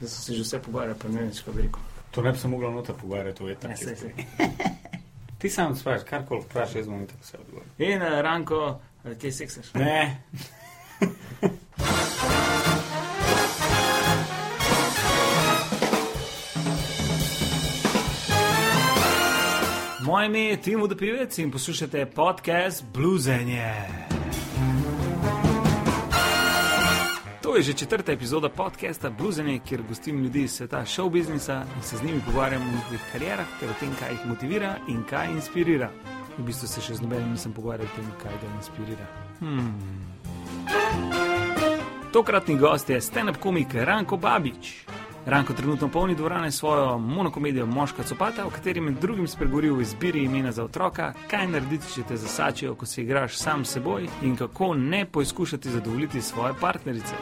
Da 0.00 0.08
so 0.08 0.22
se 0.22 0.34
že 0.34 0.42
vse 0.42 0.62
pogovarjali, 0.62 0.98
pa 0.98 1.08
ne 1.08 1.20
vem, 1.20 1.30
bi 1.54 1.62
rekel. 1.62 1.80
To 2.10 2.22
ne 2.22 2.32
bi 2.32 2.38
se 2.38 2.48
moglo 2.48 2.70
noter 2.70 2.94
pogovarjati, 2.94 3.38
to 3.38 3.48
je 3.48 3.54
tako. 3.54 3.84
Ja. 4.38 4.48
Ti 5.38 5.50
sam 5.50 5.76
sprašuješ, 5.76 6.08
karkoli 6.10 6.40
vprašaš, 6.40 6.74
jaz 6.74 6.86
bom 6.86 7.06
tako 7.06 7.20
vse 7.22 7.38
odgovoril. 7.38 7.70
In 7.78 8.02
uh, 8.02 8.20
Ranko, 8.20 8.80
uh, 9.04 9.18
kje 9.18 9.32
seksaš? 9.32 9.74
Ne, 9.74 10.22
Moje 20.10 20.26
ime 20.26 20.40
je 20.40 20.62
Timo 20.62 20.86
Depivec 20.86 21.38
in 21.38 21.50
poslušate 21.50 22.06
podcast 22.06 22.84
Bluesenje. 22.92 23.74
To 27.50 27.56
je 27.56 27.62
že 27.62 27.72
četrta 27.72 28.12
epizoda 28.12 28.48
podcasta 28.48 29.10
Bluesenje, 29.10 29.58
kjer 29.68 29.82
gostim 29.88 30.22
ljudi 30.22 30.42
iz 30.42 30.52
sveta 30.52 30.84
show 30.86 31.10
biznisa 31.10 31.64
in 31.76 31.82
se 31.82 31.96
z 31.96 32.02
njimi 32.02 32.20
pogovarjam 32.26 32.62
o 32.62 32.70
njihovih 32.70 33.00
karierah 33.12 33.46
ter 33.60 33.70
o 33.70 33.72
tem, 33.80 33.90
kaj 33.98 34.10
jih 34.10 34.26
motivira 34.26 34.76
in 34.88 35.02
kaj 35.10 35.32
inspirira. 35.32 35.90
V 36.38 36.42
bistvu 36.42 36.68
se 36.68 36.80
še 36.80 36.94
z 36.94 37.02
nobenim 37.02 37.30
nisem 37.30 37.52
pogovarjal 37.52 37.88
o 37.90 37.96
tem, 37.96 38.06
kaj 38.22 38.32
ga 38.42 38.54
inspirira. 38.56 39.06
Hmm. 39.40 39.74
Tokratni 42.12 42.56
gost 42.56 42.90
je 42.90 43.00
stand-up 43.00 43.42
komik 43.42 43.74
Ranko 43.74 44.16
Babič. 44.16 44.86
Ranko 45.26 45.52
trenutno 45.52 45.88
polni 45.88 46.14
dvorane 46.14 46.50
s 46.50 46.58
svojo 46.58 46.98
monokomedijo 46.98 47.66
Moška 47.66 48.02
copata, 48.02 48.44
v 48.44 48.50
kateri 48.50 48.80
med 48.80 48.94
drugim 49.00 49.28
spregovori 49.28 49.70
o 49.70 49.80
izbiri 49.80 50.24
imena 50.24 50.52
za 50.52 50.64
otroka, 50.64 51.12
kaj 51.30 51.46
narediti, 51.46 51.92
če 51.94 52.02
te 52.08 52.16
zasačijo, 52.16 52.74
ko 52.74 52.86
se 52.86 53.02
igraš 53.02 53.36
sam 53.36 53.64
s 53.64 53.72
seboj 53.72 54.08
in 54.22 54.36
kako 54.36 54.74
ne 54.74 55.04
poizkušati 55.06 55.70
zadovoljiti 55.70 56.22
svoje 56.22 56.54
partnerice. 56.60 57.14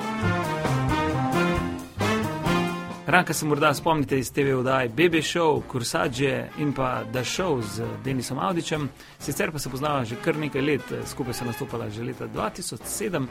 Ranka 3.07 3.33
se 3.33 3.47
morda 3.47 3.75
spomnite 3.75 4.19
iz 4.19 4.33
TV 4.33 4.55
oddaj 4.59 4.89
Baby 4.89 5.23
Show, 5.23 5.63
Kursadže 5.69 6.49
in 6.59 6.73
pa 6.73 7.05
The 7.13 7.25
Show 7.25 7.63
z 7.63 7.87
Denisom 8.05 8.39
Audičem, 8.39 8.89
sicer 9.19 9.53
pa 9.53 9.59
se 9.59 9.71
poznava 9.71 10.05
že 10.05 10.17
kar 10.25 10.37
nekaj 10.37 10.63
let, 10.63 10.93
skupaj 11.07 11.35
so 11.35 11.45
nastopala 11.45 11.91
že 11.91 12.05
leta 12.05 12.29
2007, 12.29 13.27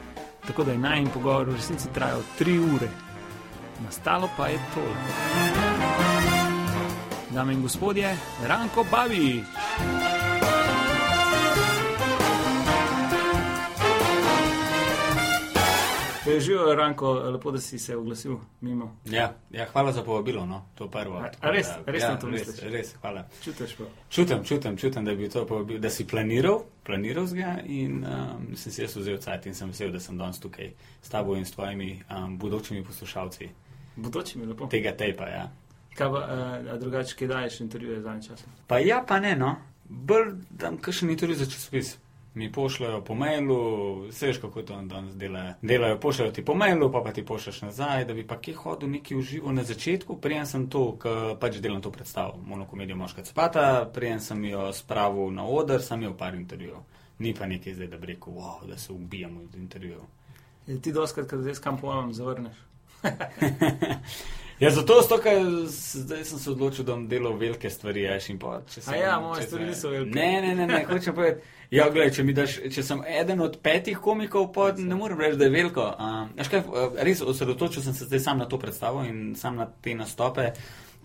tako 0.46 0.64
da 0.64 0.72
je 0.72 0.78
naj 0.78 0.98
in 1.00 1.08
pogovor 1.08 1.48
v 1.48 1.54
resnici 1.54 1.88
trajal 1.94 2.20
3 2.40 2.74
ure. 2.74 3.07
Nastalo 3.80 4.28
pa 4.36 4.46
je 4.46 4.58
to. 4.74 4.82
Dame 7.30 7.52
in 7.52 7.62
gospodje, 7.62 8.16
Ranko 8.42 8.84
Babič. 8.84 9.44
Živijo, 16.30 16.74
Ranko, 16.74 17.12
lepo, 17.12 17.50
da 17.50 17.60
si 17.60 17.78
se 17.78 17.96
oglasil 17.96 18.36
mimo. 18.60 18.96
ja, 19.04 19.34
ja, 19.50 19.66
hvala 19.66 19.92
za 19.92 20.02
povabilo, 20.02 20.46
no, 20.46 20.66
to 20.74 20.88
prvo. 20.88 21.16
A- 21.16 21.30
a 21.40 21.50
res? 21.50 21.66
da- 21.66 21.92
Res 21.92 22.02
ja, 22.02 22.10
na 22.10 22.18
to 22.18 22.28
res, 22.28 22.46
misliš? 22.46 22.70
res, 22.72 22.94
hvala. 22.94 23.24
Čutiš 23.44 23.76
pa. 23.76 23.84
Čutim, 24.10 24.44
čutim, 24.44 24.76
čutim 24.76 25.04
da, 25.04 25.14
bi 25.14 25.28
to 25.28 25.46
povabil, 25.46 25.78
da 25.78 25.90
si 25.90 26.06
planiral, 26.06 26.62
planiral 26.84 27.26
zga 27.26 27.58
in 27.66 28.04
um, 28.04 28.56
sem 28.56 28.72
si 28.72 28.82
jaz 28.82 28.96
vzel 28.96 29.18
cajt 29.18 29.46
in 29.46 29.54
sem 29.54 29.68
vesel, 29.68 29.90
da 29.90 30.00
sem 30.00 30.18
danes 30.18 30.38
tukaj 30.38 30.70
s 31.02 31.08
tabo 31.08 31.36
in 31.36 31.44
s 31.44 31.50
tvojimi 31.50 32.02
um, 32.10 32.38
bodočimi 32.38 32.84
poslušalci 32.84 33.48
Bodoči 33.98 34.38
mi 34.38 34.46
lepo. 34.46 34.66
tega 34.66 34.92
tejpa. 34.96 35.28
Ja. 35.28 35.46
Kaj 35.98 36.10
pa, 36.10 36.18
uh, 36.18 36.74
a 36.74 36.76
drugače, 36.78 37.16
kaj 37.18 37.28
daješ 37.28 37.60
intervjuje 37.60 38.00
zadnji 38.00 38.28
čas? 38.28 38.44
Pa 38.66 38.78
ja, 38.78 39.02
pa 39.08 39.18
ne, 39.20 39.36
no. 39.36 39.56
Bolj 39.88 40.36
dam 40.50 40.76
kakšen 40.78 41.10
intervju 41.10 41.36
za 41.36 41.46
časopis. 41.50 41.96
Mi 42.34 42.52
pošljajo 42.52 43.00
po 43.04 43.14
mailu, 43.14 43.56
veš 44.20 44.38
kako 44.38 44.62
to 44.62 44.76
danes 44.82 45.16
delajo. 45.16 45.54
Delajo, 45.62 45.96
pošljajo 46.00 46.32
ti 46.32 46.44
po 46.44 46.54
mailu, 46.54 46.92
pa 46.92 47.00
pa 47.02 47.12
ti 47.12 47.24
pošljaš 47.26 47.62
nazaj, 47.62 48.04
da 48.04 48.14
bi 48.14 48.26
pa 48.26 48.36
kje 48.38 48.54
hodil 48.54 48.90
neki 48.90 49.16
v 49.16 49.22
živo 49.22 49.52
na 49.52 49.64
začetku. 49.64 50.20
Prijem 50.20 50.46
sem 50.46 50.68
to, 50.70 50.92
ker 51.02 51.34
pač 51.40 51.58
delam 51.58 51.82
to 51.82 51.90
predstavo, 51.90 52.38
monokomedijo 52.46 52.96
Moška 52.96 53.24
Cepata, 53.26 53.90
prijem 53.94 54.20
sem 54.20 54.44
jo 54.44 54.68
spravil 54.72 55.32
na 55.34 55.48
oder, 55.48 55.82
sem 55.82 56.02
imel 56.02 56.14
par 56.14 56.34
intervjujev. 56.34 56.84
Ni 57.18 57.34
pa 57.34 57.46
nekaj 57.46 57.74
zdaj, 57.74 57.90
da 57.90 57.98
bi 57.98 58.12
rekel, 58.12 58.32
wow, 58.32 58.62
da 58.68 58.78
se 58.78 58.92
ubijamo 58.92 59.40
od 59.40 59.54
intervjujev. 59.54 60.06
Je 60.66 60.80
Ti 60.80 60.92
doskrat, 60.92 61.26
kad 61.26 61.40
zdaj 61.40 61.54
s 61.54 61.64
kam 61.64 61.80
pojmem, 61.80 62.12
zavrneš. 62.14 62.67
Ja, 64.58 64.70
zato 64.70 65.02
sto, 65.02 65.20
ker 65.22 65.38
zdaj 65.70 66.24
sem 66.24 66.38
se 66.38 66.50
odločil, 66.50 66.84
da 66.84 66.96
bom 66.96 67.04
delal 67.08 67.36
velike 67.38 67.70
stvari, 67.70 68.02
ješ 68.02 68.24
in 68.32 68.38
pa. 68.42 68.56
če 68.66 68.80
A 68.90 68.96
ja, 68.96 69.20
moje 69.22 69.44
stvari 69.46 69.64
se- 69.64 69.68
niso 69.70 69.90
velike. 69.92 70.14
Ne, 70.18 70.40
ne, 70.42 70.54
ne, 70.54 70.66
ne 70.66 70.80
hočem 70.84 71.14
povedati. 71.14 71.46
Ja, 71.70 71.84
gledaj, 71.90 72.10
če, 72.10 72.24
daš, 72.34 72.56
če 72.74 72.82
sem 72.82 73.02
eden 73.06 73.40
od 73.44 73.58
petih 73.62 74.00
komikov, 74.02 74.48
pa 74.52 74.72
ne 74.72 74.96
morem 74.98 75.20
reči, 75.20 75.36
da 75.38 75.46
je 75.46 75.52
veliko. 75.54 75.84
Um, 75.94 76.32
kaj, 76.50 76.64
res 77.06 77.22
osredotočil 77.22 77.84
sem 77.84 77.94
se 77.94 78.08
zdaj 78.08 78.20
sam 78.24 78.40
na 78.42 78.48
to 78.50 78.58
predstavo 78.58 79.04
in 79.06 79.36
sam 79.38 79.60
na 79.60 79.68
te 79.82 79.94
nastope, 79.94 80.48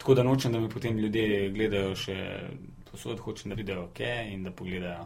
tako 0.01 0.15
da 0.17 0.23
nočem, 0.23 0.51
da 0.51 0.59
mi 0.59 0.69
potem 0.69 0.97
ljudje 0.97 1.51
gledajo 1.53 1.91
še 1.95 2.15
posod, 2.89 3.21
hočem, 3.21 3.53
da 3.53 3.59
vidijo, 3.59 3.83
ok, 3.83 4.01
in 4.31 4.47
da 4.47 4.51
pogledajo. 4.51 5.05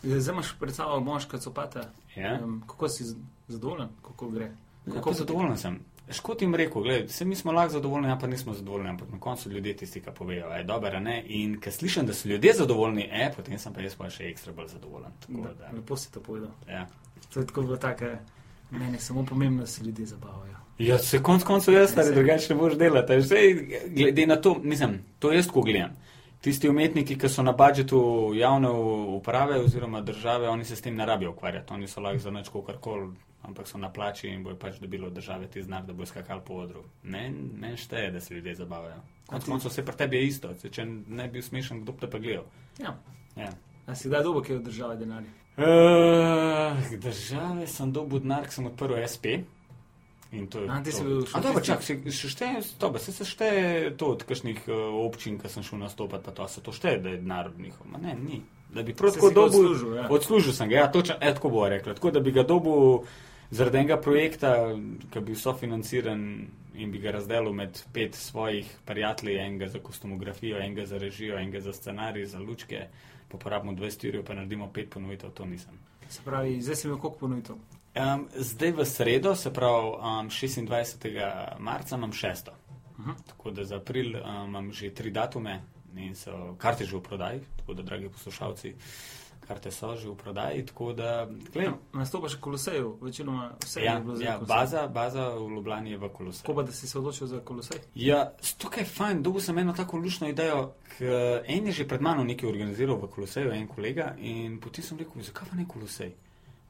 Zdaj 0.00 0.32
imaš 0.32 0.54
predstavo 0.60 0.96
moška 1.00 1.42
copata. 1.44 1.90
Ja? 2.16 2.38
Um, 2.40 2.62
kako 2.66 2.88
si 2.88 3.04
zadovoljen, 3.48 3.92
kako 4.06 4.30
gre? 4.30 4.48
Kako 4.86 4.96
Kako 4.96 5.12
zadovoljen 5.12 5.60
sem? 5.60 5.78
Škot 6.10 6.42
jim 6.42 6.54
rekel, 6.54 6.82
gledaj, 6.82 7.06
vse 7.06 7.24
mi 7.24 7.34
smo 7.34 7.52
lahko 7.52 7.72
zadovoljni, 7.72 8.10
a 8.10 8.18
pa 8.18 8.26
nismo 8.26 8.54
zadovoljni, 8.54 8.88
ampak 8.88 9.08
na 9.12 9.20
koncu 9.20 9.50
ljudje 9.50 9.76
tisti, 9.76 10.00
ki 10.00 10.10
povejo, 10.14 10.46
je 10.46 10.64
dobro, 10.64 11.00
ne. 11.00 11.22
In 11.26 11.60
ker 11.60 11.72
slišim, 11.72 12.06
da 12.06 12.14
so 12.14 12.28
ljudje 12.28 12.52
zadovoljni, 12.54 13.08
e, 13.12 13.32
potem 13.36 13.58
sem 13.58 13.74
pa 13.74 13.80
jaz 13.80 13.94
pa 13.94 14.10
še 14.10 14.28
ekstra 14.30 14.52
bolj 14.52 14.68
zadovoljen. 14.68 15.10
Tako 15.20 15.42
Da, 15.42 15.54
da, 15.54 15.70
lepo 15.74 15.96
si 15.96 16.12
to 16.12 16.20
povedal. 16.20 16.50
ja. 16.68 16.86
To 17.34 17.40
je 17.40 17.46
tako 17.46 17.62
bilo 17.62 17.76
tako, 17.76 18.04
meni 18.70 18.92
je 18.92 19.00
samo 19.00 19.24
pomembno, 19.24 19.60
da 19.60 19.66
se 19.66 19.84
ljudje 19.84 20.06
zabavajo. 20.06 20.56
Ja, 20.78 20.98
se 20.98 21.22
konc 21.22 21.42
koncev 21.44 21.74
jaz, 21.74 21.94
Saj. 21.94 22.12
drugače 22.14 22.54
ne 22.54 22.60
boš 22.60 22.74
delati. 22.74 23.20
Zdaj, 23.22 23.54
glede 23.86 24.26
na 24.26 24.36
to, 24.36 24.54
mislim, 24.62 24.98
to 25.18 25.32
jaz, 25.32 25.46
ko 25.48 25.62
gledam. 25.62 25.90
Tisti 26.40 26.68
umetniki, 26.68 27.18
ki 27.18 27.28
so 27.28 27.42
na 27.42 27.52
budžetu 27.52 28.32
javne 28.34 28.70
uprave 29.16 29.58
oziroma 29.60 30.00
države, 30.00 30.48
oni 30.48 30.64
se 30.64 30.76
s 30.76 30.80
tem 30.80 30.94
ne 30.94 31.06
rabijo 31.06 31.30
ukvarjati. 31.30 31.72
Oni 31.72 31.88
so 31.88 32.00
lahko 32.00 32.18
za 32.18 32.30
nič 32.30 32.48
karkoli, 32.66 33.08
ampak 33.42 33.68
so 33.68 33.78
na 33.78 33.92
plači 33.92 34.28
in 34.28 34.44
bojo 34.44 34.56
pač 34.56 34.78
dobili 34.80 35.06
od 35.06 35.12
države 35.12 35.46
ti 35.46 35.62
znak, 35.62 35.86
da 35.86 35.92
bojo 35.92 36.06
skakali 36.06 36.40
po 36.44 36.54
odru. 36.54 36.84
Meni 37.02 37.50
men 37.54 37.76
šteje, 37.76 38.10
da 38.10 38.20
se 38.20 38.34
ljudje 38.34 38.54
zabavajo. 38.54 39.00
Konec 39.26 39.44
koncev 39.44 39.70
vse 39.70 39.84
pri 39.84 39.96
tebi 39.96 40.16
je 40.16 40.26
isto. 40.26 40.54
Saj 40.54 40.70
Če 40.70 40.84
ne 40.86 41.26
bi 41.26 41.38
bil 41.38 41.42
smešen, 41.42 41.82
kdo 41.82 41.92
te 42.00 42.10
pa 42.10 42.18
gledal. 42.18 42.44
Ja. 42.78 42.96
Ja. 43.36 43.50
A 43.86 43.94
si 43.94 44.08
kdaj 44.08 44.22
dobo, 44.22 44.42
ki 44.42 44.52
je 44.52 44.56
od 44.56 44.64
države 44.64 44.96
denarja? 44.96 45.30
Uh, 45.56 46.98
države 46.98 47.66
sem 47.66 47.92
dobil 47.92 48.20
denar, 48.20 48.44
ker 48.44 48.52
sem 48.52 48.66
odprl 48.66 48.98
SP. 49.08 49.38
In 50.32 50.46
to 50.46 50.60
je. 50.60 50.68
A, 50.70 50.82
to. 50.82 51.04
bil 51.04 51.22
A, 51.32 51.40
dobro, 51.40 51.62
čak, 51.64 51.82
se, 51.82 52.10
se 52.10 52.28
šteje, 52.28 52.62
dobro, 52.80 52.98
se, 52.98 53.12
se 53.12 53.24
šteje 53.24 53.96
to 53.96 54.06
od 54.06 54.24
kakšnih 54.26 54.66
uh, 54.68 54.74
občin, 55.06 55.38
ki 55.38 55.48
sem 55.48 55.62
šel 55.62 55.78
nastopati, 55.78 56.24
pa 56.24 56.34
to 56.34 56.48
se 56.48 56.60
to 56.60 56.74
šteje, 56.74 56.98
da 56.98 57.14
je 57.14 57.22
denar 57.22 57.46
od 57.46 57.60
njihov. 57.60 57.86
Ma 57.92 57.98
ne, 58.02 58.14
ni. 58.14 58.42
Da 58.74 58.82
bi 58.82 58.94
prav 58.94 59.14
tako 59.14 59.30
dobil. 59.30 59.60
odslužil, 59.60 59.94
ja. 59.96 60.08
Odslužil 60.10 60.52
sem 60.52 60.68
ga, 60.68 60.76
ja, 60.76 60.90
točno, 60.92 61.14
e, 61.20 61.34
tako 61.34 61.48
bo 61.48 61.68
rekla. 61.68 61.94
Tako 61.94 62.10
da 62.10 62.20
bi 62.20 62.34
ga 62.34 62.42
dobil 62.42 63.06
zaradi 63.50 63.78
enega 63.78 63.96
projekta, 64.00 64.52
ki 65.10 65.20
bi 65.20 65.32
bil 65.32 65.40
sofinanciran 65.40 66.22
in 66.76 66.92
bi 66.92 67.00
ga 67.00 67.14
razdelil 67.16 67.52
med 67.52 67.78
pet 67.92 68.14
svojih 68.14 68.68
prijateljev, 68.84 69.40
enega 69.40 69.68
za 69.68 69.78
kostumografijo, 69.78 70.58
enega 70.58 70.86
za 70.86 70.98
režijo, 70.98 71.38
enega 71.38 71.60
za 71.60 71.72
scenarij, 71.72 72.26
za 72.26 72.38
lučke, 72.38 72.86
pa 73.28 73.38
porabimo 73.38 73.72
20 73.72 74.08
ur, 74.08 74.24
pa 74.24 74.34
naredimo 74.34 74.70
pet 74.72 74.90
ponovitev, 74.90 75.30
to 75.30 75.44
nisem. 75.44 75.78
Se 76.08 76.20
pravi, 76.24 76.60
zdaj 76.62 76.76
si 76.76 76.86
imel 76.86 76.98
koliko 76.98 77.18
ponuditev? 77.18 77.56
Um, 77.96 78.28
zdaj 78.36 78.72
v 78.72 78.84
sredo, 78.84 79.34
se 79.34 79.52
pravi 79.52 79.88
um, 79.96 80.28
26. 80.30 81.08
marca, 81.58 81.96
imam 81.96 82.12
šesto. 82.12 82.52
Mhm. 82.98 83.10
Tako 83.26 83.50
da 83.50 83.64
za 83.64 83.76
april 83.76 84.16
um, 84.16 84.44
imam 84.48 84.72
že 84.72 84.94
tri 84.94 85.10
datume 85.10 85.62
in 85.96 86.14
so 86.14 86.54
karte 86.58 86.84
že 86.84 86.96
v 86.96 87.02
prodaji, 87.02 87.40
tako 87.56 87.74
da, 87.74 87.82
dragi 87.82 88.08
poslušalci, 88.08 88.74
karte 89.48 89.70
so 89.70 89.96
že 89.96 90.08
v 90.08 90.14
prodaji. 90.16 90.66
Tako 90.66 90.92
da, 90.92 91.28
gled, 91.52 91.70
Nastopaš 91.92 92.36
v 92.36 92.40
Koloseju, 92.40 92.98
večinoma 93.00 93.50
vse 93.64 93.82
ja, 93.82 93.94
je 93.94 94.00
bilo 94.00 94.20
ja, 94.20 94.36
v 94.36 94.46
Koloseju. 94.46 94.46
baza, 94.48 94.86
baza 94.88 95.28
v 95.28 95.50
Ljubljani 95.54 95.90
je 95.90 95.98
v 95.98 96.08
Kolosej. 96.08 96.42
Kako 96.42 96.54
pa, 96.54 96.62
da 96.62 96.72
si 96.72 96.88
se 96.88 96.98
odločil 96.98 97.26
za 97.26 97.40
Kolosej? 97.40 97.78
Ja, 97.94 98.32
tukaj 98.58 98.82
je 98.82 98.86
fajn, 98.86 99.22
dobil 99.22 99.40
sem 99.40 99.58
eno 99.58 99.72
tako 99.72 99.96
lušno 99.96 100.28
idejo, 100.28 100.72
ker 100.98 101.42
en 101.46 101.66
je 101.66 101.72
že 101.72 101.88
pred 101.88 102.00
mano 102.00 102.24
nekaj 102.24 102.48
organiziral 102.48 102.96
v 102.96 103.08
Koloseju, 103.08 103.52
en 103.52 103.66
kolega, 103.68 104.14
in 104.18 104.60
potem 104.60 104.84
sem 104.84 104.98
rekel, 104.98 105.22
zakaj 105.22 105.50
pa 105.50 105.56
ne 105.56 105.66
Kolosej? 105.68 106.14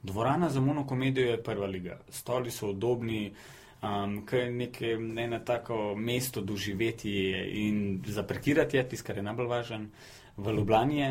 Dvorana 0.03 0.49
za 0.49 0.61
monokomedijo 0.61 1.31
je 1.31 1.43
prva 1.43 1.67
liga, 1.67 1.97
stoli 2.09 2.51
so 2.51 2.69
udobni, 2.69 3.33
um, 3.81 4.21
kaj 4.25 4.39
je 4.39 4.51
neke, 4.51 4.91
eno 5.23 5.39
tako 5.39 5.95
mesto 5.95 6.41
doživeti 6.41 7.31
in 7.65 8.03
zaparkirati 8.07 8.77
je, 8.77 8.89
tisto, 8.89 9.07
kar 9.07 9.17
je 9.17 9.23
najbolj 9.23 9.47
važen, 9.47 9.89
v 10.37 10.53
Ljubljani 10.53 10.99
je. 10.99 11.09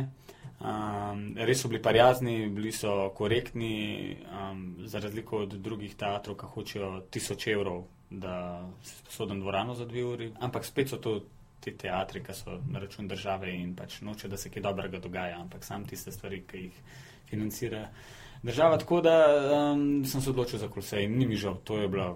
Um, 0.60 1.34
res 1.36 1.60
so 1.60 1.68
bili 1.68 1.82
prijazni, 1.82 2.48
bili 2.48 2.72
so 2.72 3.10
korektni, 3.14 4.16
um, 4.32 4.76
za 4.84 4.98
razliko 4.98 5.44
od 5.44 5.56
drugih 5.62 5.94
teatrov, 5.96 6.36
ki 6.40 6.52
hočejo 6.54 6.90
tisoč 7.10 7.46
evrov, 7.52 7.84
da 8.10 8.62
si 8.82 8.96
sposoden 8.96 9.40
dvorano 9.40 9.74
za 9.74 9.84
dve 9.84 10.04
uri. 10.04 10.30
Ampak 10.40 10.64
spet 10.64 10.88
so 10.88 11.00
to 11.02 11.18
te 11.60 11.74
teatri, 11.76 12.22
ki 12.24 12.34
so 12.34 12.60
na 12.70 12.80
račun 12.82 13.08
države 13.08 13.50
in 13.54 13.74
pač 13.76 14.00
noče, 14.00 14.28
da 14.28 14.36
se 14.36 14.50
kaj 14.50 14.62
dobrega 14.62 14.98
dogaja, 15.02 15.40
ampak 15.40 15.64
sam 15.64 15.84
tiste 15.84 16.12
stvari, 16.12 16.42
ki 16.46 16.62
jih 16.68 16.80
financira 17.30 17.88
država. 18.42 18.78
Tako 18.78 19.00
da 19.00 19.16
um, 19.72 20.04
sem 20.04 20.22
se 20.22 20.30
odločil 20.30 20.58
za 20.62 20.68
kolosej 20.68 21.04
in 21.04 21.18
ni 21.18 21.26
mi 21.26 21.36
žal, 21.36 21.58
to 21.64 21.78
je 21.78 21.88
bila 21.88 22.14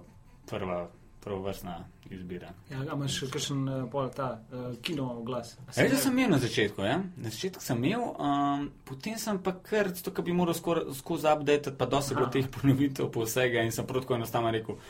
prva 0.51 0.89
prav 1.21 1.43
vrstna 1.45 1.85
izbira. 2.11 2.53
Ja, 2.71 2.81
imaš 2.95 3.19
še 3.21 3.29
kakšen 3.35 3.61
uh, 3.69 3.83
pol 3.93 4.09
ta 4.15 4.31
uh, 4.41 4.71
kino 4.83 5.09
glas? 5.27 5.53
Res 5.69 5.79
imel? 5.85 6.01
sem 6.05 6.19
imel 6.19 6.33
na 6.35 6.41
začetku, 6.43 6.87
ja? 6.87 6.97
na 7.17 7.33
začetku 7.33 7.63
sem 7.65 7.85
imel, 7.85 8.07
um, 8.17 8.67
potem 8.89 9.19
sem 9.21 9.39
pa 9.45 9.55
kar, 9.67 9.93
zato 9.95 10.15
ker 10.17 10.27
bi 10.27 10.35
moral 10.37 10.57
skozi 10.57 11.31
update, 11.31 11.77
pa 11.79 11.89
dosti 11.91 12.17
bilo 12.19 12.31
teh 12.33 12.49
ponovitev 12.51 13.13
po 13.13 13.27
vsega 13.29 13.65
in 13.67 13.73
sem 13.75 13.87
prav 13.87 14.07
tako 14.07 14.19
enostavno 14.19 14.53
rekel. 14.55 14.81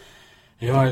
Ja, 0.60 0.84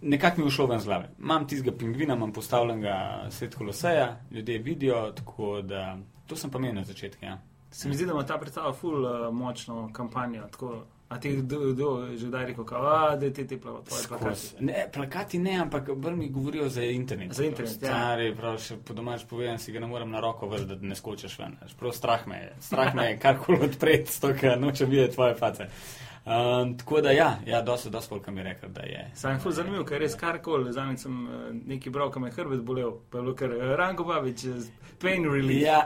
nekako 0.00 0.40
mi 0.40 0.46
je 0.46 0.50
šlo 0.54 0.66
ven 0.70 0.80
z 0.80 0.86
glave. 0.86 1.10
Imam 1.18 1.46
tistega 1.48 1.76
pingvina, 1.76 2.14
imam 2.14 2.32
postavljenega 2.32 3.26
svet 3.34 3.54
koloseja, 3.58 4.20
ljudje 4.30 4.58
vidijo, 4.58 5.00
tako 5.12 5.62
da 5.62 5.98
to 6.26 6.36
sem 6.36 6.50
pa 6.50 6.58
imel 6.58 6.74
na 6.74 6.84
začetku. 6.84 7.24
Ja. 7.24 7.40
Se 7.70 7.88
mi 7.88 7.94
zdi, 7.94 8.06
da 8.06 8.12
ima 8.12 8.26
ta 8.26 8.38
predstava 8.38 8.72
ful 8.72 9.04
uh, 9.04 9.34
močno 9.34 9.90
kampanjo. 9.92 10.46
Tako, 10.52 10.84
a 11.10 11.18
ti 11.18 11.30
kdo 11.36 12.06
že 12.16 12.26
kdaj 12.26 12.44
rekel, 12.46 12.64
kao, 12.64 13.16
da 13.16 13.32
ti 13.32 13.46
te 13.46 13.58
plakati. 13.58 14.54
Ne, 14.60 14.86
plakati 14.92 15.38
ne, 15.38 15.56
ampak 15.58 15.90
bolj 15.94 16.14
mi 16.16 16.28
govorijo 16.28 16.68
za 16.68 16.82
internet. 16.82 17.32
Za 17.32 17.44
internet, 17.44 17.82
ja. 17.82 17.88
Stari, 17.88 18.34
prav, 18.36 18.58
še 18.62 18.76
po 18.86 18.94
domač 18.94 19.24
povedan, 19.26 19.58
si 19.58 19.74
ga 19.74 19.82
ne 19.82 19.88
morem 19.90 20.10
na 20.10 20.20
roko 20.22 20.46
vrti, 20.46 20.68
da 20.70 20.78
ne 20.86 20.94
skočiš 20.94 21.34
ven. 21.38 21.56
Prav 21.80 21.96
strah 21.98 22.22
me 22.30 22.38
je. 22.38 22.52
Strah 22.62 22.94
me 22.94 23.08
je 23.08 23.18
karkoli 23.18 23.58
odpreti, 23.66 24.20
to, 24.20 24.30
ker 24.38 24.54
nočem 24.60 24.90
videti 24.90 25.18
tvoje 25.18 25.34
face. 25.34 25.66
Um, 26.24 26.78
tako 26.78 27.00
da 27.00 27.10
ja, 27.10 27.38
ja 27.46 27.62
dosti, 27.62 27.90
dosti 27.90 28.08
folk 28.08 28.26
mi 28.28 28.40
je 28.40 28.44
rekel, 28.44 28.68
da 28.68 28.80
je. 28.80 29.10
Sam 29.14 29.38
je 29.44 29.52
zanimiv, 29.52 29.84
ker 29.88 30.00
res 30.00 30.14
karkoli. 30.20 30.72
Zadnjič 30.72 31.00
sem 31.00 31.24
uh, 31.24 31.46
neki 31.66 31.90
bral, 31.90 32.10
kam 32.10 32.26
je 32.28 32.32
hrbet 32.36 32.60
bolel, 32.60 32.92
pa 33.10 33.18
je 33.18 33.22
bilo 33.22 33.34
kar 33.34 33.54
uh, 33.56 33.62
Ranko 33.78 34.04
Babič, 34.04 34.44
uh, 34.44 34.90
pain 35.00 35.24
relief. 35.24 35.62
Ja. 35.62 35.80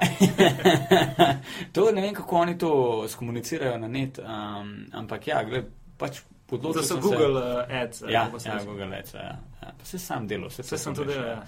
to 1.75 1.91
ne 1.93 2.03
vem, 2.03 2.15
kako 2.15 2.37
oni 2.37 2.59
to 2.59 2.73
skomunicirajo 3.09 3.79
na 3.79 3.89
net, 3.89 4.19
um, 4.19 4.73
ampak 4.93 5.29
ja, 5.31 5.45
gled, 5.47 5.71
pač 5.99 6.25
podločil 6.51 6.81
To 6.81 6.87
so 6.87 6.95
sem 6.95 7.05
Google 7.05 7.43
Se, 7.43 7.77
ads. 7.77 8.03
ja, 8.09 8.25
se 8.39 8.49
ja. 8.49 8.59
Google 8.65 8.99
Ads, 8.99 9.15
ja. 9.15 9.39
ja. 9.63 9.71
Pa 9.79 9.85
se 9.85 9.99
sam 9.99 10.27
delal, 10.29 10.51
vse, 10.51 10.67
Vse 10.67 10.79
sem 10.79 10.95
to 10.95 11.05
delal, 11.05 11.29
ja. 11.29 11.39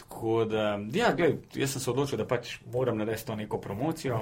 Tako 0.00 0.44
da, 0.48 0.64
ja, 0.94 1.12
gled, 1.12 1.44
jaz 1.54 1.76
sem 1.76 1.84
se 1.84 1.90
odločil, 1.92 2.18
da 2.18 2.24
pač 2.24 2.56
moram 2.72 2.98
narediti 2.98 3.28
to 3.28 3.36
neko 3.36 3.60
promocijo, 3.60 4.18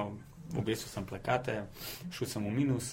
obesil 0.58 0.90
sem 0.90 1.06
plakate, 1.06 1.62
šel 2.10 2.34
sem 2.34 2.50
v 2.50 2.54
minus. 2.58 2.92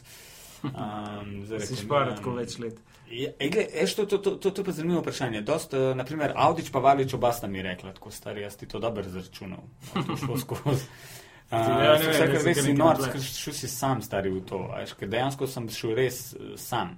Um, 0.66 1.34
Si 1.66 1.86
ne, 1.86 2.16
tako 2.16 2.36
več 2.40 2.58
let. 2.60 2.80
Ja, 3.06 3.30
ej, 3.38 3.50
gled, 3.54 3.76
eš, 3.84 3.96
to, 4.00 4.06
to, 4.10 4.18
to, 4.18 4.32
to, 4.42 4.50
to 4.50 4.64
je 4.64 4.66
pa 4.66 4.74
zanimivo 4.74 5.04
vprašanje. 5.04 5.44
Dost, 5.46 5.76
uh, 5.78 5.92
naprimer, 5.98 6.34
Audič 6.36 6.72
pa 6.74 6.82
Valič 6.82 7.14
oba 7.14 7.30
sta 7.38 7.48
mi 7.48 7.62
rekla, 7.62 7.94
tako 7.94 8.12
stari, 8.12 8.42
jaz 8.42 8.58
ti 8.58 8.68
to 8.70 8.82
dobro 8.82 9.06
zračunal. 9.06 9.62
To 9.94 10.18
šlo 10.18 10.40
skozi. 10.44 10.90
Uh, 10.90 11.24
Ja, 11.54 11.98
sem 12.02 12.10
res 12.10 12.58
kar 12.58 12.64
si 12.66 12.74
nor, 12.74 13.02
šel 13.22 13.54
si 13.54 13.68
sam 13.70 14.02
stari 14.02 14.32
v 14.34 14.42
to. 14.50 14.64
Veš, 14.72 14.96
ker 14.98 15.12
dejansko 15.12 15.48
sem 15.50 15.68
šel 15.70 15.94
res 16.00 16.22
uh, 16.34 16.56
sam 16.58 16.96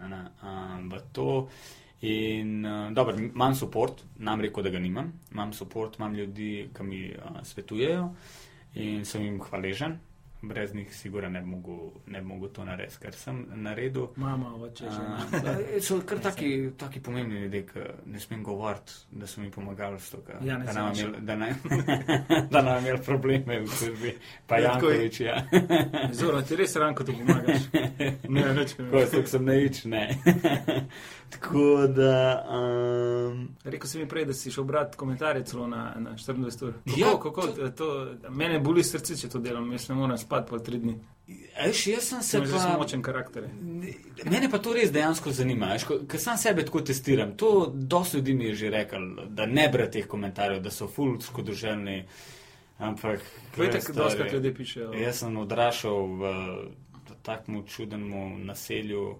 ne, 0.00 0.20
um, 0.42 0.88
to. 1.12 1.48
In 2.04 2.64
uh, 2.64 2.92
dobro, 2.92 3.16
imam 3.16 3.54
support, 3.54 4.02
nam 4.16 4.40
rekel, 4.40 4.64
da 4.64 4.72
ga 4.72 4.80
nimam. 4.80 5.12
Imam 5.32 5.52
support, 5.52 5.98
imam 5.98 6.14
ljudi, 6.14 6.70
ki 6.76 6.84
mi 6.84 7.04
uh, 7.12 7.40
svetujejo 7.44 8.08
in 8.80 9.04
sem 9.04 9.24
jim 9.24 9.38
hvaležen. 9.40 9.98
Brez 10.48 10.74
njih 10.74 10.96
sigurno 10.96 11.28
ne 11.28 11.40
bi 11.40 11.46
mogel, 11.46 11.76
ne 12.06 12.20
bi 12.20 12.26
mogel 12.26 12.48
to 12.48 12.64
narediti, 12.64 12.98
kar 13.02 13.14
sem 13.14 13.46
naredil. 13.54 14.06
Mama, 14.16 14.54
oče, 14.54 14.84
že. 14.84 15.80
So 15.80 16.00
kar 16.06 16.18
taki, 16.18 16.70
taki 16.78 17.00
pomembni 17.00 17.40
ljudje, 17.40 17.66
ki 17.66 17.78
ne 18.06 18.20
smem 18.20 18.42
govoriti, 18.44 18.92
da 19.10 19.26
so 19.26 19.40
mi 19.40 19.50
pomagali 19.50 20.00
s 20.00 20.10
to, 20.10 20.20
ka, 20.26 20.38
Ja, 20.44 20.58
da 20.58 20.72
nam 20.72 20.92
imel, 20.98 21.20
da 21.20 21.36
ne, 21.36 21.54
da 22.50 22.62
nam 22.62 22.78
imel 22.86 22.98
probleme 23.04 23.60
v 23.60 23.66
službi. 23.68 24.16
Pa 24.46 24.58
Ja. 24.58 24.70
Jankovič, 24.70 25.20
ja. 25.20 25.42
Zoro, 26.12 26.42
ti 26.42 26.56
res 26.56 26.76
Ranko 26.76 27.04
tu 27.04 27.12
pomagaš. 27.12 27.62
Ne, 28.34 28.42
več 28.52 28.74
Ko 28.74 29.02
sem, 29.26 29.44
naič, 29.44 29.84
ne. 29.84 30.08
Tako 31.34 31.86
da, 31.88 32.46
um, 32.50 33.48
Rekel 33.64 33.88
si 33.88 33.98
mi 33.98 34.06
prej, 34.06 34.24
da 34.24 34.34
si 34.34 34.50
šel 34.50 34.64
brati 34.64 34.96
komentarje 34.96 35.44
celo 35.44 35.66
na, 35.66 35.94
na 35.96 36.10
24 36.12 36.64
ur. 36.64 36.72
Kako, 36.84 36.98
Ja, 36.98 37.10
kako, 37.12 37.42
to, 37.70 37.88
mene 38.30 38.60
boli 38.60 38.84
srce, 38.84 39.16
če 39.16 39.28
to 39.28 39.38
delam, 39.38 39.72
jaz 39.72 39.88
ne 39.88 39.94
morem 39.94 40.18
spati 40.18 40.50
po 40.50 40.58
tri 40.58 40.78
dni. 40.78 40.94
eš, 41.58 41.86
jaz 41.86 42.02
sem 42.04 42.22
se 42.22 42.30
Sem 42.40 42.50
pa... 42.52 42.76
močen 42.78 43.02
karakter. 43.02 43.48
Mene 44.24 44.50
pa 44.50 44.58
to 44.58 44.72
res 44.72 44.92
dejansko 44.92 45.30
zanima. 45.32 45.66
veš, 45.68 45.84
ko- 45.84 45.98
Ker 46.06 46.20
sam 46.20 46.38
sebe 46.38 46.64
tako 46.64 46.80
testiram. 46.82 47.32
To 47.34 47.50
dosti 47.68 48.16
ljudi 48.16 48.34
mi 48.34 48.44
je 48.44 48.54
že 48.54 48.70
rekel, 48.70 49.00
da 49.28 49.46
ne 49.46 49.68
bre 49.68 49.90
teh 49.90 50.06
komentarjev, 50.06 50.62
da 50.62 50.70
so 50.70 50.88
ful 50.88 51.16
škodoželjni. 51.20 52.04
Ampak. 52.78 53.20
Povejte, 53.54 53.80
glej, 53.82 53.96
dosti 53.96 54.22
ljudi 54.32 54.54
pišejo. 54.54 54.92
Jaz 54.94 55.18
sem 55.18 55.36
odraščal 55.36 56.06
v 56.14 56.34
takmu 57.22 57.62
čudnemu 57.64 58.38
naselju. 58.40 59.16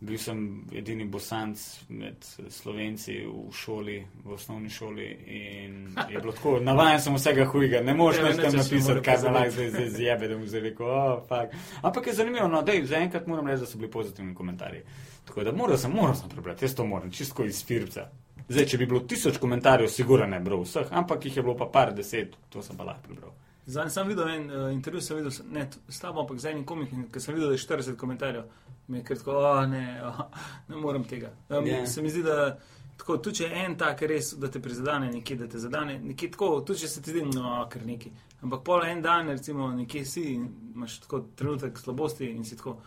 Bil 0.00 0.18
sem 0.20 0.40
edini 0.76 1.06
bosanc 1.08 1.60
med 1.88 2.24
slovenci 2.52 3.14
v 3.24 3.46
šoli, 3.56 3.94
v 4.24 4.34
osnovni 4.34 4.68
šoli. 4.70 5.06
In 5.32 5.78
je 6.10 6.20
bilo 6.20 6.34
tako, 6.36 6.58
navaden 6.60 7.00
sem 7.00 7.16
vsega 7.16 7.46
hujega, 7.48 7.80
ne 7.80 7.94
moreš 7.96 8.20
Ja, 8.20 8.26
več 8.26 8.36
ne, 8.36 8.42
tam 8.44 8.58
napisati, 8.60 9.04
kaj 9.06 9.16
za 9.22 9.32
lahko 9.32 9.54
zdaj, 9.56 9.70
zdaj 9.72 9.88
zjebe, 9.94 10.28
da 10.28 10.36
mu 10.36 10.50
zdaj 10.52 10.64
rekel, 10.66 10.90
oh, 10.90 11.22
fuck. 11.30 11.56
Ampak 11.80 12.10
je 12.10 12.16
zanimivo, 12.20 12.50
no, 12.52 12.60
dej, 12.66 12.84
zaenkrat 12.92 13.26
moram 13.32 13.48
reči, 13.48 13.64
da 13.64 13.70
so 13.70 13.80
bili 13.80 13.90
pozitivni 13.90 14.36
komentarji. 14.36 14.84
Tako 15.24 15.48
da 15.48 15.56
moral 15.56 15.80
sem, 15.80 15.96
moral 15.96 16.14
sem 16.20 16.28
prebrati, 16.28 16.68
jaz 16.68 16.76
to 16.76 16.84
moram, 16.86 17.10
čisto 17.10 17.48
iz 17.48 17.64
firca. 17.64 18.10
Zdaj, 18.48 18.68
če 18.68 18.78
bi 18.78 18.92
bilo 18.92 19.00
tisoč 19.08 19.40
komentarjev, 19.42 19.88
sigurno 19.90 20.28
ne 20.28 20.44
bral 20.44 20.60
vseh, 20.62 20.92
ampak 20.92 21.24
jih 21.24 21.40
je 21.40 21.42
bilo 21.42 21.56
pa 21.56 21.72
par 21.72 21.96
deset, 21.96 22.36
to 22.52 22.62
sem 22.62 22.76
pa 22.76 22.84
lahko 22.84 23.08
prebral. 23.08 23.32
Zadnji 23.66 23.90
sem 23.90 24.08
videl 24.08 24.28
en 24.30 24.50
uh, 24.50 24.72
intervju, 24.72 25.00
sem 25.02 25.16
videl, 25.16 25.32
ne 25.50 25.66
s 25.88 25.98
tabo, 25.98 26.20
ampak 26.22 26.38
z 26.38 26.52
enim 26.52 26.64
komikom, 26.64 27.08
ker 27.10 27.22
sem 27.22 27.34
videl, 27.34 27.50
da 27.50 27.56
je 27.58 27.64
40 27.64 27.96
komentarjev. 27.98 28.44
Mi 28.86 29.00
je 29.00 29.04
kar 29.04 29.18
tako, 29.18 29.32
oh, 29.40 29.62
ne, 29.66 29.84
oh, 30.06 30.20
ne 30.68 30.76
morem 30.78 31.04
tega. 31.04 31.32
Um, 31.48 31.66
yeah. 31.66 31.86
Se 31.86 32.02
mi 32.02 32.10
zdi, 32.10 32.22
da 32.22 32.58
tako, 32.96 33.16
tudi 33.18 33.40
če 33.40 33.48
je 33.48 33.64
en 33.64 33.74
tak 33.78 34.04
res, 34.06 34.30
da 34.38 34.50
te 34.52 34.62
prizadene 34.62 35.10
nekje, 35.10 35.36
da 35.40 35.48
te 35.50 35.58
zadane, 35.58 35.98
nekje 35.98 36.30
tako, 36.36 36.52
tudi 36.66 36.84
če 36.84 36.92
se 36.92 37.02
ti 37.02 37.16
zdi, 37.16 37.24
no, 37.34 37.56
kar 37.72 37.82
neki. 37.86 38.12
Ampak 38.46 38.62
pol 38.62 38.86
en 38.86 39.02
dan, 39.02 39.32
recimo, 39.34 39.72
nekje 39.74 40.04
si 40.06 40.28
in 40.36 40.46
imaš 40.76 41.00
tako 41.02 41.24
trenutek 41.34 41.78
slabosti 41.82 42.30
in 42.30 42.46
si 42.46 42.58
tako. 42.60 42.78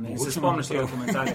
Ne, 0.00 0.18
se 0.18 0.32
spomniš 0.32 0.68
tega 0.68 0.86
komentarja. 0.86 1.32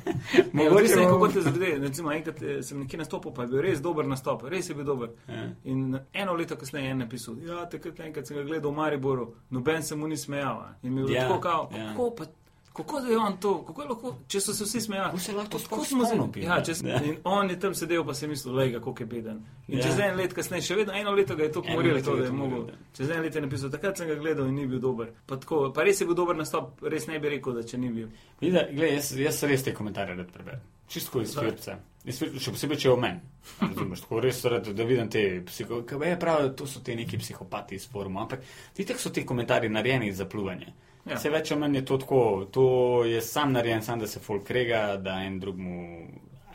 Mogoče 0.52 0.92
imam- 0.94 1.06
kako 1.06 1.28
te 1.28 1.40
zadeve. 1.40 1.78
Recimo, 1.78 2.12
enkrat 2.12 2.42
eh, 2.42 2.62
sem 2.62 2.78
nekje 2.78 2.98
nastopil, 2.98 3.32
pa 3.32 3.42
je 3.42 3.48
bil 3.48 3.60
res 3.60 3.80
dober 3.80 4.06
nastop, 4.06 4.42
res 4.44 4.68
je 4.68 4.74
bil 4.74 4.84
dober. 4.84 5.08
Ja. 5.28 5.44
In 5.64 5.82
eno 6.14 6.34
leto 6.34 6.56
kasneje 6.56 6.88
je 6.88 6.94
napisal, 6.96 7.34
ja, 7.40 7.68
takrat 7.68 8.00
enkrat 8.00 8.26
sem 8.26 8.36
ga 8.36 8.42
gledal 8.44 8.70
v 8.70 8.76
Mariboru, 8.76 9.26
noben 9.50 9.82
se 9.82 9.96
mu 9.96 10.08
ni 10.08 10.16
smejal. 10.16 10.40
In 10.82 10.94
mi 10.94 11.00
je 11.00 11.06
bilo 11.06 11.16
Ja, 11.16 11.28
tako, 11.28 11.40
kao, 11.40 11.70
ja. 11.74 11.88
kako 11.88 12.10
pa. 12.12 12.24
Kako 12.72 13.00
da 13.00 13.08
je 13.08 13.18
on 13.18 13.36
to, 13.36 13.64
kako 13.64 13.82
je 13.82 13.88
lahko, 13.88 14.14
če 14.28 14.40
so 14.40 14.54
se 14.54 14.64
vsi 14.64 14.80
smejali? 14.80 15.06
Kako 15.06 15.20
se 15.20 15.32
lahko 15.32 15.50
Kako 15.50 15.60
sploh 15.60 15.86
smo 15.86 16.04
spomnil, 16.04 16.26
se- 16.26 16.32
Pina? 16.32 16.46
Ja, 16.46 16.62
Ja. 16.90 17.02
in 17.04 17.16
on 17.24 17.50
je 17.50 17.60
tam 17.60 17.74
sedel, 17.74 18.04
pa 18.04 18.14
se 18.14 18.24
je 18.24 18.30
mislil, 18.30 18.54
lega, 18.54 18.78
kako 18.78 18.94
je 19.00 19.06
beden. 19.06 19.40
In 19.68 19.78
Ja. 19.78 19.84
čez 19.84 19.98
en 19.98 20.16
let 20.16 20.32
kasneje, 20.32 20.62
še 20.62 20.74
vedno 20.76 20.92
eno 20.92 21.10
leto 21.10 21.36
ga 21.36 21.42
je 21.42 21.52
to 21.52 21.60
leto 21.60 22.00
to, 22.02 22.16
da 22.16 22.24
je 22.24 22.32
mogel. 22.32 22.68
ja. 22.68 22.74
Čez 22.94 23.10
en 23.10 23.22
let 23.22 23.34
je 23.34 23.40
napisal, 23.40 23.70
takrat 23.70 23.98
sem 23.98 24.08
ga 24.08 24.14
gledal 24.14 24.46
in 24.46 24.54
ni 24.54 24.66
bil 24.66 24.78
dober. 24.80 25.10
Pa, 25.26 25.36
tako, 25.36 25.72
pa 25.72 25.82
res 25.82 26.00
je 26.00 26.06
bil 26.06 26.14
dober 26.14 26.36
nastop, 26.36 26.82
res 26.82 27.06
ne 27.06 27.18
bi 27.18 27.28
rekel, 27.28 27.52
da 27.52 27.62
če 27.62 27.78
ni 27.78 27.88
bil. 27.90 28.08
Gleda, 28.40 28.66
gled, 28.70 28.92
jaz, 28.92 29.12
jaz 29.18 29.42
res 29.42 29.62
te 29.62 29.74
komentarje 29.74 30.14
rad 30.16 30.30
preberem. 30.30 30.60
Čisto 30.88 31.20
iz 31.20 31.34
Da. 31.34 31.40
firca, 31.42 31.78
Še 32.00 32.50
posebej, 32.50 32.78
če 32.78 32.88
je 32.88 32.92
o 32.92 32.96
meni. 32.96 33.20
Razumeš, 33.60 34.00
tako 34.00 34.20
res 34.20 34.44
rad, 34.44 34.66
da 34.68 34.84
vidim 34.84 35.08
te 35.08 35.42
psiho... 35.44 35.82
Kaj 35.82 36.08
je 36.08 36.18
prav, 36.18 36.54
to 36.54 36.66
so 36.66 36.80
te 36.80 36.96
neki 36.96 37.18
psihopati 37.18 37.74
iz 37.74 37.84
foruma. 37.86 38.22
Ampak 38.22 38.40
vidite, 38.76 38.98
so 38.98 39.10
ti 39.10 39.26
komentarji 39.26 39.68
narejeni 39.68 40.12
za 40.12 40.24
pluvanje. 40.24 40.72
Ja. 41.04 41.12
Ja. 41.12 41.18
Vse 41.18 41.30
več 41.30 41.52
o 41.52 41.56
meni 41.58 41.78
je 41.80 41.84
to 41.84 41.98
tako, 41.98 42.46
to 42.52 42.64
je 43.08 43.20
sam 43.24 43.52
narejen, 43.52 43.82
sam 43.82 43.98
da 43.98 44.06
se 44.06 44.20
folk 44.20 44.44
krega, 44.46 44.96
da 44.96 45.22
en 45.24 45.40
drugmu... 45.40 46.08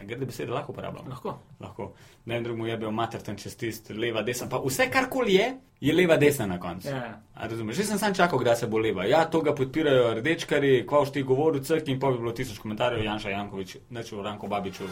Grde 0.06 0.26
besede 0.26 0.52
lahko 0.54 0.72
uporabljam? 0.72 1.08
Lahko. 1.10 1.32
Lahko. 1.60 1.88
Da 2.26 2.36
en 2.36 2.44
drugmu 2.44 2.68
je 2.68 2.78
bil 2.78 2.92
mater 2.94 3.22
tam 3.26 3.38
čez 3.42 3.56
tist, 3.58 3.90
leva, 3.90 4.22
desna. 4.22 4.46
Pa 4.52 4.60
vse, 4.62 4.86
karkoli 4.94 5.34
je, 5.34 5.48
je 5.82 5.96
leva, 5.96 6.18
desna 6.22 6.46
na 6.46 6.60
koncu. 6.62 6.92
Ja. 6.94 7.22
A 7.34 7.48
Razumeš, 7.50 7.76
že 7.76 7.84
sem 7.90 7.98
sam 7.98 8.14
čakal, 8.14 8.40
kdaj 8.40 8.56
se 8.56 8.68
bo 8.70 8.78
leva. 8.78 9.06
Ja, 9.10 9.26
to 9.26 9.42
ga 9.42 9.56
podpirajo 9.56 10.14
rdečkari, 10.20 10.86
kvaš 10.88 11.12
ti 11.16 11.24
govoril 11.24 11.64
crk 11.64 11.90
in 11.90 12.00
pa 12.00 12.12
bi 12.12 12.22
bilo 12.22 12.32
tisoč 12.38 12.62
komentarjev 12.62 13.04
Janša 13.04 13.30
Jankovič, 13.34 13.78
neče 13.90 14.16
v 14.16 14.24
Ranko 14.30 14.48
Babiču. 14.48 14.84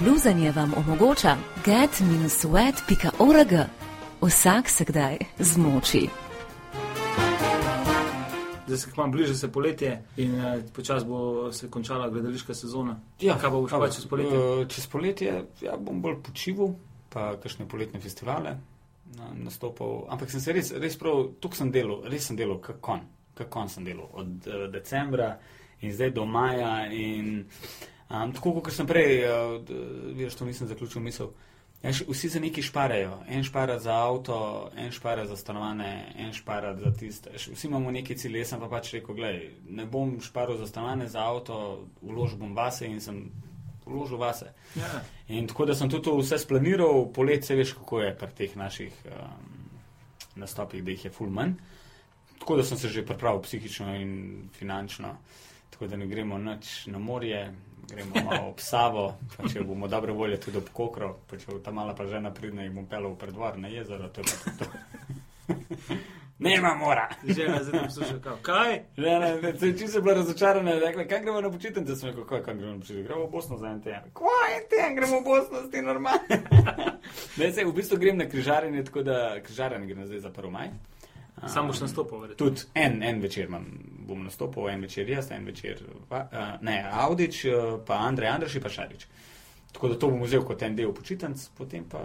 Bluzanje 0.00 0.52
vam 0.56 0.72
omogoča 0.76 1.36
get-sweat.org. 1.66 3.52
Vsak 4.22 4.68
se 4.68 4.84
kdaj 4.84 5.18
zmoči. 5.38 6.29
Zdaj 8.70 8.78
se 8.78 8.90
kmalo 8.90 9.10
bliže 9.10 9.34
se 9.34 9.52
poletje 9.52 10.02
in 10.16 10.34
uh, 10.34 10.62
počasi 10.72 11.06
bo 11.06 11.52
se 11.52 11.70
končala 11.70 12.08
gledališka 12.08 12.54
sezona. 12.54 13.00
Ja, 13.20 13.34
kaj 13.38 13.50
boš 13.50 13.70
pa 13.70 13.88
čez 13.90 14.06
poletje? 14.06 14.38
Uh, 14.38 14.68
čez 14.68 14.86
poletje 14.86 15.32
ja, 15.60 15.74
bom 15.76 15.98
bolj 16.02 16.20
počival, 16.22 16.76
pa 17.10 17.32
kakšne 17.42 17.66
poletne 17.68 18.00
festivale 18.00 18.54
na, 19.16 19.32
nastopal. 19.34 20.04
Ampak 20.08 20.30
sem 20.30 20.40
se 20.40 20.54
res, 20.54 20.70
res 20.70 20.98
prav, 21.00 21.32
tukaj 21.42 21.64
sem 21.64 21.74
delal, 21.74 22.04
res 22.06 22.30
sem 22.30 22.38
delal, 22.38 22.60
kakon, 22.62 23.02
kakon 23.34 23.66
sem 23.68 23.90
delal 23.90 24.06
od 24.22 24.46
uh, 24.46 24.68
decembra 24.70 25.32
in 25.82 25.90
zdaj 25.90 26.14
do 26.14 26.30
maja. 26.30 26.86
In, 26.94 27.42
um, 28.06 28.36
tako 28.38 28.60
kot 28.60 28.70
sem 28.76 28.86
prej, 28.86 29.24
uh, 29.26 29.58
vidiš, 30.14 30.38
to 30.38 30.46
nisem 30.46 30.70
zaključil 30.70 31.02
misel. 31.02 31.34
Ja, 31.82 31.90
vsi 32.08 32.28
za 32.28 32.40
neki 32.40 32.62
šparajo. 32.62 33.18
En 33.28 33.44
špara 33.44 33.78
za 33.80 33.94
avto, 33.96 34.70
en 34.76 34.90
špara 34.92 35.26
za 35.26 35.36
stanovanje, 35.36 36.04
en 36.18 36.32
špara 36.32 36.74
za 36.76 36.92
tiste. 36.92 37.30
Vsi 37.54 37.66
imamo 37.66 37.90
neki 37.90 38.16
cilj, 38.18 38.36
jaz 38.38 38.52
sem 38.52 38.60
pa 38.60 38.68
pač 38.68 38.92
rekel, 38.92 39.14
gledaj, 39.16 39.46
ne 39.68 39.86
bom 39.86 40.18
šparal 40.20 40.58
za 40.60 40.66
stanovanje, 40.66 41.08
za 41.08 41.24
avto, 41.24 41.86
vložil 42.02 42.36
bom 42.38 42.52
vase 42.56 42.86
in 42.86 43.00
sem 43.00 43.30
vložil 43.86 44.20
vase. 44.20 44.52
Ja. 44.76 45.00
In 45.28 45.48
tako 45.48 45.66
da 45.66 45.74
sem 45.74 45.90
tudi 45.90 46.04
to 46.04 46.18
vse 46.18 46.38
splaniral, 46.38 47.06
polet 47.16 47.44
se 47.44 47.56
veš, 47.56 47.72
kako 47.80 48.02
je 48.04 48.14
pri 48.18 48.30
teh 48.36 48.56
naših 48.56 48.92
um, 49.06 49.48
nastopih, 50.36 50.84
da 50.84 50.90
jih 50.90 51.04
je 51.04 51.10
full 51.10 51.32
manj. 51.32 51.56
Tako 52.38 52.56
da 52.56 52.64
sem 52.64 52.78
se 52.78 52.88
že 52.88 53.06
pripravil 53.06 53.40
psihično 53.42 53.94
in 53.96 54.12
finančno, 54.52 55.16
tako 55.70 55.86
da 55.86 55.96
ne 55.96 56.06
gremo 56.06 56.38
nič 56.38 56.86
na 56.86 56.98
morje, 56.98 57.42
gremo 57.90 58.24
malo 58.24 58.48
ob 58.50 58.60
Savo, 58.60 59.18
pa 59.36 59.48
če 59.48 59.64
bomo 59.64 59.88
dobre 59.88 60.12
volje 60.12 60.40
tudi 60.40 60.58
ob 60.58 60.70
Kokro, 60.72 61.14
pa 61.26 61.38
če 61.38 61.52
bo 61.52 61.58
ta 61.58 61.72
mala 61.74 61.94
pa 61.94 62.06
žena 62.06 62.30
pridna 62.34 62.64
in 62.64 62.74
bom 62.74 62.86
pelal 62.86 63.14
v 63.14 63.20
predvor 63.24 63.58
na 63.58 63.68
jezero, 63.68 64.08
to 64.08 64.20
je 64.20 64.38
pa 64.44 64.50
to. 64.58 64.70
Nema 66.40 66.74
mora. 66.74 67.08
Žena 67.24 67.62
zdaj 67.62 67.82
posluša, 67.84 68.18
kao, 68.24 68.36
kaj? 68.42 68.78
Žena, 68.96 69.26
če 69.52 69.88
si 69.88 70.00
bila 70.00 70.14
razočarana, 70.14 70.70
je 70.70 70.80
rekla, 70.80 71.04
kaj 71.04 71.20
gremo 71.20 71.40
na 71.40 71.50
počitnice, 71.52 71.96
sem 71.96 72.08
rekel, 72.08 72.24
kaj, 72.24 72.40
kaj 72.46 72.54
gremo 72.54 72.72
na 72.72 72.78
počitnice, 72.80 73.08
gremo 73.08 73.26
v 73.26 73.30
Bosno 73.30 73.58
za 73.60 73.68
en 73.68 73.82
teden. 73.84 74.06
Kaj 74.16 74.54
en 74.56 74.64
teden, 74.70 74.96
gremo 74.96 75.18
v 75.20 75.24
Bosno, 75.24 75.60
si 75.68 75.82
normalno. 75.84 76.38
ne, 77.38 77.52
se, 77.52 77.64
v 77.64 77.74
bistvu 77.76 77.98
grem 78.00 78.16
na 78.16 78.28
križarjenje, 78.28 78.84
tako 78.88 79.02
da 79.02 79.18
križarjenje 79.44 79.92
grem 79.92 80.06
zdaj 80.06 80.24
za 80.24 80.30
1. 80.30 80.50
maj. 80.50 80.72
Sam 81.48 81.70
boš 81.70 81.80
nastopil, 81.80 82.18
verjetno. 82.20 82.46
Tudi 82.46 82.66
en, 82.74 83.02
en 83.02 83.20
večer 83.22 83.48
imam, 83.48 83.66
bom 84.08 84.24
nastopil, 84.24 84.68
en 84.68 84.84
večer 84.84 85.08
jaz, 85.08 85.30
en 85.30 85.46
večer, 85.48 85.80
pa, 86.08 86.24
uh, 86.32 86.48
ne, 86.66 86.76
Audič, 86.92 87.44
uh, 87.48 87.78
pa 87.86 88.02
Andrej 88.04 88.28
Andrši, 88.28 88.60
pa 88.60 88.68
Šarič. 88.68 89.06
Tako 89.72 89.88
da 89.88 89.98
to 89.98 90.10
bom 90.10 90.22
vzel 90.22 90.44
kot 90.44 90.62
en 90.62 90.76
del 90.76 90.92
počitnic, 90.94 91.46
potem 91.58 91.86
pa. 91.88 92.02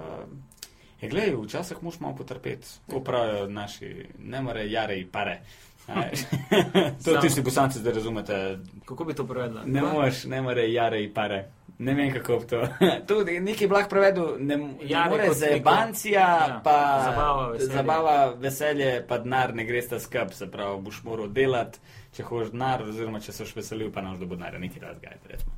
Je, 1.01 1.09
glej, 1.11 1.33
včasih 1.35 1.81
moš 1.83 1.99
malo 1.99 2.15
potrpeti, 2.15 2.67
ko 2.87 3.01
pravijo 3.03 3.49
naši, 3.51 3.89
ne 4.23 4.41
more 4.41 4.63
jare 4.69 4.95
in 4.99 5.09
pare. 5.11 5.41
to 7.03 7.11
Sam- 7.11 7.21
tisti 7.21 7.41
bosanci 7.41 7.79
zdaj 7.79 7.93
razumete. 7.93 8.57
Kako 8.85 9.05
bi 9.05 9.13
to 9.13 9.27
prevedla? 9.27 9.61
Ne 9.65 9.81
moreš, 9.83 10.23
ne 10.25 10.41
more 10.41 10.71
jare 10.71 11.03
in 11.03 11.13
pare. 11.13 11.45
Ne 11.77 11.93
vem, 11.93 12.13
kako 12.13 12.39
bi 12.39 12.47
to. 12.47 12.61
Tudi 13.07 13.39
nekaj 13.39 13.67
blah 13.67 13.85
prevedel, 13.89 14.35
ne, 14.39 14.57
ne 14.57 14.75
Jare 14.81 15.09
more 15.09 15.27
kot 15.27 15.37
zebancija, 15.37 16.27
neko- 16.39 16.49
ja, 16.49 16.61
pa 16.63 17.01
zabava, 17.05 17.47
veselje. 17.49 17.73
zabava, 17.73 18.15
veselje, 18.31 19.05
pa 19.07 19.17
denar 19.17 19.53
ne 19.53 19.65
gre 19.65 19.81
sta 19.81 19.99
skup, 19.99 20.31
se 20.31 20.47
pravi, 20.47 20.81
boš 20.81 21.03
moral 21.03 21.27
delati, 21.29 21.79
če 22.13 22.23
hočeš 22.23 22.51
denar, 22.51 22.81
oziroma 22.83 23.19
če 23.19 23.31
se 23.31 23.43
boš 23.43 23.55
veselil, 23.55 23.91
pa 23.91 24.01
naš 24.01 24.17
do 24.17 24.25
denarja, 24.27 24.59
nekaj 24.59 24.81
razgajati, 24.81 25.27
recimo. 25.27 25.51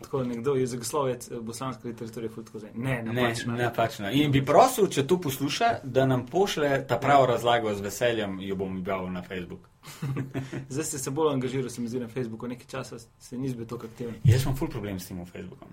Tako 0.00 0.24
nekdo 0.24 0.54
je 0.54 0.66
zagoslovec 0.66 1.30
eh, 1.30 1.38
bosanske 1.40 1.88
literature, 1.88 2.28
futko 2.28 2.58
zdaj. 2.58 2.70
Ne, 2.74 3.02
Ne, 3.02 3.12
napačno. 3.14 3.56
napačno. 3.56 4.10
In 4.12 4.32
bi 4.32 4.44
prosil, 4.44 4.88
če 4.88 5.06
to 5.06 5.18
posluša, 5.18 5.68
da 5.84 6.06
nam 6.06 6.26
pošle 6.26 6.86
ta 6.86 6.98
pravo 6.98 7.26
razlago 7.26 7.74
z 7.74 7.80
veseljem, 7.80 8.40
jo 8.40 8.56
bom 8.56 8.78
objavil 8.78 9.10
na 9.10 9.22
Facebook. 9.22 9.68
Zdaj 10.68 10.84
ste 10.84 10.98
se 10.98 11.10
bolj 11.10 11.32
angažirali, 11.32 11.70
se 11.70 11.80
mi 11.80 11.88
zdi 11.88 12.00
na 12.00 12.08
Facebooku, 12.08 12.48
nekaj 12.48 12.66
časa 12.68 12.98
se 13.18 13.38
ni 13.38 13.48
zbil 13.48 13.66
tako 13.66 13.86
aktiven. 13.86 14.14
Jaz 14.24 14.42
imam 14.42 14.56
ful 14.56 14.68
problem 14.68 15.00
s 15.00 15.06
tem 15.06 15.26
Facebookom. 15.26 15.68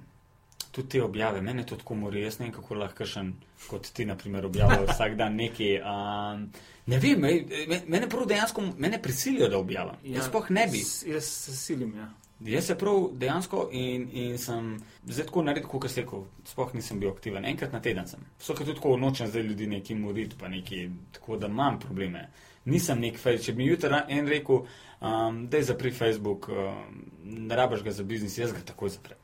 Tudi 0.72 0.90
te 0.90 1.04
objave, 1.04 1.42
mene 1.42 1.66
to 1.66 1.76
tako 1.76 1.96
mori, 1.96 2.22
jaz 2.22 2.40
ne 2.40 2.46
vem, 2.46 2.54
kako 2.54 2.76
lahko 2.76 3.06
še 3.06 3.26
kot 3.68 3.90
ti, 3.90 4.06
na 4.06 4.16
primer, 4.16 4.46
objavljaš 4.46 4.90
vsak 4.92 5.16
dan 5.16 5.36
nekaj. 5.36 5.74
Um, 5.82 6.46
ne 6.86 7.00
vem, 7.00 7.20
me- 7.20 7.34
me- 7.68 7.82
mene 7.88 8.08
prav 8.10 8.26
dejansko, 8.26 8.64
mene 8.78 9.02
prisilijo, 9.02 9.50
da 9.50 9.58
objavljam. 9.58 9.98
Ja, 10.04 10.16
jaz 10.16 10.28
sploh 10.28 10.50
ne 10.52 10.68
bi. 10.68 10.80
s- 10.80 11.04
Jaz 11.06 11.24
se 11.26 11.56
silim, 11.58 11.92
ja. 11.98 12.08
Jaz 12.46 12.66
se 12.66 12.76
prav 12.78 13.10
dejansko 13.14 13.68
in, 13.72 14.08
in 14.12 14.38
sem 14.38 14.78
zdaj 15.06 15.26
tako 15.26 15.44
naredil, 15.46 15.68
kot 15.70 15.92
sem 15.92 16.04
rekel, 16.04 16.24
sploh 16.50 16.72
nisem 16.74 17.00
bil 17.00 17.12
aktiven. 17.12 17.46
Enkrat 17.46 17.74
na 17.74 17.82
teden 17.82 18.08
sem. 18.08 18.24
Vsake 18.40 18.66
tudi 18.66 18.80
tako 18.80 18.96
nočem 18.98 19.28
zdaj 19.30 19.44
ljudi 19.46 19.68
neki 19.68 19.96
moriti, 19.96 20.36
pa 20.40 20.50
neki, 20.50 20.88
tako 21.12 21.38
da 21.38 21.48
imam 21.48 21.80
probleme. 21.80 22.28
Nisem 22.66 23.00
nek 23.00 23.20
Facebook. 23.20 23.46
Če 23.46 23.54
bi 23.54 23.64
mi 23.64 23.70
jutri 23.70 24.02
en 24.08 24.28
rekel, 24.28 24.64
um, 25.02 25.44
da 25.50 25.58
je 25.58 25.70
zapri 25.70 25.92
Facebook, 25.92 26.50
um, 26.50 27.04
ne 27.24 27.56
rabaš 27.56 27.84
ga 27.84 27.92
za 27.92 28.04
biznis, 28.04 28.38
jaz 28.38 28.54
ga 28.54 28.66
takoj 28.66 28.90
zaprem. 28.90 29.22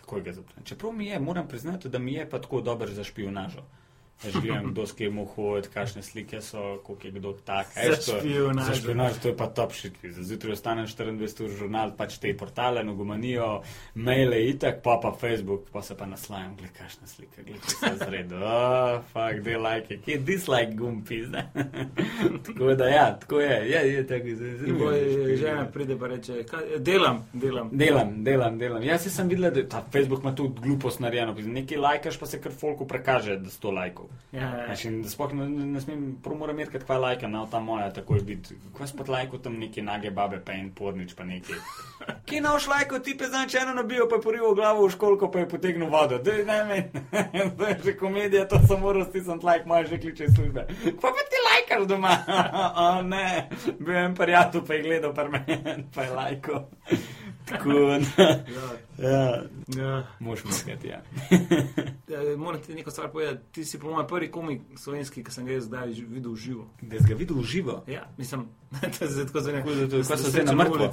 Takoj 0.00 0.24
ga 0.24 0.32
zaprem. 0.32 0.64
Čeprav 0.64 0.92
mi 0.92 1.06
je, 1.06 1.20
moram 1.20 1.48
priznati, 1.48 1.88
da 1.88 1.98
mi 1.98 2.14
je 2.14 2.30
pa 2.30 2.40
tako 2.40 2.60
dober 2.60 2.92
za 2.94 3.04
špionažo. 3.04 3.64
Jaz 4.24 4.34
gledam, 4.42 4.72
kdo 4.72 4.82
s 4.86 4.92
kim 4.98 5.18
hodi, 5.34 5.68
kakšne 5.70 6.02
slike 6.02 6.40
so, 6.42 6.78
koliko 6.82 7.06
je 7.06 7.10
kdo 7.12 7.32
tak. 7.46 7.66
Za 7.74 7.80
veš, 7.82 8.06
to- 9.22 9.28
je 9.28 9.36
pa 9.36 9.46
top 9.46 9.72
shit. 9.72 9.94
Zjutraj 10.02 10.52
ostanem 10.52 10.86
24 10.86 11.44
ur 11.44 11.50
žurnal, 11.50 11.92
pač 11.96 12.18
te 12.18 12.32
portale, 12.36 12.82
nogomanijo, 12.84 13.62
maile 13.94 14.40
itak, 14.48 14.82
pa 14.82 14.98
pa 15.02 15.12
Facebook, 15.20 15.70
pa 15.72 15.82
se 15.82 15.94
pa 15.96 16.06
naslajam, 16.06 16.56
gled 16.58 16.72
kakšna 16.74 17.06
slika, 17.06 17.42
gled 17.46 17.62
če 17.62 17.76
se 17.76 17.92
zredo. 18.04 18.40
Oh, 18.42 18.98
fuck, 19.12 19.38
they 19.46 19.54
like 19.54 19.94
it. 19.94 20.02
Kje 20.04 20.16
je 20.16 20.18
dislike 20.18 20.74
gumbi, 20.74 21.20
zdaj? 21.26 21.46
tako 22.46 22.74
da 22.74 22.88
ja, 22.88 23.06
tako 23.20 23.40
je, 23.40 23.70
je, 23.70 23.84
je 23.92 24.06
tako 24.06 24.34
zelo. 24.34 24.78
Boj 24.78 25.36
žena 25.36 25.64
pride 25.72 25.98
pa 25.98 26.06
reče, 26.06 26.42
kaj, 26.42 26.78
delam, 26.78 27.22
delam. 27.32 27.70
Delam, 27.72 28.24
delam, 28.24 28.58
delam. 28.58 28.82
Jaz 28.82 29.06
sem 29.14 29.28
videl, 29.28 29.52
da 29.54 29.68
ta 29.68 29.84
Facebook 29.92 30.26
ima 30.26 30.34
tudi 30.34 30.58
glupost 30.60 31.00
narejeno. 31.00 31.38
Nekaj 31.38 31.78
lajkaš, 31.78 32.18
pa 32.18 32.26
se 32.26 32.42
kar 32.42 32.52
folku 32.52 32.86
prekaže, 32.88 33.38
da 33.38 33.50
sto 33.50 33.70
lajkov. 33.70 34.07
Ja, 34.32 34.40
ja. 34.40 34.66
Da 35.02 35.08
sploh 35.08 35.32
ne, 35.32 35.46
ne, 35.48 35.66
ne 35.66 35.80
smem, 35.80 36.18
prvo 36.22 36.36
moram 36.42 36.56
merkati, 36.56 36.84
kaj 36.84 36.98
lajka, 37.00 37.28
na 37.32 37.46
ta 37.50 37.60
moja, 37.64 37.88
tako 37.96 38.18
je 38.18 38.22
biti. 38.22 38.56
Kaj 38.76 38.90
spet 38.90 39.08
lajko 39.08 39.38
tam 39.38 39.56
neke 39.56 39.82
nage 39.82 40.10
babe, 40.10 40.40
pa 40.44 40.52
en 40.52 40.68
pornič, 40.76 41.14
pa 41.16 41.24
neki. 41.24 41.56
Ki 42.28 42.42
naš 42.44 42.66
lajko, 42.68 42.98
ti 42.98 43.16
pa 43.18 43.30
znaš 43.30 43.54
eno 43.62 43.72
nabijo, 43.74 44.08
pa 44.08 44.18
je 44.18 44.22
porival 44.26 44.54
glavo 44.54 44.84
v 44.86 44.92
školko, 44.92 45.30
pa 45.32 45.44
je 45.44 45.48
potegnil 45.48 45.88
vodo. 45.88 46.18
Dej, 46.18 46.44
ne, 46.44 46.58
ne, 46.64 47.46
to 47.56 47.70
je 47.70 47.78
že 47.84 47.96
komedija, 47.96 48.44
to 48.48 48.60
sem 48.68 48.80
moral 48.80 49.08
stisniti 49.08 49.46
lajk, 49.46 49.64
moja 49.66 49.86
že 49.88 50.00
kliče 50.00 50.28
iz 50.28 50.36
službe. 50.36 50.66
Kva 51.00 51.14
pa 51.16 51.24
ti 51.32 51.40
lajkaš 51.48 51.88
doma? 51.88 52.12
o 52.84 52.90
ne, 53.02 53.48
bil 53.78 53.96
en 53.96 54.14
prijatelj, 54.14 54.66
pa 54.66 54.74
je 54.74 54.82
gledal 54.82 55.16
pa 55.94 56.04
je 56.04 56.10
lajko. 56.10 56.66
Tako, 57.48 57.68
da, 57.68 57.98
Ja, 58.18 58.66
ja, 59.00 59.42
ja. 59.78 60.06
moš 60.20 60.44
misliti, 60.44 60.88
ja. 60.88 61.02
Ja, 62.08 62.36
Moram 62.36 62.60
ti 62.60 62.74
nekaj 62.74 62.90
stvar 62.92 63.08
povedati. 63.08 63.44
Ti 63.52 63.64
si 63.64 63.78
po 63.78 63.90
mojem 63.90 64.06
prvi 64.06 64.30
komik 64.30 64.60
slovenski, 64.76 65.24
ki 65.24 65.30
sem 65.30 65.46
ga 65.46 65.52
jaz 65.52 65.64
zdaj 65.64 65.86
videl 66.08 66.32
v 66.32 66.36
živo. 66.36 66.64
Da 66.82 66.98
si 66.98 67.04
ga 67.04 67.14
videl 67.14 67.36
v 67.36 67.44
živo. 67.44 67.84
Ja, 67.86 68.06
mislim, 68.18 68.46
da 69.00 69.08
se 69.08 69.26
tako 69.26 69.40
zelo 69.40 69.58
Tako 69.58 69.70
da 69.70 69.88
to- 69.88 69.96
ne 69.96 70.04
kaj 70.04 70.16
so 70.16 70.30
zdaj 70.30 70.44
na 70.44 70.52
mrtvo? 70.54 70.90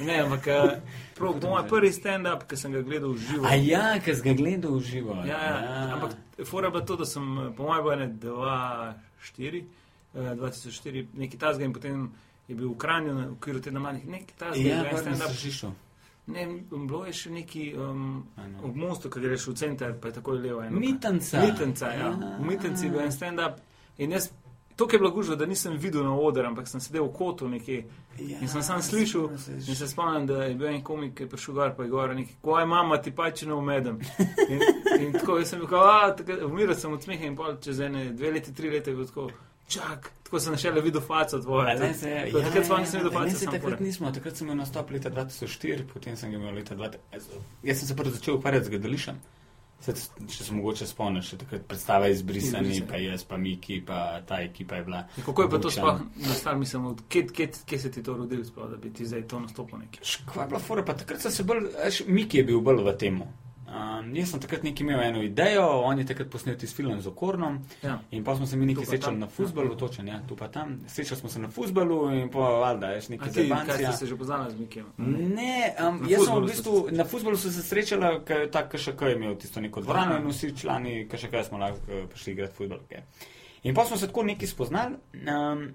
Ne, 0.00 0.20
ampak 0.20 0.46
eh, 0.46 0.80
prav, 1.14 1.40
po 1.40 1.48
mojem 1.48 1.68
prvi 1.68 1.92
stand-up, 1.92 2.46
ki 2.46 2.56
sem 2.56 2.72
ga 2.72 2.82
gledal 2.82 3.10
v 3.10 3.18
živo. 3.20 3.44
A 3.44 3.54
ja, 3.54 4.00
ker 4.00 4.16
si 4.16 4.22
ga 4.22 4.32
gledal 4.34 4.72
v 4.72 4.82
živo. 4.82 5.14
Ja, 5.24 5.38
ja. 5.38 5.90
Ampak 5.92 6.16
fora 6.44 6.66
je 6.66 6.70
bila 6.70 6.84
to, 6.84 6.96
da 6.96 7.06
sem 7.06 7.38
eh, 7.38 7.52
po 7.52 7.62
mojem 7.62 7.92
ene 7.92 8.08
2-4, 8.14 9.64
2004, 10.14 11.06
neki 11.14 11.38
tasga 11.38 11.64
in 11.64 11.72
potem 11.72 12.08
je 12.48 12.54
bil 12.54 12.68
v 12.68 12.76
Kranju 12.76 13.14
na 13.14 13.28
okviru 13.30 13.60
tedna 13.60 13.80
mladih, 13.80 14.04
neki 14.06 14.34
tasga, 14.34 14.60
ja, 14.60 14.76
ja, 14.76 14.90
pa 14.90 14.96
stand-up. 14.96 15.32
Ne, 16.26 16.46
bilo 16.70 17.02
je 17.04 17.12
še 17.14 17.30
neki 17.30 17.74
um, 17.76 18.22
ob 18.62 18.76
mostu, 18.76 19.10
ki 19.10 19.20
greš 19.20 19.48
v 19.48 19.54
center, 19.54 19.92
pa 19.94 20.08
je 20.08 20.14
takoj 20.14 20.38
levo. 20.38 20.62
eno- 20.62 20.80
Mitanca. 20.80 21.42
Mitanca, 21.42 21.90
ja. 21.90 22.08
V 22.38 22.46
Mitanci 22.46 22.86
je 22.86 22.90
bil 22.90 23.00
en 23.00 23.12
stand-up. 23.12 23.58
In 23.98 24.10
jaz, 24.10 24.30
to 24.74 24.86
je 24.86 24.98
bilo 24.98 25.10
gužvo, 25.10 25.36
da 25.36 25.46
nisem 25.46 25.76
videl 25.76 26.02
na 26.02 26.14
oder, 26.16 26.46
ampak 26.46 26.66
sem 26.66 26.80
sedel 26.80 27.04
v 27.04 27.12
kotu 27.12 27.48
nekje. 27.48 27.84
Ja, 28.18 28.38
In 28.40 28.48
sem 28.48 28.62
sam 28.62 28.80
slišal, 28.80 29.28
in 29.60 29.74
se 29.74 29.86
spomnim, 29.86 30.24
da 30.26 30.44
je 30.44 30.54
bil 30.54 30.66
en 30.68 30.82
komik, 30.82 31.14
ki 31.14 31.22
je 31.22 31.28
prišel 31.28 31.54
gor, 31.54 31.74
pa 31.76 31.82
je 31.82 31.90
govoril 31.90 32.16
nekaj, 32.16 32.34
ko 32.40 32.58
je 32.58 32.66
mama, 32.66 32.96
ti 32.98 33.12
pa 33.12 33.30
če 33.30 33.46
ne 33.46 33.54
umedem. 33.54 34.00
In, 34.48 34.60
in 34.98 35.12
tako 35.12 35.38
jaz 35.38 35.48
sem 35.48 35.66
kao, 35.66 35.84
a, 35.84 36.14
umiral 36.44 36.74
sem 36.74 36.92
od 36.92 37.02
smeha 37.02 37.26
in 37.26 37.36
pol 37.36 37.58
čez 37.58 37.80
ene 37.80 38.12
dve 38.12 38.32
leti, 38.32 38.54
tri 38.54 38.70
leta 38.70 38.90
je 38.90 38.96
bil 38.96 39.06
tako, 39.06 39.28
čak, 39.68 40.10
tako 40.22 40.40
sem 40.40 40.56
šele 40.56 40.80
videl 40.80 41.00
faco 41.00 41.38
tvojo. 41.38 41.68
Ale 41.68 41.94
se, 41.94 42.10
ja, 42.10 42.42
takrat 42.42 42.66
sploh 42.66 42.80
nisem 42.80 43.00
videl 43.00 43.12
ne, 43.12 43.18
face, 43.18 43.38
se 43.38 43.52
takrat 43.52 43.80
nismo, 43.80 44.12
takrat 44.12 44.36
sem 44.36 44.48
imel 44.48 44.58
nastop 44.62 44.90
leta 44.90 45.10
2004, 45.10 45.86
potem 45.92 46.16
sem 46.16 46.30
ga 46.30 46.36
imel 46.36 46.54
leta 46.54 46.76
2000. 46.76 47.40
Jaz 47.62 47.78
sem 47.78 47.88
se 47.88 47.96
prvi 47.96 48.10
začel 48.18 48.38
ukvarjati 48.38 48.66
z 48.66 48.76
gledališčem. 48.76 49.22
Saj, 49.84 49.94
če 50.32 50.44
se 50.46 50.54
mogoče 50.56 50.86
spomniš, 50.88 51.34
takrat 51.42 51.66
predstava 51.68 52.08
izbrisani, 52.08 52.70
Izbrisani. 52.70 52.88
pa 52.88 53.00
jaz, 53.02 53.24
pa 53.28 53.36
Miki, 53.36 53.82
pa 53.84 54.20
ta 54.24 54.38
ekipa 54.40 54.78
je 54.78 54.84
bila. 54.86 55.02
In 55.18 55.26
Kako 55.26 55.42
je 55.42 55.50
pa 55.50 55.58
to 55.60 55.70
sploh 55.70 56.00
nastalo, 56.24 56.58
mislim, 56.58 56.86
od 56.86 57.02
kje, 57.08 57.26
kje, 57.28 57.50
kje 57.66 57.78
se 57.78 57.90
ti 57.92 58.02
to 58.02 58.16
rodilo, 58.16 58.44
sploh, 58.44 58.70
da 58.70 58.76
bi 58.80 58.92
ti 58.92 59.06
zdaj 59.06 59.26
to 59.28 59.40
nastopil 59.40 59.78
nekje? 59.78 60.00
Škva 60.04 60.46
je 60.46 60.48
bila 60.48 60.60
fora, 60.60 60.84
pa 60.84 60.96
takrat 60.96 61.20
sem 61.20 61.32
se 61.32 61.44
bolj, 61.44 61.66
veš, 61.84 62.02
Miki 62.06 62.40
je 62.40 62.44
bil 62.48 62.60
bolj 62.64 62.80
v 62.86 62.96
temu. 62.98 63.28
Um, 63.74 64.12
jaz 64.14 64.30
sem 64.30 64.40
takrat 64.40 64.62
nekaj 64.62 64.84
imel 64.84 65.00
eno 65.02 65.22
idejo, 65.22 65.64
on 65.82 65.98
je 65.98 66.04
takrat 66.06 66.28
posnel 66.30 66.54
tisti 66.54 66.76
film 66.76 67.00
z 67.02 67.10
Okornom. 67.10 67.56
Ja. 67.82 67.96
In 68.10 68.24
pa 68.24 68.36
smo 68.36 68.46
se 68.46 68.56
mi 68.56 68.66
nekaj 68.66 68.86
srečali 68.86 69.18
na 69.18 69.26
futbalu, 69.26 69.74
točen, 69.76 70.08
ja, 70.08 70.20
tu 70.28 70.36
pa 70.36 70.48
tam. 70.48 70.76
Srečali 70.86 71.20
smo 71.20 71.28
se 71.28 71.38
na 71.42 71.50
futbalu 71.50 71.98
in 72.14 72.30
pa, 72.30 72.38
valjda, 72.38 72.92
veš, 72.94 73.08
A 73.08 73.12
nekaj 73.16 73.28
ti, 73.28 73.34
kaj 73.34 73.42
zebancija. 73.42 73.92
ste 73.92 73.98
se 73.98 74.06
že 74.06 74.16
poznali 74.16 74.52
z 74.52 74.58
Mikijem? 74.60 74.86
Ne, 74.98 75.74
um, 75.88 76.00
Na 76.02 76.08
jaz 76.08 76.24
sem 76.24 76.34
v 76.34 76.46
bistvu 76.46 76.86
se 76.88 76.94
na 76.94 77.04
futbolu 77.04 77.36
so 77.36 77.50
se 77.50 77.62
srečala, 77.62 78.12
ker 78.24 78.46
je 78.46 78.50
ta 78.50 78.68
KŠK 78.68 79.10
imel 79.16 79.34
tisto 79.34 79.60
neko 79.60 79.80
dvorano 79.80 80.20
in 80.22 80.28
vsi 80.30 80.54
člani 80.56 81.08
KŠK 81.10 81.42
smo 81.48 81.58
lahko 81.58 81.82
eh, 81.88 82.06
prišli 82.06 82.32
igrati 82.32 82.54
futbol. 82.54 82.78
Okay. 82.86 83.02
In 83.62 83.74
pa 83.74 83.84
smo 83.84 83.96
se 83.96 84.06
tako 84.06 84.22
neki 84.22 84.46
spoznali. 84.46 84.94
Um, 85.26 85.72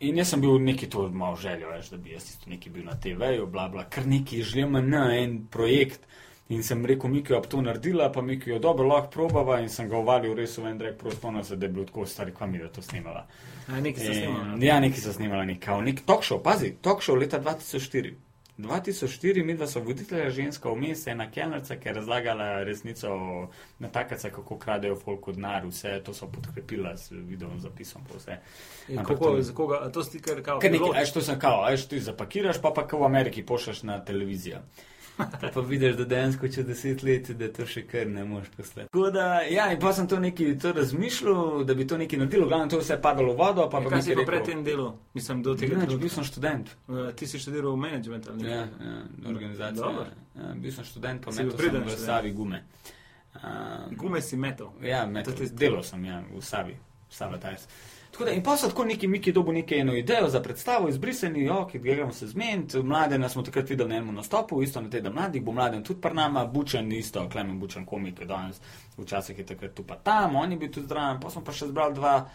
In 0.00 0.16
jaz 0.18 0.28
sem 0.30 0.40
bil 0.40 0.60
neki 0.62 0.86
to 0.90 1.08
malo 1.10 1.36
željo, 1.36 1.70
veš, 1.70 1.88
da 1.90 1.96
bi 1.96 2.10
jaz 2.10 2.28
isto 2.30 2.50
neki 2.50 2.70
bil 2.70 2.84
na 2.84 2.94
TV-ju, 3.00 3.46
bla 3.46 3.68
bla, 3.68 3.84
kar 3.90 4.06
neki 4.06 4.42
želimo 4.42 4.80
na 4.80 5.16
en 5.16 5.46
projekt. 5.50 6.00
In 6.48 6.62
sem 6.62 6.86
rekel, 6.86 7.10
Miki, 7.10 7.34
ob 7.36 7.46
to 7.46 7.60
naredila, 7.60 8.12
pa 8.12 8.22
Miki 8.22 8.50
jo 8.50 8.58
dobro 8.58 8.86
lahko 8.88 9.10
probava 9.10 9.58
in 9.60 9.68
sem 9.68 9.88
ga 9.88 9.98
uvalil 9.98 10.34
res 10.34 10.56
v 10.58 10.70
en 10.70 10.78
drek, 10.78 11.02
se, 11.44 11.56
da 11.56 11.66
je 11.66 11.72
bilo 11.72 11.84
tako 11.84 12.06
stari, 12.06 12.32
kva 12.32 12.46
mi 12.46 12.58
da 12.58 12.68
to 12.68 12.82
snimala. 12.82 13.26
A, 13.66 13.80
nekaj 13.80 14.04
se 14.04 14.14
snima. 14.14 14.54
In, 14.54 14.62
ja, 14.62 14.80
neki 14.80 15.00
so 15.00 15.12
snimali, 15.12 15.46
nek, 15.46 15.60
kao, 15.64 15.82
nek 15.82 16.00
talk 16.06 16.24
show, 16.24 16.40
pazi, 16.42 16.72
talk 16.80 17.02
show 17.04 17.18
leta 17.20 17.40
2004. 17.40 18.14
2004, 18.58 19.44
mi 19.44 19.54
dva 19.54 19.66
so 19.66 19.80
voditelja 19.80 20.30
ženska 20.30 20.70
vmes, 20.70 21.06
ena 21.06 21.30
kelnerca, 21.30 21.76
ki 21.76 21.88
je 21.88 21.92
razlagala 21.94 22.62
resnico 22.66 23.12
o 23.12 23.48
natakacah, 23.78 24.32
kako 24.32 24.58
kradejo 24.58 24.96
folk 24.96 25.28
od 25.28 25.38
nar, 25.38 25.66
vse 25.66 26.00
to 26.04 26.14
so 26.14 26.26
podkrepila 26.26 26.96
s 26.96 27.10
videom, 27.10 27.60
zapisom, 27.60 28.02
Kako, 28.96 29.14
to- 29.14 29.42
za 29.42 29.54
koga, 29.54 29.90
to 29.92 30.04
si 30.04 30.12
ti 30.12 30.22
kar 30.22 30.42
kao 30.42 30.58
Kaj 30.58 30.70
nekaj, 30.70 31.00
ajš 31.00 31.12
to 31.12 31.20
sem 31.20 31.38
kao, 31.38 31.62
ajš 31.64 31.86
ti 31.86 32.00
zapakiraš, 32.00 32.62
pa 32.62 32.72
pa 32.74 32.86
kao 32.86 33.00
v 33.00 33.04
Ameriki 33.04 33.46
pošljaš 33.46 33.82
na 33.82 34.04
televizijo. 34.04 34.58
Pa, 35.18 35.26
pa 35.54 35.60
vidiš, 35.62 35.96
da 35.96 36.04
dejansko 36.06 36.48
čez 36.48 36.66
deset 36.66 37.02
let, 37.02 37.30
da 37.32 37.48
to 37.50 37.66
še 37.66 37.82
kar 37.82 38.06
ne 38.06 38.22
moš 38.24 38.46
poslati. 38.50 38.86
Tako 38.86 39.10
da, 39.10 39.24
ja, 39.42 39.66
in 39.68 39.80
pa 39.80 39.92
sem 39.92 40.06
to 40.06 40.18
neki 40.18 40.52
to 40.56 40.72
razmišljal, 40.72 41.40
da 41.64 41.74
bi 41.74 41.84
to 41.84 41.98
nekaj 41.98 42.18
naredilo, 42.18 42.46
glavno 42.46 42.68
to 42.68 42.76
je 42.76 42.82
vse 42.82 42.98
padalo 43.00 43.32
v 43.32 43.38
vodo, 43.38 43.66
pa 43.66 43.78
Ja, 43.78 43.84
pa 43.84 43.90
Kaj 43.90 44.02
si 44.02 44.14
pa 44.14 44.24
pred 44.24 44.44
tem 44.44 44.62
delu? 44.62 44.86
Mislim, 45.14 45.42
do 45.42 45.54
tega 45.54 45.74
Bil 45.74 45.86
trenutka. 45.86 46.08
sem 46.10 46.24
študent. 46.24 46.70
Eh, 46.88 47.12
Ti 47.12 47.26
si 47.26 47.38
študiral 47.38 47.72
v 47.72 47.76
management 47.78 48.28
ali 48.28 48.46
Ja, 48.46 48.62
ne? 48.62 48.70
ja, 48.80 48.96
organizacija. 49.26 49.82
Dobro. 49.82 50.06
Ja, 50.36 50.54
bil 50.54 50.72
sem 50.72 50.84
študent, 50.84 51.20
pa 51.20 51.30
bil 51.32 51.46
metal 51.46 51.58
sem 51.60 51.84
v. 51.84 51.98
Savi 51.98 52.32
gume. 52.32 52.62
Uh, 53.34 53.42
Gume 53.92 54.20
si 54.20 54.36
metal. 54.36 54.72
Ja, 54.82 55.04
ti- 55.24 55.50
delal 55.52 55.82
sem 55.82 56.04
ja, 56.04 56.22
v 56.28 56.40
Savi, 56.42 56.74
Sava 57.10 57.38
Tajs. 57.38 57.68
Tako 58.10 58.24
da, 58.24 58.30
in 58.30 58.42
pa 58.42 58.56
so 58.56 58.68
tako 58.68 58.84
neki 58.84 59.08
Miki 59.08 59.32
dobu 59.32 59.52
neko 59.52 59.74
eno 59.74 59.94
idejo 59.94 60.28
za 60.28 60.40
predstavo, 60.42 60.88
izbrisani, 60.88 61.44
jo, 61.44 61.66
ki 61.66 61.78
gremo 61.78 62.12
se 62.12 62.26
zmeniti. 62.26 62.82
Mlade 62.82 63.28
smo 63.28 63.42
takrat 63.42 63.70
videli 63.70 63.88
na 63.88 63.96
enem 63.96 64.14
nastopu, 64.14 64.62
isto 64.62 64.80
na 64.80 64.90
teden 64.90 65.12
mladih, 65.12 65.42
bo 65.42 65.52
mladen 65.52 65.84
tudi 65.84 66.00
par 66.00 66.14
nama, 66.14 66.46
Bučen 66.46 66.92
isto, 66.92 67.28
Klemen 67.28 67.60
Bučen 67.60 67.86
komik, 67.86 68.20
je 68.20 68.26
danes 68.26 68.60
včasih 68.98 69.38
je 69.38 69.46
takrat 69.46 69.74
tu 69.74 69.82
pa 69.82 69.94
tam, 69.94 70.36
on 70.36 70.52
je 70.52 70.58
bil 70.58 70.70
tudi 70.72 70.86
zdrav, 70.86 71.20
pa 71.20 71.30
smo 71.30 71.42
pa 71.44 71.52
še 71.52 71.70
zbrali 71.70 71.94
dva. 71.94 72.28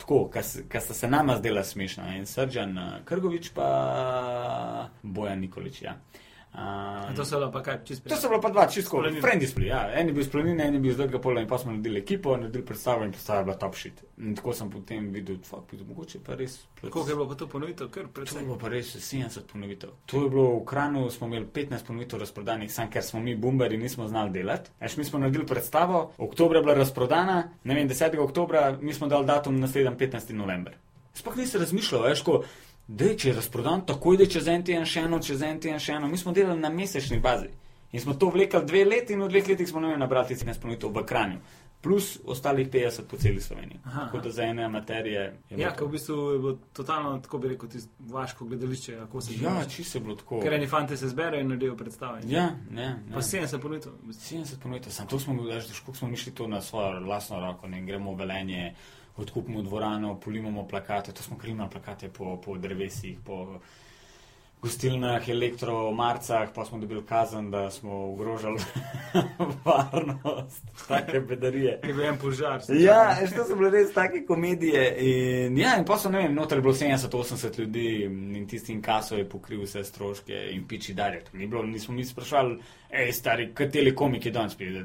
Tako, 0.00 0.30
kar 0.32 0.80
sta 0.80 0.94
se 0.94 1.08
nama 1.08 1.36
zdela 1.36 1.60
smešna, 1.64 2.14
in 2.16 2.24
Srdžan 2.26 2.78
eh, 2.78 2.92
Krgovič, 3.04 3.50
pa 3.52 4.88
Bojan 5.02 5.40
Nikolič. 5.40 5.82
Ja. 5.82 5.92
A 5.92 6.29
Um, 6.52 7.14
to 7.14 7.24
so 7.24 7.38
bila 7.38 7.50
pa 7.50 7.62
kaj 7.62 7.76
čist 7.84 8.02
To 8.04 8.16
so 8.16 8.28
bila 8.28 8.40
pa 8.40 8.50
dva 8.50 8.66
čisto 8.66 8.90
Splanine. 8.90 9.20
friendly 9.20 9.46
spli. 9.46 9.66
Ja. 9.66 9.92
En 9.92 10.08
je 10.08 10.12
bil 10.12 10.20
iz 10.20 10.28
planine, 10.28 10.64
en 10.64 10.74
je 10.74 10.80
bil 10.80 10.90
iz 10.90 10.96
drugega 10.96 11.18
pola 11.20 11.40
in 11.40 11.48
pa 11.48 11.58
smo 11.58 11.70
naredili 11.70 12.00
ekipo, 12.00 12.36
naredili 12.36 12.64
predstavo 12.64 13.04
in 13.04 13.12
predstava 13.12 13.38
je 13.38 13.44
bila 13.44 13.56
top 13.56 13.74
shit. 13.74 13.92
In 14.18 14.34
tako 14.34 14.52
sem 14.52 14.70
potem 14.70 15.10
videl, 15.10 15.36
fuck, 15.40 15.72
videl, 15.72 15.86
mogoče 15.86 16.18
pa 16.20 16.34
res. 16.34 16.58
Koliko 16.80 17.00
je 17.02 17.14
bilo 17.14 17.28
pa 17.28 17.34
to 17.34 17.46
ponovitev? 17.48 17.88
Kar 17.88 18.02
To 18.02 18.08
je 18.08 18.12
predvsem. 18.14 18.44
bilo 18.44 18.58
pa 18.58 18.68
res 18.68 18.90
70 18.96 19.40
ponovitev. 19.42 19.90
To 20.06 20.24
je 20.24 20.30
bilo 20.30 20.56
v 20.56 20.64
Kranu, 20.64 21.10
smo 21.10 21.26
imeli 21.26 21.46
15 21.46 21.86
ponovitev 21.86 22.18
razprodanih, 22.18 22.72
sam 22.72 22.90
ker 22.90 23.02
smo 23.02 23.20
mi 23.20 23.36
bumbari 23.36 23.78
nismo 23.78 24.08
znali 24.08 24.30
delati. 24.32 24.70
Eš, 24.80 24.96
mi 24.96 25.04
smo 25.04 25.18
naredili 25.18 25.46
predstavo, 25.46 26.12
oktober 26.18 26.56
je 26.56 26.62
bila 26.62 26.74
razprodana, 26.74 27.38
ne 27.64 27.74
vem, 27.74 27.88
10. 27.88 28.18
oktobra, 28.18 28.78
mi 28.80 28.92
smo 28.92 29.06
dali 29.06 29.26
datum 29.26 29.60
naslednji 29.60 29.96
15. 29.98 30.32
november. 30.32 30.74
Sploh 31.14 31.36
nisem 31.36 31.60
razmišljal, 31.60 32.02
veš, 32.02 32.22
ko, 32.22 32.42
da 32.90 33.14
če 33.14 33.28
je 33.28 33.34
razprodan, 33.34 33.84
takoj 33.84 34.16
da 34.16 34.26
čez 34.26 34.48
en 34.48 34.64
teden 34.64 34.84
še 34.84 35.00
eno, 35.00 35.20
čez 35.20 35.42
en 35.42 35.60
teden 35.60 35.78
še 35.78 35.92
eno. 35.92 36.08
Mi 36.08 36.18
smo 36.18 36.32
delali 36.32 36.58
na 36.58 36.68
mesečni 36.70 37.20
bazi 37.20 37.48
in 37.92 38.00
smo 38.00 38.14
to 38.14 38.28
vlekli 38.28 38.64
dve 38.64 38.84
leti 38.84 39.12
in 39.12 39.22
v 39.22 39.28
dveh 39.28 39.48
letih 39.48 39.68
smo 39.68 39.80
ne 39.80 39.88
vem 39.88 39.98
nabrali 39.98 40.26
15 40.30 40.60
ponovitev 40.60 40.90
v 40.90 41.04
Kranju. 41.04 41.38
Plus 41.80 42.18
ostalih 42.26 42.68
50 42.68 43.06
po 43.08 43.16
celi 43.16 43.40
Sloveniji. 43.40 43.78
Aha. 43.84 44.02
Tako 44.02 44.18
da 44.18 44.30
za 44.30 44.42
ene 44.44 44.64
amaterije. 44.64 45.20
je 45.20 45.32
bilo 45.50 45.62
Ja, 45.62 45.70
to- 45.70 45.78
ko 45.78 45.86
v 45.86 45.90
bistvu 45.90 46.16
je 46.32 46.38
bilo 46.38 46.58
totalno, 46.72 47.18
tako 47.18 47.38
bi 47.38 47.48
rekel, 47.48 47.68
tisto 47.68 47.90
vaško 48.00 48.44
gledališče, 48.44 48.98
Ja, 49.40 49.64
čisto 49.66 49.98
je 49.98 50.02
bilo 50.02 50.16
tako. 50.16 50.40
Ker 50.40 50.52
eni 50.52 50.66
fanti 50.66 50.96
se 50.96 51.08
zberejo 51.08 51.40
in 51.40 51.48
naredijo 51.48 51.76
predstave. 51.76 52.20
Ja, 52.26 52.50
ne. 52.70 52.88
ne. 53.00 53.14
Pa 53.14 53.22
70 53.22 53.58
ponovitev. 53.58 53.92
v 53.94 54.06
bistvu. 54.06 54.36
70 54.36 54.58
ponovitev, 54.58 54.92
sam 54.92 55.06
to 55.06 55.18
smo 55.18 55.34
bili, 55.34 55.54
veš, 55.54 55.80
kako 55.80 55.94
smo 55.94 56.08
mišli 56.08 56.32
to 56.32 56.46
na 56.46 56.60
svojo 56.60 57.00
lastno 57.00 57.40
roko, 57.40 57.66
ne 57.66 57.80
gremo 57.80 58.12
v 58.12 58.18
velenje, 58.18 58.74
odkupimo 59.16 59.62
dvorano, 59.62 60.20
polimamo 60.20 60.66
plakate, 60.68 61.12
to 61.12 61.22
smo 61.22 61.38
krimali 61.38 61.70
plakate 61.70 62.08
po, 62.08 62.36
po 62.44 62.58
drevesih, 62.58 63.18
po 63.24 63.60
gostilnah, 64.62 65.28
elektromarcah, 65.28 66.48
pa 66.54 66.64
smo 66.64 66.78
dobili 66.78 67.02
kazen, 67.06 67.50
da 67.50 67.70
smo 67.70 68.12
ogrožali 68.12 68.58
varnost, 69.64 70.64
take 70.88 71.20
bedarije. 71.20 71.80
Je 71.84 71.94
bil 71.94 72.04
en 72.04 72.18
požar. 72.18 72.60
Ja, 72.68 73.16
veš, 73.20 73.30
to 73.36 73.44
so 73.44 73.56
bile 73.56 73.70
res 73.70 73.94
take 73.94 74.24
komedije. 74.26 74.84
In, 74.98 75.58
ja, 75.58 75.78
in 75.78 75.84
pa 75.88 75.96
so, 75.98 76.12
ne 76.12 76.26
vem, 76.26 76.34
noter 76.34 76.58
je 76.58 76.62
bilo 76.62 76.74
70-80 76.74 77.58
ljudi 77.60 77.86
in 78.04 78.46
tisti 78.48 78.72
inkaso 78.72 79.16
je 79.16 79.28
pokril 79.28 79.64
vse 79.64 79.84
stroške 79.84 80.44
in 80.52 80.68
piči 80.68 80.94
dalje. 80.94 81.24
To 81.24 81.38
Ni 81.38 81.46
bilo, 81.46 81.62
nismo 81.62 81.94
mi 81.94 82.04
sprašvali, 82.04 82.58
hej, 82.90 83.12
stari, 83.12 83.50
kateri 83.54 83.94
komik 83.94 84.26
je 84.26 84.32
danes 84.32 84.54
pride. 84.54 84.84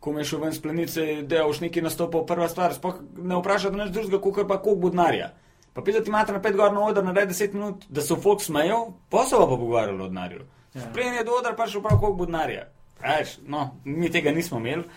Ko 0.00 0.12
me 0.16 0.24
šel 0.24 0.40
ven 0.40 0.54
z 0.56 0.62
plenice, 0.64 1.06
da 1.28 1.42
je 1.42 1.46
už 1.50 1.60
neki 1.66 1.82
nastopil, 1.84 2.24
prva 2.28 2.48
stvar, 2.48 2.72
sploh 2.72 3.02
ne 3.20 3.36
vprašati 3.36 3.76
nič 3.76 3.92
drugega, 3.92 4.20
kot 4.22 4.48
pa 4.48 4.56
koliko 4.62 4.86
bo 4.86 4.90
denarja. 4.94 5.32
Pa 5.76 5.84
pide 5.86 6.00
ti 6.04 6.10
mater 6.10 6.34
na 6.34 6.40
pet 6.42 6.56
gor 6.56 6.72
na 6.72 6.86
oder, 6.86 7.04
naredi 7.04 7.36
10 7.36 7.54
minut, 7.54 7.84
da 7.88 8.02
so 8.02 8.16
folk 8.16 8.42
smejal, 8.42 8.94
pa 9.12 9.26
so 9.28 9.38
pa 9.38 9.46
pogovarjali 9.52 10.02
o 10.02 10.08
denarju. 10.08 10.46
Ja. 10.74 10.88
Prej 10.94 11.20
je 11.20 11.26
do 11.28 11.36
odra 11.36 11.52
pa 11.58 11.68
še 11.68 11.82
prav, 11.84 12.00
koliko 12.00 12.24
bo 12.24 12.30
denarja. 12.30 12.66
Veš, 13.00 13.38
no, 13.48 13.76
mi 13.84 14.10
tega 14.12 14.32
nismo 14.32 14.58
imeli. 14.60 14.88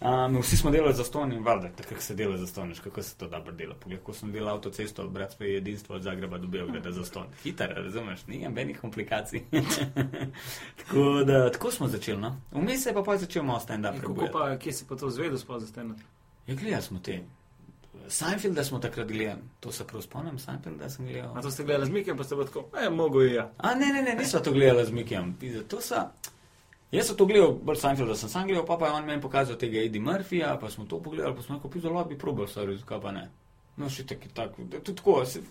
Um, 0.00 0.40
vsi 0.40 0.56
smo 0.56 0.70
delali 0.70 0.94
za 0.94 1.04
ston 1.04 1.32
in 1.32 1.44
valjda, 1.44 1.68
tako 1.68 2.00
se 2.00 2.14
dela 2.14 2.36
za 2.36 2.46
ston, 2.46 2.74
kako 2.84 3.02
se 3.02 3.16
to 3.16 3.28
dobro 3.28 3.52
dela. 3.52 3.74
Poglej, 3.74 3.98
ko 4.00 4.12
sem 4.12 4.32
delal 4.32 4.54
avtocesto, 4.54 5.08
brat 5.08 5.32
svoje 5.32 5.54
jedinstvo 5.54 5.96
od 5.96 6.02
Zagreba 6.02 6.38
do 6.38 6.46
Beograda 6.46 6.92
za 6.92 7.04
ston. 7.04 7.26
Hiter, 7.42 7.72
razumeš, 7.76 8.26
ni 8.26 8.38
nobenih 8.38 8.80
komplikacij. 8.80 9.42
tako, 10.80 11.24
da, 11.26 11.50
tako 11.52 11.70
smo 11.70 11.88
začeli, 11.88 12.20
no. 12.20 12.40
Vmes 12.52 12.82
se 12.82 12.90
je 12.90 12.94
pa 12.94 13.02
pa 13.02 13.16
začel 13.16 13.42
malo 13.42 13.60
stand-up. 13.60 14.00
Kako 14.00 14.28
pa, 14.32 14.56
kje 14.56 14.72
si 14.72 14.84
pa 14.88 14.96
to 14.96 15.10
zvedel, 15.10 15.38
sploh 15.38 15.60
za 15.60 15.66
steno? 15.66 15.94
Ja, 16.46 16.54
gledali 16.54 16.82
smo 16.82 16.98
te. 16.98 17.20
Seinfelda 18.08 18.64
smo 18.64 18.78
takrat 18.78 19.08
gledali, 19.08 19.40
to 19.60 19.72
se 19.72 19.86
prav 19.86 20.02
spomnim, 20.02 20.38
Seinfelda 20.38 20.90
sem 20.90 21.06
gledal. 21.06 21.38
A 21.38 21.42
to 21.42 21.50
ste 21.50 21.64
gledali 21.64 21.86
z 21.86 21.90
Mikem, 21.90 22.16
pa 22.16 22.24
ste 22.24 22.36
pa 22.36 22.44
tako, 22.44 22.64
e, 22.86 22.90
mogo 22.90 23.20
je 23.20 23.34
ja. 23.34 23.50
A 23.56 23.74
ne, 23.74 23.86
ne, 23.86 24.02
ne, 24.02 24.14
nismo 24.14 24.40
to 24.40 24.52
gledali 24.52 24.86
z 24.86 24.90
Mikijem. 24.90 25.36
To 25.68 25.80
so. 25.80 26.08
Jaz 26.90 27.06
sem 27.06 27.16
to 27.16 27.26
gledal, 27.26 27.52
bolj 27.54 27.78
Seinfelda 27.78 28.16
sem 28.18 28.28
sam 28.28 28.48
gledal, 28.48 28.64
pa, 28.66 28.76
pa 28.78 28.88
je 28.88 28.96
on 28.98 29.04
meni 29.06 29.22
pokazal 29.22 29.58
tega 29.58 29.78
Eddie 29.78 30.02
Murphyja, 30.02 30.56
pa 30.58 30.70
smo 30.70 30.88
to 30.90 30.98
pogledali, 30.98 31.36
pa 31.36 31.42
smo 31.42 31.58
rekel, 31.58 31.70
pizda, 31.70 31.92
lahko 31.94 32.10
bi 32.10 32.18
probal, 32.18 32.48
stvari, 32.50 32.74
zakaj 32.80 33.00
pa 33.04 33.12
ne. 33.14 33.28
No, 33.78 33.90
še 33.90 34.06
tako, 34.10 34.30
tako, 34.34 34.66
tudi 34.74 34.96
tako. 34.98 35.14
Se, 35.24 35.42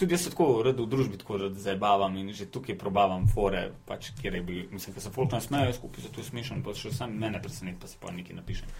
tudi 0.00 0.16
jaz 0.16 0.24
se 0.24 0.32
tako 0.32 0.46
rad 0.64 0.80
v 0.80 0.86
družbi 0.88 1.20
tako 1.20 1.42
rad 1.42 1.58
zabavam 1.60 2.16
in 2.16 2.32
že 2.32 2.48
tukaj 2.48 2.78
probavam 2.80 3.26
fore, 3.28 3.66
pač 3.86 4.10
kjer 4.16 4.38
je 4.38 4.42
bil, 4.48 4.62
mislim, 4.72 4.96
ker 4.96 5.04
se 5.04 5.12
folk 5.12 5.36
nasmejajo 5.36 5.76
skupaj, 5.76 6.06
zato 6.08 6.24
je 6.24 6.30
smešen, 6.30 6.64
pa 6.64 6.72
še 6.74 6.94
sam 6.94 7.12
mene 7.12 7.42
preseneti, 7.42 7.78
pa 7.82 7.92
si 7.92 8.00
pa 8.00 8.14
nekaj 8.16 8.40
napišem. 8.40 8.72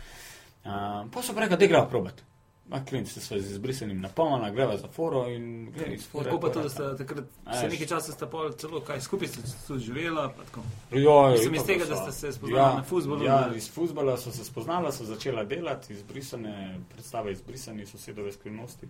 Uh, 0.64 1.04
pa 1.12 1.22
so 1.22 1.36
pa 1.36 1.44
rekli, 1.44 1.60
da 1.60 1.70
gremo 1.74 1.92
probat. 1.92 2.24
A 2.70 2.85
klient 2.85 3.09
se 3.09 3.20
s 3.20 3.31
izbrisanim 3.31 4.00
napolnila, 4.00 4.50
greva 4.50 4.76
za 4.76 4.88
foro 4.88 5.29
in 5.31 5.70
gre 5.70 5.94
iz 5.94 6.07
fore. 6.09 6.24
Kako 6.24 6.40
pa 6.40 6.48
to, 6.50 6.62
da 6.62 6.68
ste 6.68 6.83
takrat, 6.98 7.24
se 7.61 7.68
nekaj 7.68 7.87
časa 7.87 8.12
ste 8.12 8.26
pa 8.31 8.48
celo, 8.59 8.81
kaj, 8.81 9.00
skupaj 9.00 9.29
tudi 9.66 9.85
živela, 9.85 10.33
pa 10.37 10.44
tako. 10.44 10.61
Ja, 10.90 11.31
Mislim, 11.31 11.55
iz 11.55 11.62
itak 11.62 11.66
tega, 11.66 11.85
da 11.85 11.96
ste 11.96 12.12
se 12.12 12.33
spoznala 12.33 12.74
na 12.74 12.83
fuzbalu. 12.83 13.24
Ja, 13.24 13.52
iz 13.57 13.70
fuzbala 13.72 14.16
so 14.16 14.33
se 14.33 14.44
spoznala, 14.44 14.92
so 14.92 15.05
začela 15.05 15.44
delati, 15.44 15.92
izbrisane 15.92 16.81
predstave, 16.92 17.33
izbrisani 17.33 17.87
sosedove 17.87 18.33
skrivnosti. 18.33 18.88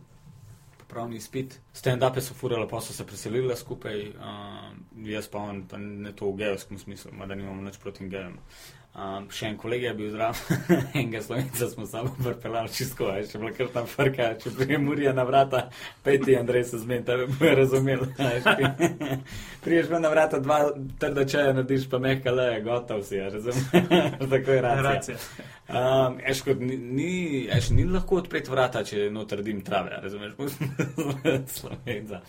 Pravni 0.89 1.17
izpit. 1.17 1.59
Stand-upe 1.75 2.21
so 2.23 2.35
furale, 2.35 2.69
pa 2.69 2.81
so 2.81 2.95
se 2.95 3.05
preselile 3.07 3.57
skupaj, 3.57 4.09
uh, 4.09 4.71
jaz 5.05 5.29
pa 5.29 5.39
on, 5.39 5.65
pa 5.69 5.79
ne 5.79 6.12
to 6.17 6.31
v 6.31 6.37
gejovskem 6.37 6.79
smislu, 6.79 7.11
da 7.27 7.35
nimamo 7.35 7.62
nič 7.62 7.77
proti 7.83 8.09
gejem. 8.09 8.39
Um, 8.97 9.27
še 9.29 9.51
en 9.51 9.59
kolega 9.61 9.91
je 9.91 9.95
bil 9.99 10.07
zraven, 10.09 10.61
enega 10.97 11.21
slovenca 11.21 11.67
smo 11.69 11.85
samo 11.87 12.15
vrpeljali 12.17 12.71
čisto, 12.73 13.11
je 13.13 13.27
še 13.29 13.39
bila 13.43 13.51
kar 13.53 13.69
tam 13.75 13.89
frka, 13.91 14.29
če 14.41 14.53
prijem 14.57 14.87
Murija 14.89 15.11
na 15.13 15.27
vrata, 15.29 15.67
peti 16.07 16.33
Andrej 16.39 16.63
se 16.71 16.79
zmen, 16.81 17.03
tebe 17.05 17.27
bo 17.29 17.51
razumel. 17.59 18.07
Priješ 19.67 19.91
me 19.93 20.01
na 20.01 20.09
vrata, 20.09 20.41
dva 20.41 20.71
trda 21.03 21.27
čaja 21.29 21.51
narediš, 21.59 21.85
pa 21.93 22.01
mehka 22.01 22.33
le, 22.33 22.47
gotov 22.65 23.03
si, 23.05 23.21
a 23.21 23.29
razumeš? 23.35 23.67
Tako 24.33 24.57
je 24.57 24.63
racija. 24.65 25.19
Um, 25.69 26.17
eš, 26.33 26.41
kot 26.47 26.65
ni, 26.65 26.79
ni, 26.81 27.11
eš, 27.53 27.69
ni 27.77 27.85
lahko 27.91 28.23
odpreti 28.23 28.55
vrata, 28.55 28.81
če 28.81 29.11
noter 29.13 29.45
dim 29.45 29.61
trave, 29.67 30.01
razumeš? 30.07 30.57
Slovenca. 31.59 32.23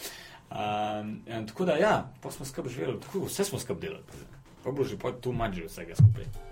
Um, 0.51 1.15
tako 1.47 1.71
da, 1.71 1.79
ja, 1.79 1.95
pa 2.19 2.35
smo 2.35 2.49
skrb 2.49 2.67
živeli, 2.75 2.99
tako, 3.07 3.23
vse 3.31 3.47
smo 3.47 3.63
skrb 3.63 3.79
delali. 3.87 4.27
Pa 4.67 4.75
bo 4.75 4.83
že 4.83 4.99
pa 4.99 5.15
tu 5.15 5.31
mači 5.31 5.63
vsega 5.63 5.95
skupaj. 5.95 6.46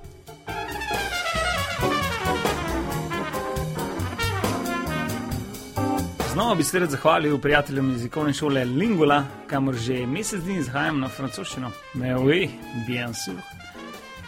Znova 6.35 6.55
bi 6.55 6.63
se 6.63 6.79
rad 6.79 6.89
zahvalil 6.89 7.37
prijateljem 7.37 7.91
jezikovne 7.91 8.33
šole 8.33 8.65
Lingula, 8.65 9.23
kamor 9.47 9.75
že 9.75 10.05
mesec 10.05 10.43
dni 10.43 10.57
izhajam 10.59 10.99
na 10.99 11.07
francoščino. 11.07 11.71
Meoui, 11.93 12.49
bien 12.87 13.13
sûr. 13.13 13.39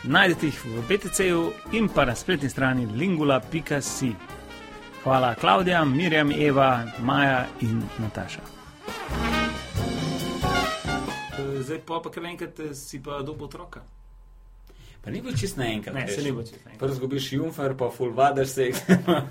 Najdete 0.03 0.45
jih 0.45 0.61
v 0.65 0.83
BTC-ju 0.87 1.41
in 1.71 1.89
pa 1.89 2.05
na 2.05 2.15
spletni 2.15 2.49
strani 2.49 2.85
lingula.si. 2.85 4.13
Hvala 5.03 5.35
Klaudija, 5.35 5.85
Mirjam, 5.85 6.31
Eva, 6.31 6.85
Maja 6.99 7.45
in 7.61 7.83
Nataša. 7.99 8.41
Zdaj 11.59 11.79
pa, 11.85 11.99
pa 11.99 12.09
kar 12.09 12.25
enkrat 12.25 12.61
si 12.73 13.03
pa 13.03 13.19
dobo 13.21 13.45
otroka. 13.45 13.83
Pa 15.07 15.11
ni 15.11 15.21
bil 15.21 15.31
čist 15.33 15.55
naenkrat. 15.55 15.95
Ne, 15.95 16.03
se 16.07 16.21
ni 16.21 16.31
bo 16.31 16.41
čisto. 16.43 16.59
Prvo 16.79 16.93
zgubiš 16.93 17.33
jumfer, 17.33 17.71
pa 17.73 17.87
full 17.89 18.11
vadaš 18.11 18.47
se, 18.49 18.65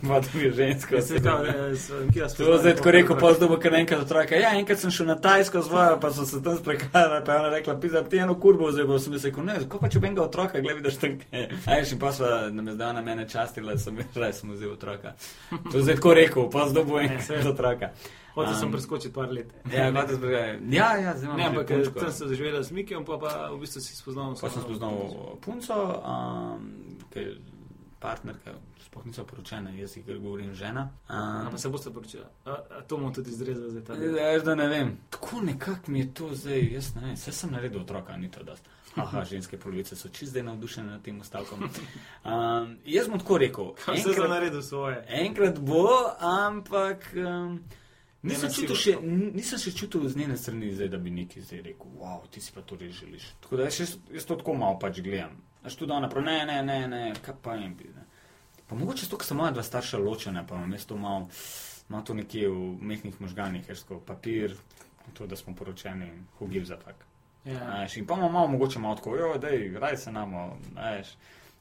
pa 0.03 0.21
dobiš 0.25 0.55
žensko. 0.55 1.01
Se 1.03 1.21
kao, 1.21 1.45
eh, 1.45 1.77
s- 1.77 1.91
kje 2.09 2.19
jaz 2.19 2.33
To 2.33 2.43
je 2.43 2.47
poznam, 2.47 2.61
zdaj 2.61 2.75
tako 2.75 2.91
rekel, 2.91 3.19
pa 3.19 3.33
zdaj 3.35 3.49
kar 3.59 3.75
enkrat 3.75 4.01
otroka. 4.01 4.37
Ja, 4.37 4.55
enkrat 4.55 4.79
sem 4.79 4.91
šel 4.91 5.07
na 5.07 5.19
Tajsko 5.19 5.63
z 5.63 5.69
vojo, 5.69 6.01
pa 6.01 6.09
so 6.11 6.25
se 6.25 6.41
tam 6.43 6.57
sprekali, 6.57 7.21
pa 7.21 7.33
je 7.33 7.39
ona 7.39 7.49
rekla, 7.51 7.77
pisa, 7.77 8.03
ti 8.05 8.17
eno 8.19 8.35
kurbo 8.37 8.73
zdaj 8.73 8.85
bo, 8.87 8.99
sem 8.99 9.13
jaz 9.13 9.25
rekel, 9.25 9.45
ne, 9.45 9.59
kako 9.59 9.79
pa 9.79 9.89
če 9.89 10.01
bi 10.01 10.07
enega 10.07 10.23
otroka, 10.23 10.61
gledaj, 10.61 10.97
tam 10.97 11.19
kaj. 11.21 11.45
Ajš, 11.69 11.93
in 11.93 11.99
pa 11.99 12.13
sva, 12.13 12.27
da 12.49 12.63
me 12.63 12.73
zdaj 12.73 12.91
ona 12.91 13.03
mene 13.03 13.29
častila, 13.29 13.77
sem 13.79 14.01
raje 14.17 14.33
sem 14.33 14.51
vzel 14.51 14.73
otroka. 14.73 15.13
To 15.51 15.77
je 15.77 15.83
zdaj 15.83 15.95
tako 15.95 16.15
rekel, 16.15 16.49
pa 16.51 16.69
zdaj 16.69 16.85
bo 16.85 17.01
enkrat 17.01 17.47
otroka. 17.47 17.93
Hotel 18.37 18.55
sem 18.55 18.69
Um, 18.69 18.73
preskočiti 18.73 19.15
par 19.15 19.33
let. 19.33 19.49
Ja, 19.73 19.91
gledaj, 19.91 20.15
zbegaj. 20.15 20.59
Ja, 20.71 20.89
ja, 20.97 21.17
zdaj 21.17 21.25
imam 21.25 21.37
Ne, 21.37 21.47
ampak 21.47 21.71
eh, 21.71 21.85
tam 21.95 22.13
sem 22.13 22.29
zaživela 22.29 22.63
z 22.63 22.71
Mikijem, 22.71 23.05
pa, 23.05 23.17
pa 23.19 23.49
v 23.49 23.61
bistvu 23.61 23.81
si 23.81 23.97
spoznal 23.97 24.37
Pa 24.41 24.51
sem 24.53 24.63
spoznal 24.63 24.93
punco, 25.41 25.77
um, 26.05 26.67
ki 27.13 27.19
je 27.19 27.37
partnerka, 28.01 28.53
sploh 28.87 29.07
niso 29.09 29.25
poročene, 29.25 29.73
jaz 29.81 29.97
jih 29.97 30.05
govorim 30.21 30.53
žena. 30.55 30.91
Um, 31.09 31.49
pa 31.51 31.59
se 31.59 31.69
boste 31.73 31.91
poročila. 31.91 32.29
A, 32.45 32.51
a 32.79 32.83
to 32.83 32.97
bomo 32.97 33.11
tudi 33.11 33.31
izrezali 33.31 33.71
zdaj. 33.71 33.85
ta 33.85 33.97
del. 33.97 34.13
Veš, 34.15 34.43
da 34.45 34.55
ne 34.55 34.69
vem. 34.69 34.93
Tako 35.11 35.41
nekako 35.41 35.91
mi 35.91 36.01
je 36.01 36.15
to 36.15 36.29
zdaj, 36.35 36.61
jaz 36.75 36.95
ne 36.95 37.01
vem, 37.07 37.15
vse 37.17 37.33
sem 37.33 37.51
naredil 37.57 37.81
otroka, 37.81 38.17
ni 38.17 38.31
to 38.31 38.45
dost. 38.45 38.69
Aha, 38.97 39.25
ženske 39.33 39.57
polovice 39.57 39.97
so 39.97 40.09
čist 40.13 40.31
zdaj 40.31 40.43
navdušene 40.43 40.91
nad 40.91 41.03
tem 41.03 41.25
stavkom. 41.25 41.65
Um, 41.65 42.77
jaz 42.85 43.09
bom 43.09 43.19
tako 43.19 43.39
rekel. 43.39 43.73
Vse 43.81 43.97
sem 43.97 44.13
Enkrat, 44.13 44.31
naredil 44.31 44.63
svoje. 44.63 45.05
enkrat 45.09 45.59
bo, 45.59 45.89
ampak. 46.21 47.11
Um, 47.17 47.61
Nisem, 48.27 48.53
čutil 48.53 48.79
še, 48.79 48.95
nisem 49.37 49.61
še 49.63 49.73
čutil 49.77 50.07
z 50.11 50.19
njene 50.21 50.37
strani, 50.41 50.73
zdaj, 50.75 50.91
da 50.93 50.99
bi 50.99 51.13
neki 51.15 51.43
zdaj 51.45 51.63
rekel, 51.69 51.93
wow, 52.01 52.25
ti 52.31 52.43
si 52.43 52.55
pa 52.55 52.65
to 52.67 52.79
res 52.81 52.95
želiš. 52.99 53.29
Tako 53.45 53.61
da 53.61 53.69
jaz, 53.69 53.97
jaz, 54.13 54.27
to 54.27 54.37
tako 54.41 54.57
malo 54.59 54.79
pač 54.83 55.01
gledam. 55.05 55.37
Až 55.67 55.79
tudi 55.79 55.95
ona 55.95 56.11
pravi, 56.11 56.27
ne, 56.27 56.39
ne, 56.47 56.59
ne, 56.67 56.79
ne, 56.91 57.03
kaj 57.23 57.39
pa 57.43 57.55
jim 57.59 57.75
bi. 57.79 57.91
Ne. 57.95 58.07
Pa 58.67 58.79
mogoče 58.79 59.09
to, 59.11 59.19
ker 59.19 59.29
sta 59.29 59.39
moja 59.39 59.55
dva 59.55 59.63
starša 59.63 60.01
ločena, 60.03 60.43
pa 60.47 60.59
imam 60.59 60.75
jaz 60.75 60.87
to 60.91 60.99
malo, 60.99 61.29
malo 61.89 62.03
to 62.07 62.15
nekje 62.19 62.51
v 62.51 62.67
mehkih 62.93 63.21
možganih, 63.23 63.69
jaz 63.71 63.85
kot 63.87 64.03
papir, 64.07 64.57
to, 65.15 65.27
da 65.27 65.39
smo 65.39 65.55
poročeni, 65.55 66.11
who 66.39 66.51
gives 66.51 66.71
a 66.71 66.79
fuck. 66.83 67.07
Ja. 67.47 67.63
Veš, 67.83 67.97
in 67.97 68.07
pa 68.07 68.19
imamo 68.19 68.33
malo, 68.33 68.49
mogoče 68.49 68.83
malo 68.83 68.99
tako, 68.99 69.17
jo, 69.17 69.35
dej, 69.39 69.71
raj 69.79 69.97
se 69.97 70.13
namo, 70.13 70.57
veš. 70.75 71.15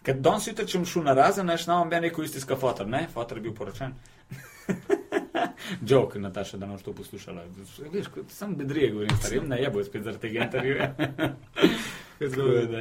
Ker 0.05 0.17
danes 0.21 0.47
jutri, 0.47 0.65
če 0.69 0.81
bom 0.81 0.89
šel 0.89 1.05
na 1.05 1.13
razen, 1.17 1.49
veš, 1.49 1.67
nam 1.69 1.89
bi 1.89 2.01
rekel 2.01 2.25
isti 2.25 2.41
ska 2.41 2.57
fotor, 2.57 2.89
ne, 2.89 3.05
fotor 3.13 3.37
je 3.37 3.45
bil 3.45 3.53
poročen. 3.57 3.93
Jok, 5.89 6.15
Nataša, 6.15 6.57
da 6.57 6.65
nam 6.65 6.77
to 6.79 6.93
poslušala. 6.93 7.43
Veš, 7.91 8.05
sam 8.29 8.55
bedrije 8.55 8.91
govorim, 8.91 9.17
starim, 9.19 9.47
ne, 9.49 9.61
je 9.61 9.69
bo 9.69 9.83
spet 9.83 10.03
zaradi 10.03 10.21
tega 10.21 10.43
intervjuja. 10.45 10.93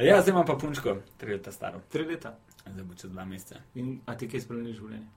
Ja, 0.03 0.21
zdaj 0.21 0.31
imam 0.31 0.45
pa 0.47 0.55
punčko, 0.55 0.97
tri 1.17 1.33
leta 1.33 1.51
staro, 1.51 1.81
Tri 1.91 2.05
leta. 2.05 2.37
zdaj 2.71 2.83
bo 2.83 2.95
čez 2.95 3.11
dva 3.11 3.25
meseca. 3.25 3.59
In, 3.75 3.99
a 4.05 4.15
ti 4.15 4.29
kaj 4.31 4.45
spremeniš 4.45 4.77
življenje? 4.77 5.07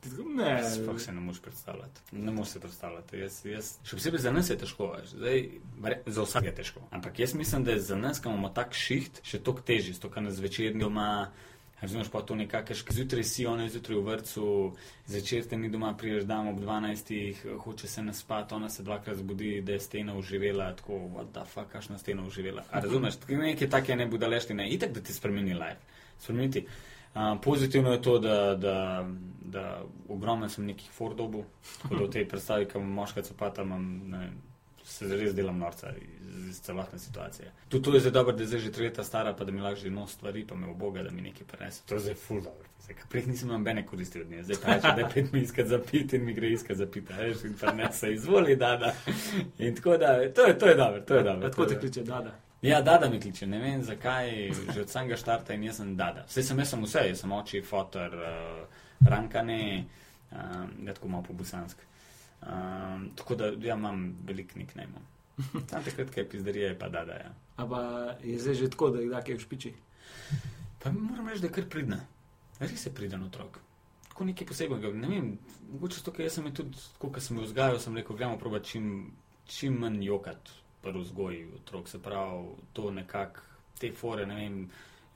Ti 0.00 0.10
tako, 0.10 0.26
ne. 0.36 0.50
Sploh 0.74 1.00
se 1.00 1.12
ne 1.12 1.20
moreš 1.24 1.40
predstavljati. 1.40 2.00
Ne 2.12 2.32
moreš 2.32 2.52
se 2.52 2.60
predstavljati. 2.60 3.16
Jaz, 3.16 3.38
jaz, 3.48 3.70
še 3.80 3.96
posebej 3.96 4.20
za 4.26 4.32
nas 4.36 4.50
je 4.52 4.58
težko. 4.60 4.90
Zdaj, 5.08 5.42
za 6.06 6.26
vsak 6.28 6.50
je 6.50 6.54
težko. 6.60 6.84
Ampak 6.90 7.18
jaz 7.24 7.32
mislim, 7.34 7.64
da 7.64 7.72
je 7.78 7.80
za 7.80 7.96
nas, 7.96 8.20
ki 8.20 8.28
imamo 8.28 8.52
tak 8.52 8.76
šiht, 8.76 9.22
še 9.24 9.40
toliko 9.40 9.64
težje, 9.72 9.96
to, 9.96 10.12
kar 10.12 10.26
nas 10.28 10.36
zvečer 10.36 10.76
doma. 10.76 11.08
Razumeš 11.80 12.08
pa 12.08 12.22
to 12.22 12.34
nekako, 12.34 12.74
zjutraj 12.90 13.24
si, 13.24 13.46
ona 13.46 13.68
zjutraj 13.68 13.98
v 13.98 14.02
vrtu, 14.02 14.46
zvečer 15.06 15.44
te 15.44 15.56
ni 15.56 15.68
doma, 15.68 15.92
priješ 15.96 16.24
dan 16.24 16.48
ob 16.48 16.60
12, 16.60 17.56
hoče 17.58 17.88
se 17.88 18.02
naspati, 18.02 18.54
ona 18.54 18.68
se 18.68 18.82
dvakrat 18.82 19.16
zbudi, 19.16 19.60
da 19.60 19.72
je 19.72 19.80
stena 19.80 20.16
uživela, 20.16 20.72
tako, 20.76 20.92
what 20.92 21.32
the 21.32 21.44
fuck, 21.44 21.72
kakšna 21.72 21.98
stena 21.98 22.24
uživela. 22.24 22.64
A 22.70 22.80
razumeš, 22.80 23.14
nekaj 23.28 23.70
take 23.70 23.96
ne 23.96 24.06
budaleštine, 24.06 24.68
itek 24.70 24.92
da 24.92 25.00
ti 25.00 25.12
spremeni 25.12 25.54
life. 25.54 25.82
Spremeniti. 26.18 26.66
Uh, 27.14 27.20
pozitivno 27.42 27.92
je 27.92 28.02
to, 28.02 28.18
da, 28.18 28.54
da, 28.54 29.08
da 29.40 29.82
ogromno 30.08 30.48
sem 30.48 30.66
nekih 30.66 30.90
Fordobov, 30.90 31.44
tako 31.82 31.94
da 31.94 32.04
v 32.04 32.10
tej 32.10 32.28
predstavi, 32.28 32.66
ki 32.68 32.78
imam 32.78 32.90
moška 32.92 33.22
cepata, 33.22 33.62
imam, 33.62 33.86
ne, 34.10 34.30
se 34.86 35.16
res 35.16 35.34
delam 35.34 35.58
norca 35.58 35.90
iz, 35.98 36.48
iz 36.48 36.60
celotne 36.60 36.98
situacije. 36.98 37.50
Tudi 37.68 37.84
to 37.84 37.94
je 37.94 38.00
zdaj 38.00 38.12
dobro, 38.12 38.36
da 38.36 38.42
je 38.42 38.46
zdaj 38.46 38.60
že 38.60 38.72
tri 38.72 38.84
leta 38.84 39.04
stara, 39.04 39.34
pa 39.34 39.44
da 39.44 39.52
mi 39.52 39.60
lahko 39.60 39.80
že 39.80 39.90
nos 39.90 40.12
stvari, 40.12 40.46
pa 40.46 40.54
me 40.54 40.66
v 40.66 40.74
Boga, 40.74 41.02
da 41.02 41.10
mi 41.10 41.22
nekaj 41.22 41.46
prenese. 41.46 41.82
To 41.86 41.94
je 41.94 42.00
zdaj 42.00 42.14
full 42.14 42.40
dobro. 42.40 42.68
Zdaj, 42.84 42.96
Prej 43.10 43.26
nisem 43.26 43.48
imel 43.48 43.64
bene 43.64 43.86
koristi 43.86 44.20
od 44.20 44.30
nje, 44.30 44.42
zdaj 44.42 44.56
pa 44.62 44.74
reče, 44.74 44.92
da 44.96 45.00
je 45.00 45.08
pet 45.14 45.32
mi 45.32 45.40
iskati 45.40 45.68
za 45.68 45.78
pit 45.90 46.12
in 46.12 46.24
mi 46.24 46.34
gre 46.34 46.52
iskati 46.52 46.78
za 46.78 46.86
pit, 46.86 47.10
veš, 47.18 47.44
in 47.44 47.54
prenese, 47.54 48.12
izvoli, 48.12 48.56
da, 48.56 48.76
da. 48.76 48.94
In 49.58 49.74
tako 49.74 49.96
da, 49.96 50.32
to 50.34 50.46
je, 50.46 50.58
to 50.58 50.66
je 50.66 50.74
dobro, 50.74 51.00
to 51.00 51.14
je 51.14 51.22
dobro. 51.22 51.50
Tako 51.50 51.66
te 51.66 51.78
kliče, 51.78 52.02
dada. 52.02 52.38
Ja, 52.62 52.82
Dada 52.82 53.08
mi 53.08 53.20
kliče, 53.20 53.46
ne 53.46 53.58
vem 53.58 53.82
zakaj, 53.82 54.30
že 54.74 54.80
od 54.80 54.90
samega 54.90 55.16
štarta 55.16 55.54
in 55.54 55.64
jaz 55.64 55.76
sem 55.76 55.96
Dada. 55.96 56.24
Vse 56.28 56.42
sem 56.42 56.58
jaz 56.58 56.70
sem 56.70 56.84
vse, 56.84 57.02
jaz 57.08 57.20
sem 57.20 57.32
oči, 57.32 57.60
fotor, 57.62 58.14
uh, 58.14 59.08
rankane, 59.08 59.84
um, 60.30 60.86
ja, 60.86 60.94
tako 60.94 61.08
malo 61.08 61.22
po 61.22 61.32
busansk. 61.32 61.82
Um, 62.46 63.10
tako 63.16 63.34
da 63.34 63.46
ja, 63.46 63.74
imam 63.74 64.16
velik 64.24 64.56
nickname. 64.56 65.02
Sam 65.70 65.84
takrat, 65.88 66.10
kaj 66.14 66.28
pizdarije, 66.28 66.68
je 66.68 66.78
pa 66.78 66.88
Dada. 66.88 67.12
Ja. 67.12 67.34
A 67.56 67.66
pa 67.68 67.80
je 68.24 68.38
zdaj 68.38 68.54
že 68.54 68.70
tako, 68.70 68.90
da 68.90 69.00
jih 69.00 69.10
da 69.10 69.22
kaj 69.22 69.34
v 69.34 69.40
špiči. 69.40 69.72
Pa 70.82 70.92
moram 70.92 71.28
reči, 71.28 71.40
da 71.40 71.46
je 71.46 71.52
kar 71.52 71.68
pridna. 71.68 72.00
Res 72.60 72.86
je 72.86 72.92
priden 72.94 73.22
otrok. 73.22 73.58
Tako 74.08 74.24
nekaj 74.24 74.46
posebnega. 74.46 74.92
Ne 74.92 75.08
vem, 75.08 75.32
mogoče 75.72 76.04
to, 76.04 76.12
ker 76.12 76.24
jaz 76.24 76.38
sem 76.38 76.46
jo 76.46 76.52
tudi, 76.62 76.78
tako 76.94 77.10
kot 77.12 77.22
sem 77.22 77.36
jo 77.36 77.44
vzgajal, 77.44 77.80
sem 77.82 77.96
rekel, 77.96 78.16
gremo 78.16 78.38
proba 78.38 78.62
čim, 78.64 79.10
čim 79.44 79.76
manj 79.82 80.04
jokat 80.06 80.52
pri 80.82 81.00
vzgoji 81.00 81.42
otrok. 81.58 81.88
Se 81.88 82.00
pravi, 82.02 82.54
to 82.72 82.90
nekako 82.90 83.42
te 83.80 83.90
fore, 83.92 84.26
ne 84.26 84.38
vem, 84.38 84.60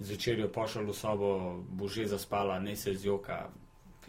zvečer 0.01 0.41
jo 0.41 0.51
pošal 0.53 0.85
v 0.85 0.97
sobo, 0.97 1.31
bo 1.71 1.89
že 1.89 2.11
zaspala, 2.11 2.59
ne 2.61 2.77
se 2.77 2.95
zjoka. 2.95 3.47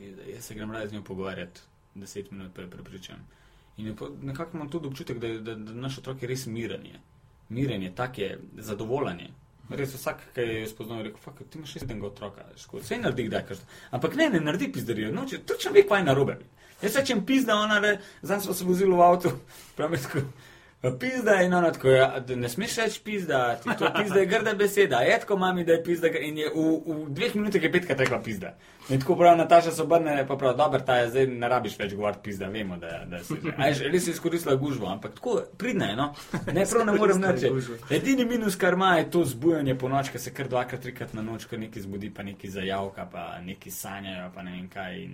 Jaz 0.01 0.43
se 0.45 0.55
grem 0.55 0.71
raje 0.71 0.89
z 0.89 0.93
njo 0.93 1.03
pogovarjati, 1.03 1.62
deset 1.95 2.32
minut 2.32 2.54
pa 2.56 2.62
je 2.62 2.69
prepričan. 2.69 3.17
In 3.77 3.95
nekako 4.21 4.58
imam 4.58 4.69
tudi 4.69 4.88
občutek, 4.88 5.19
da, 5.19 5.27
da, 5.39 5.56
da 5.56 5.73
naš 5.73 5.97
otrok 5.97 6.21
je 6.21 6.27
res 6.27 6.45
miren. 6.45 6.86
je. 6.86 6.99
Miren 7.49 7.84
je, 7.84 7.95
tak 7.95 8.17
je, 8.17 8.39
zadovoljen 8.58 9.19
je. 9.19 9.30
Res 9.69 9.93
vsak, 9.95 10.19
ki 10.36 10.41
je 10.41 10.67
spoznal, 10.67 10.97
je 10.97 11.04
rekel, 11.04 11.19
"Fuck, 11.19 11.38
ti 11.49 11.58
imaš 11.58 11.73
res 11.73 11.84
enega 11.84 12.08
otroka, 12.08 12.45
ško- 12.58 12.82
vse 12.82 12.97
naredi, 12.97 13.30
da 13.30 13.41
kažeš. 13.41 13.63
Ampak 13.91 14.15
ne, 14.15 14.30
ne 14.30 14.39
naredi 14.39 14.71
pizdarijo, 14.71 15.12
noče, 15.12 15.38
točno 15.38 15.71
ve, 15.71 15.88
kaj 15.88 15.99
je 15.99 16.06
narobe. 16.06 16.38
Jaz 16.82 16.95
rečem 16.95 17.25
pizda, 17.25 17.56
ona 17.56 17.80
re, 17.80 17.99
zdaj 18.21 18.41
smo 18.41 18.54
se 18.54 18.63
vozili 18.63 18.91
v 18.91 19.01
avtu, 19.01 19.32
pravi 19.77 19.97
tako. 19.97 20.19
Pizda 20.82 21.41
in 21.41 21.54
ona 21.54 21.72
tako, 21.72 21.89
ja, 21.89 22.24
ne 22.36 22.50
smeš 22.50 22.76
reči 22.78 23.02
pizda, 23.04 23.56
ti 23.56 23.70
to 23.80 23.89
pizda 24.02 24.20
je 24.20 24.26
grda 24.26 24.54
beseda, 24.54 25.00
je 25.06 25.20
tako 25.20 25.38
mami, 25.38 25.63
da 25.63 25.74
je 25.74 25.84
pizda 25.84 26.08
in 26.08 26.38
je 26.38 26.48
v, 26.56 26.63
v 26.86 27.10
dveh 27.10 27.36
minutah 27.36 27.63
je 27.63 27.72
petkrat 27.72 28.00
rekla 28.00 28.17
pizda. 28.20 28.56
In 28.89 29.00
tako 29.00 29.15
pravi 29.15 29.38
Nataša 29.38 29.72
se 29.72 29.82
obrne, 29.82 30.26
pa 30.28 30.36
pravi, 30.36 30.58
dober, 30.58 30.82
ta 30.82 30.96
je 30.98 31.10
zdaj 31.10 31.28
ne 31.28 31.50
rabiš 31.50 31.76
več 31.80 31.94
govoriti 31.94 32.24
pizda, 32.24 32.50
vemo, 32.50 32.80
da, 32.82 33.04
da 33.06 33.20
se 33.24 33.38
že. 33.44 33.54
Aj, 33.58 33.78
res 33.94 34.08
je 34.08 34.15
izkoristila 34.15 34.56
gužvo, 34.56 34.88
ampak 34.89 35.13
tako 35.20 35.36
pridna 35.58 35.91
je, 35.91 35.96
no. 35.96 36.08
Ne, 36.50 36.65
prav 36.65 36.86
ne 36.89 36.98
morem 36.98 37.24
reči. 37.30 37.54
Edini 37.94 38.26
minus, 38.26 38.58
kar 38.58 38.74
ima, 38.74 38.96
je 38.98 39.06
to 39.13 39.22
zbujanje 39.26 39.78
po 39.78 39.89
noč, 39.89 40.10
ko 40.10 40.20
se 40.20 40.34
kar 40.34 40.50
dvakrat, 40.50 40.82
trikrat 40.82 41.13
na 41.13 41.22
noč, 41.22 41.46
ko 41.46 41.62
nekaj 41.62 41.86
zbudi, 41.86 42.10
pa 42.10 42.26
nekaj 42.26 42.56
zajavka, 42.58 43.06
pa 43.13 43.28
nekaj 43.46 43.78
sanjajo, 43.78 44.34
pa 44.34 44.50
ne 44.50 44.58
vem 44.58 44.65
kaj. 44.74 44.98
In, 45.04 45.13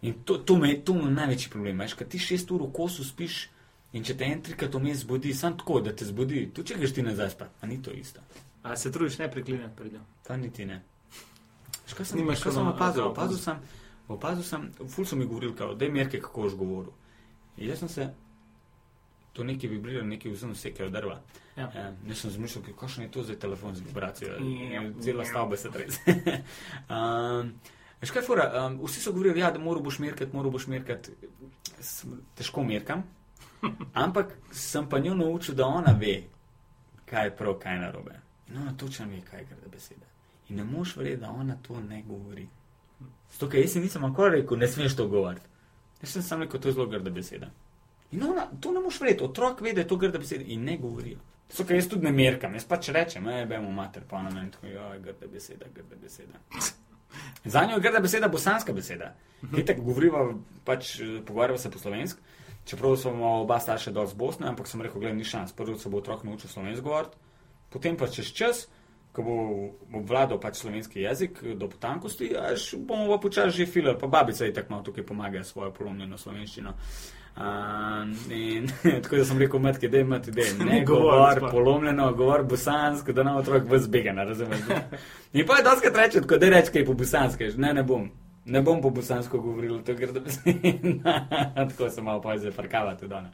in 0.00 0.18
to, 0.24 0.40
to, 0.40 0.56
me, 0.56 0.78
to 0.80 0.96
me 0.96 1.10
je 1.10 1.14
največji 1.20 1.52
problem. 1.52 1.84
Veš, 1.84 1.98
kad 2.00 2.08
ti 2.08 2.24
šest 2.24 2.56
ur 2.56 2.64
v 2.64 2.72
kosu 2.72 3.04
spiš 3.04 3.44
in 3.92 4.04
če 4.04 4.16
te 4.16 4.24
en 4.24 4.42
trikrat 4.42 4.74
vmes 4.74 4.98
zbudi, 4.98 5.34
sam 5.34 5.56
tako, 5.56 5.80
da 5.80 5.92
te 5.92 6.04
zbudi, 6.04 6.50
tu 6.52 6.62
če 6.62 6.74
greš 6.74 6.92
ti 6.92 7.02
nazaj 7.02 7.30
spat, 7.30 7.50
pa 7.60 7.66
ni 7.66 7.82
to 7.82 7.90
isto. 7.90 8.20
A 8.62 8.76
se 8.76 8.92
trudiš 8.92 9.18
ne 9.18 9.30
preklinjati 9.30 9.76
pred 9.76 9.92
njo. 9.92 10.00
Pa 10.26 10.36
niti 10.36 10.66
ne. 10.66 10.82
Veš, 11.84 11.94
kaj 11.94 12.06
sem, 12.06 12.18
Nimaš 12.18 12.42
sem 12.42 12.56
ono, 12.56 12.72
opazil? 12.72 13.02
a, 13.02 13.08
Opazil 13.08 13.38
sem, 13.38 13.60
opazil 14.08 14.44
sem, 14.44 14.66
ful 14.88 15.06
so 15.06 15.16
mi 15.16 15.24
govorili, 15.24 15.56
kao, 15.56 15.74
da 15.74 15.84
je 15.84 15.92
merke, 15.92 16.20
kako 16.20 16.42
boš 16.42 16.54
govoril. 16.54 16.92
In 17.56 17.68
jaz 17.68 17.78
sem 17.78 17.88
se, 17.88 18.08
to 19.32 19.44
nekaj 19.44 19.70
vibrira, 19.70 20.02
nekaj 20.04 20.32
vzem 20.32 20.52
vse, 20.52 20.74
kaj 20.74 20.86
od 20.86 20.92
drva. 20.92 21.20
Ja. 21.56 21.70
Ja, 21.74 21.86
jaz 22.06 22.18
sem 22.18 22.30
zmišljal, 22.30 22.64
kakšno 22.74 23.02
je 23.02 23.10
to 23.10 23.22
za 23.22 23.34
telefon 23.36 23.74
z 23.74 23.80
vibracijo. 23.80 24.36
Cela 25.00 25.24
stavba 25.24 25.56
se 25.56 25.70
trese. 25.70 26.16
um, 26.88 27.52
veš 28.02 28.10
kaj, 28.10 28.22
fura, 28.22 28.66
um, 28.66 28.80
vsi 28.84 29.00
so 29.00 29.12
govorili, 29.12 29.40
ja, 29.40 29.50
da 29.50 29.58
moraš 29.58 29.82
boš 29.82 29.98
merkati, 29.98 30.36
moraš 30.36 30.66
merkati. 30.66 31.10
Sem- 31.80 32.20
Težko 32.34 32.62
merkam, 32.64 33.02
ampak 33.94 34.36
sem 34.52 34.88
pa 34.88 34.98
njo 34.98 35.14
naučil, 35.14 35.54
da 35.54 35.66
ona 35.66 35.92
ve, 36.00 36.22
kaj 37.06 37.26
je 37.26 37.36
prav, 37.36 37.58
kaj 37.58 37.74
je 37.74 37.80
narobe. 37.80 38.20
In 38.48 38.56
ona 38.62 38.72
točno 38.76 39.06
ve, 39.06 39.20
kaj 39.30 39.40
je 39.40 39.46
grda 39.50 39.68
beseda. 39.72 40.06
In 40.48 40.56
ne 40.56 40.64
moš 40.64 40.96
verjeti, 40.96 41.20
da 41.20 41.30
ona 41.30 41.56
to 41.62 41.80
ne 41.80 42.02
govori. 42.02 42.48
Zato, 43.32 43.48
ker 43.48 43.60
jaz 43.60 43.76
nisem 43.76 44.02
nikoli 44.02 44.40
rekel, 44.40 44.58
ne 44.58 44.68
smeš 44.68 44.96
to 44.96 45.08
govoriti. 45.08 45.46
Jaz 46.02 46.12
sem 46.12 46.22
samo 46.22 46.44
rekel, 46.44 46.60
to 46.60 46.68
je 46.68 46.72
zelo 46.72 46.86
grda 46.86 47.10
beseda. 47.10 47.50
In 48.12 48.22
ona, 48.24 48.46
to 48.60 48.72
ne 48.72 48.80
moš 48.80 49.00
verjeti, 49.00 49.24
otrok 49.24 49.60
ve, 49.60 49.72
da 49.72 49.80
je 49.80 49.88
to 49.88 49.96
grda 49.96 50.18
beseda 50.18 50.44
in 50.46 50.64
ne 50.64 50.78
govorijo. 50.78 51.18
Zato, 51.50 51.64
ker 51.68 51.76
jaz 51.76 51.88
tudi 51.88 52.04
ne 52.04 52.12
merkam, 52.12 52.54
jaz 52.54 52.64
pač 52.68 52.88
rečem, 52.92 53.24
ne 53.24 53.46
bemo 53.46 53.70
mater, 53.72 54.04
pa 54.08 54.16
ona 54.16 54.30
meni 54.30 54.50
tako, 54.52 54.66
ja, 54.66 54.90
grda 55.04 55.28
beseda, 55.32 55.68
grda 55.74 55.96
beseda. 55.96 56.40
Za 57.44 57.64
njo 57.64 57.76
je 57.76 57.80
grda 57.80 58.00
beseda 58.00 58.28
bosanska 58.28 58.72
beseda. 58.72 59.14
Hitek 59.54 59.80
govoriva, 59.80 60.26
pač 60.64 60.98
eh, 61.00 61.20
pogovarjava 61.26 61.58
se 61.58 61.70
po 61.70 61.78
slovensk, 61.78 62.18
čeprav 62.68 62.96
smo 63.00 63.40
oba 63.42 63.56
starša 63.60 63.94
dol 63.96 64.06
z 64.06 64.18
Bosne, 64.18 64.48
ampak 64.52 64.68
sem 64.68 64.82
rekel, 64.84 65.00
gledaj, 65.00 65.16
ni 65.16 65.24
šans. 65.24 65.56
Prvo 65.56 65.78
se 65.78 65.88
bo 65.88 66.02
otrok 66.02 66.24
naučil 66.28 66.52
slovensko 66.52 66.84
govoriti, 66.84 67.16
potem 67.72 67.96
pa 67.96 68.10
čez 68.12 68.32
čas 68.36 68.68
ko 69.18 69.22
bo 69.26 69.34
obvladal 69.98 70.38
pač 70.38 70.62
slovenski 70.62 71.02
jezik 71.02 71.40
do 71.58 71.66
potankosti, 71.66 72.36
až 72.38 72.78
bomo 72.78 73.08
pa 73.10 73.18
počasi 73.18 73.64
že 73.64 73.66
filali, 73.66 73.98
pa 73.98 74.06
babica 74.06 74.44
je 74.44 74.54
tako 74.54 74.70
malo 74.70 74.82
tukaj 74.86 75.06
pomaga 75.06 75.42
svojo 75.44 75.72
polomljeno 75.74 76.18
slovenščino. 76.18 76.74
Um, 77.38 78.14
in, 78.34 78.70
tako 79.02 79.16
da 79.16 79.24
sem 79.24 79.38
rekel, 79.38 79.58
matke, 79.62 79.88
da 79.88 79.98
imate 79.98 80.30
ide, 80.30 80.46
ne 80.70 80.84
govor, 80.84 81.40
polomljeno, 81.50 82.12
govor 82.14 82.46
bosansko, 82.46 83.12
da 83.12 83.26
nam 83.26 83.42
otrok 83.42 83.66
v 83.66 83.82
zbegana, 83.82 84.24
razumete? 84.24 84.80
In 85.32 85.46
pa 85.46 85.58
je 85.58 85.66
doskrat 85.66 85.96
reči, 85.96 86.22
tako 86.22 86.38
da 86.38 86.54
reči, 86.54 86.72
kaj 86.72 86.82
je 86.82 86.86
po 86.86 86.94
bosansko, 86.98 87.52
ne, 87.56 87.74
ne 87.74 87.82
bom. 87.82 88.10
Ne 88.48 88.62
bom 88.62 88.82
po 88.82 88.90
bosansko 88.90 89.38
govoril, 89.44 89.82
to 89.84 89.94
gre 89.94 90.12
da 90.12 90.20
bi 90.20 90.30
se. 90.30 90.40
tako 91.68 91.90
se 91.90 92.02
malo 92.02 92.20
pa 92.20 92.38
zdaj 92.38 92.52
farkava 92.56 92.94
tudi 92.96 93.14
ona. 93.14 93.30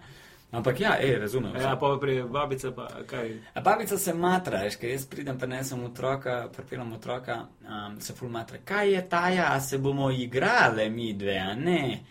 Ampak 0.55 0.81
ja, 0.81 0.95
ej, 1.03 1.19
razumem. 1.19 1.57
Ja, 1.59 1.75
pa 1.77 1.97
pri 2.01 2.23
babice 2.23 2.71
pa 2.75 2.87
kaj. 3.07 3.33
A 3.55 3.61
babica 3.61 3.99
se 3.99 4.15
matra, 4.15 4.61
veš, 4.63 4.77
kaj 4.79 4.93
jaz 4.93 5.07
pridem, 5.11 5.39
pa 5.39 5.47
ne 5.51 5.65
sem 5.65 5.81
otroka, 5.83 6.45
pripeljem 6.55 6.93
otroka, 6.93 7.41
um, 7.67 7.97
se 8.01 8.15
ful 8.15 8.31
matra. 8.31 8.61
Kaj 8.65 8.93
je 8.93 9.03
taja, 9.09 9.49
a 9.51 9.61
se 9.61 9.79
bomo 9.79 10.11
igrali 10.11 10.91
mi 10.91 11.13
dve, 11.13 11.39
a 11.39 11.55
ne? 11.55 12.05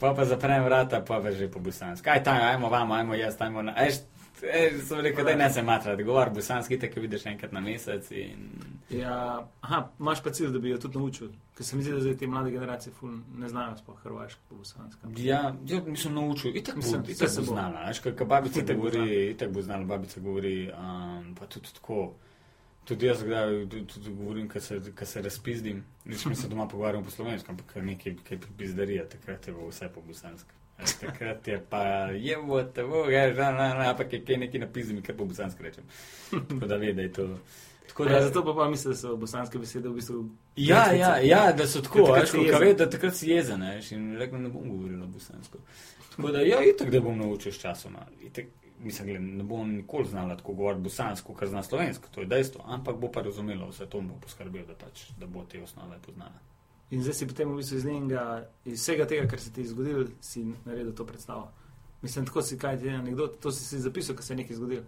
Pa 0.00 0.14
pa 0.14 0.24
zaprem 0.24 0.62
vrata, 0.64 1.00
pa 1.00 1.18
pa 1.20 1.32
že 1.32 1.50
po 1.50 1.58
bosansko. 1.58 2.04
Kaj 2.04 2.22
taja, 2.22 2.52
ajmo 2.52 2.70
vam, 2.70 2.92
ajmo 2.92 3.18
jaz, 3.18 3.34
ajmo 3.40 3.62
na. 3.66 3.74
Eš, 3.86 3.98
eš, 4.42 4.82
sem 4.88 5.00
rekel, 5.00 5.24
da 5.24 5.34
ne 5.36 5.50
se 5.52 5.62
matra, 5.62 5.96
da 5.96 6.02
govor 6.02 6.30
bosanski, 6.30 6.78
tako 6.78 7.00
vidiš 7.00 7.26
enkrat 7.26 7.52
na 7.52 7.60
mesec 7.60 8.10
in. 8.10 8.50
Ja, 8.90 9.48
aha, 9.60 9.88
imaš 10.00 10.22
pa 10.22 10.30
cilj, 10.30 10.50
da 10.54 10.58
bi 10.58 10.70
jo 10.70 10.78
tudi 10.78 10.98
naučil. 10.98 11.28
Ker 11.56 11.66
se 11.66 11.76
mi 11.76 11.82
zdi, 11.82 11.92
da 11.92 12.00
zdaj 12.00 12.16
te 12.16 12.26
mlade 12.26 12.50
generacije 12.50 12.92
ful 13.00 13.10
ne 13.38 13.48
znajo 13.48 13.76
sploh 13.76 13.98
hrvaško 14.02 14.40
po 14.48 14.54
bosanskem. 14.56 15.14
Ja, 15.16 15.54
ja, 15.66 15.80
nisem 15.86 16.14
naučil, 16.14 16.56
itak 16.56 16.76
Mislim, 16.76 17.02
bo, 17.02 17.10
itak 17.10 17.30
se 17.30 17.40
bo 17.40 17.46
bo. 17.46 17.52
znala, 17.52 17.86
veš, 17.88 17.98
kaj 17.98 18.26
babica 18.26 18.60
Itak 18.60 18.66
te 18.66 18.74
bo 18.74 18.80
govori, 18.82 19.30
itak 19.30 19.50
bo 19.50 19.62
znala, 19.62 19.84
babica 19.84 20.20
govori, 20.20 20.70
um, 20.70 21.34
pa 21.34 21.46
tudi 21.46 21.72
tako. 21.74 22.12
Tudi 22.86 23.06
jaz 23.06 23.22
kdaj 23.24 23.64
tudi, 23.68 24.10
govorim, 24.14 24.48
ko 24.48 24.60
se, 24.60 24.78
ko 24.98 25.06
se 25.06 25.22
razpizdim, 25.22 25.84
mi 26.04 26.14
se 26.14 26.48
doma 26.48 26.68
pogovarjam 26.68 27.04
po 27.04 27.10
slovensko, 27.10 27.50
ampak 27.52 27.76
nekaj, 27.82 28.14
kaj 28.28 28.38
pizdarija, 28.58 29.08
takrat 29.08 29.48
je 29.48 29.54
bilo 29.54 29.68
vse 29.68 29.88
po 29.94 30.00
bosansko. 30.06 30.50
Takrat 31.00 31.48
je 31.48 31.60
pa 31.70 31.82
jevo, 32.12 32.62
tevo, 32.62 33.04
je 33.08 33.34
že, 33.34 33.42
ne, 33.42 33.68
ne, 33.78 33.88
ampak 33.88 34.12
je 34.12 34.24
kaj 34.24 34.36
nekaj 34.36 34.60
napizdim, 34.60 35.02
kar 35.02 35.16
po 35.16 35.24
bosansko 35.24 35.62
rečem. 35.62 35.84
Tako 36.30 36.66
da 36.66 36.76
ve, 36.76 36.92
da 36.92 37.02
je 37.02 37.12
to. 37.12 37.28
Tako 37.88 38.04
Ja, 38.04 38.22
zato 38.22 38.44
pa, 38.44 38.54
pa 38.54 38.68
mislim, 38.68 38.92
da 38.92 38.96
so 38.98 39.16
bosanske 39.16 39.58
besede 39.58 39.88
v 39.88 39.94
bistvu. 39.94 40.28
Ja, 40.56 40.92
ja, 40.92 41.16
ja, 41.18 41.52
da 41.52 41.66
so 41.66 41.80
tako, 41.80 41.98
Takrat 42.06 42.22
veš, 42.22 42.30
si 42.30 42.36
ko 42.36 42.42
jezen. 42.44 42.60
ve, 42.60 42.74
da 42.74 42.90
takrat 42.90 43.14
si 43.14 43.30
jezen, 43.30 43.62
veš, 43.62 43.92
in 43.92 44.16
rekel, 44.20 44.42
ne 44.42 44.48
bom 44.48 44.68
govoril 44.68 45.06
bosansko. 45.06 45.58
Tako 46.16 46.32
da, 46.32 46.40
ja, 46.40 46.60
itak, 46.64 46.90
da 46.90 47.00
bom 47.00 47.18
naučil 47.18 47.52
s 47.52 47.60
časoma. 47.62 48.04
Itak, 48.20 48.44
mislim, 48.84 49.08
gled, 49.08 49.22
ne 49.22 49.44
bom 49.44 49.70
nikoli 49.76 50.08
znala 50.08 50.36
tako 50.36 50.52
govoriti 50.52 50.82
bosansko, 50.82 51.34
kar 51.34 51.48
zna 51.48 51.62
slovensko, 51.62 52.08
to 52.14 52.20
je 52.20 52.26
dejstvo, 52.26 52.64
ampak 52.66 52.96
bo 52.96 53.08
pa 53.12 53.22
razumela 53.22 53.68
vse 53.70 53.86
to, 53.86 53.98
in 53.98 54.08
bo 54.08 54.20
poskrbel, 54.20 54.66
da, 54.66 54.74
pač, 54.74 55.06
da 55.18 55.26
bo 55.26 55.44
te 55.48 55.62
osnove 55.62 55.96
poznala. 56.06 56.55
In 56.90 57.02
zdaj 57.02 57.14
si 57.14 57.26
potem 57.26 57.48
v 57.50 57.56
bistvu 57.56 57.76
iz 57.76 57.84
njega, 57.84 58.24
iz 58.64 58.80
vsega 58.80 59.06
tega, 59.06 59.28
kar 59.28 59.40
se 59.40 59.52
ti 59.52 59.60
je 59.60 59.68
zgodilo, 59.68 60.04
si 60.20 60.44
naredil 60.64 60.92
to 60.92 61.06
predstavo. 61.06 61.48
Mislim, 62.02 62.26
tako 62.26 62.42
si 62.42 62.58
kaj 62.58 62.78
ti 62.78 62.86
je 62.86 62.94
anekdot, 62.94 63.40
to 63.40 63.50
si 63.50 63.64
si 63.64 63.80
zapisal, 63.80 64.16
ko 64.16 64.22
se 64.22 64.32
je 64.32 64.36
nekaj 64.36 64.56
zgodilo. 64.56 64.82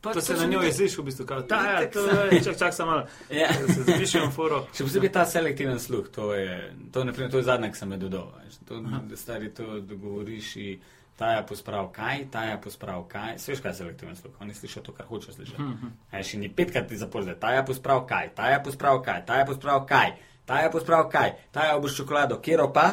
Pa 0.00 0.12
to 0.12 0.20
se 0.20 0.34
na 0.34 0.44
njo 0.44 0.58
nekaj- 0.58 0.66
je 0.66 0.72
slišal, 0.74 1.02
v 1.02 1.06
bistvu, 1.06 1.26
kao, 1.26 1.42
ta, 1.42 1.56
ja, 1.72 1.90
to 1.90 2.04
je, 2.06 2.42
čak, 2.44 2.58
čak, 2.58 2.74
samo 2.74 2.90
malo. 2.90 3.06
Ja. 3.30 3.48
Se 3.66 3.82
zapišem 3.82 4.30
foro. 4.30 4.66
Še 4.72 4.84
posebej 4.84 5.10
ta 5.10 5.24
selektiven 5.26 5.78
sluh, 5.78 6.08
to 6.08 6.34
je, 6.34 6.58
to, 6.92 7.04
naprimer, 7.04 7.30
to 7.30 7.38
je 7.38 7.44
zadnje, 7.44 7.70
ki 7.70 7.76
sem 7.76 7.88
me 7.88 7.96
dodal. 7.96 8.28
To, 8.68 8.78
stari 9.16 9.48
to, 9.50 9.80
da 9.80 9.94
govoriš, 9.96 10.52
in 10.56 10.84
ta 11.16 11.32
je 11.32 11.46
posprav 11.46 11.88
kaj, 11.90 12.28
ta 12.30 12.44
je 12.44 12.60
posprav 12.60 13.08
kaj. 13.08 13.38
Sveš 13.38 13.58
kaj 13.58 13.70
je 13.70 13.74
selektiven 13.74 14.16
sluh, 14.16 14.36
oni 14.40 14.54
slišijo 14.54 14.82
to, 14.82 14.92
kar 14.92 15.06
hoče 15.06 15.32
slišati. 15.32 15.66
Veš, 16.12 16.34
in 16.34 16.42
je 16.42 16.52
petkrat 16.52 16.86
ti 16.86 16.96
zaporedje, 16.96 17.34
ta 17.34 17.50
je 17.50 17.64
posprav 17.66 18.04
kaj, 18.06 18.34
ta 18.36 18.52
je 18.52 18.62
posprav 18.62 19.02
kaj, 19.02 19.24
ta 19.26 19.34
je 19.34 19.46
posprav 19.46 19.82
kaj, 19.82 19.88
ta 19.88 20.02
je 20.12 20.12
posprav 20.12 20.12
kaj, 20.12 20.12
ta 20.48 21.62
je 21.62 21.74
obuš 21.74 21.96
čokolado, 21.96 22.40
kjer 22.40 22.60
pa, 22.70 22.86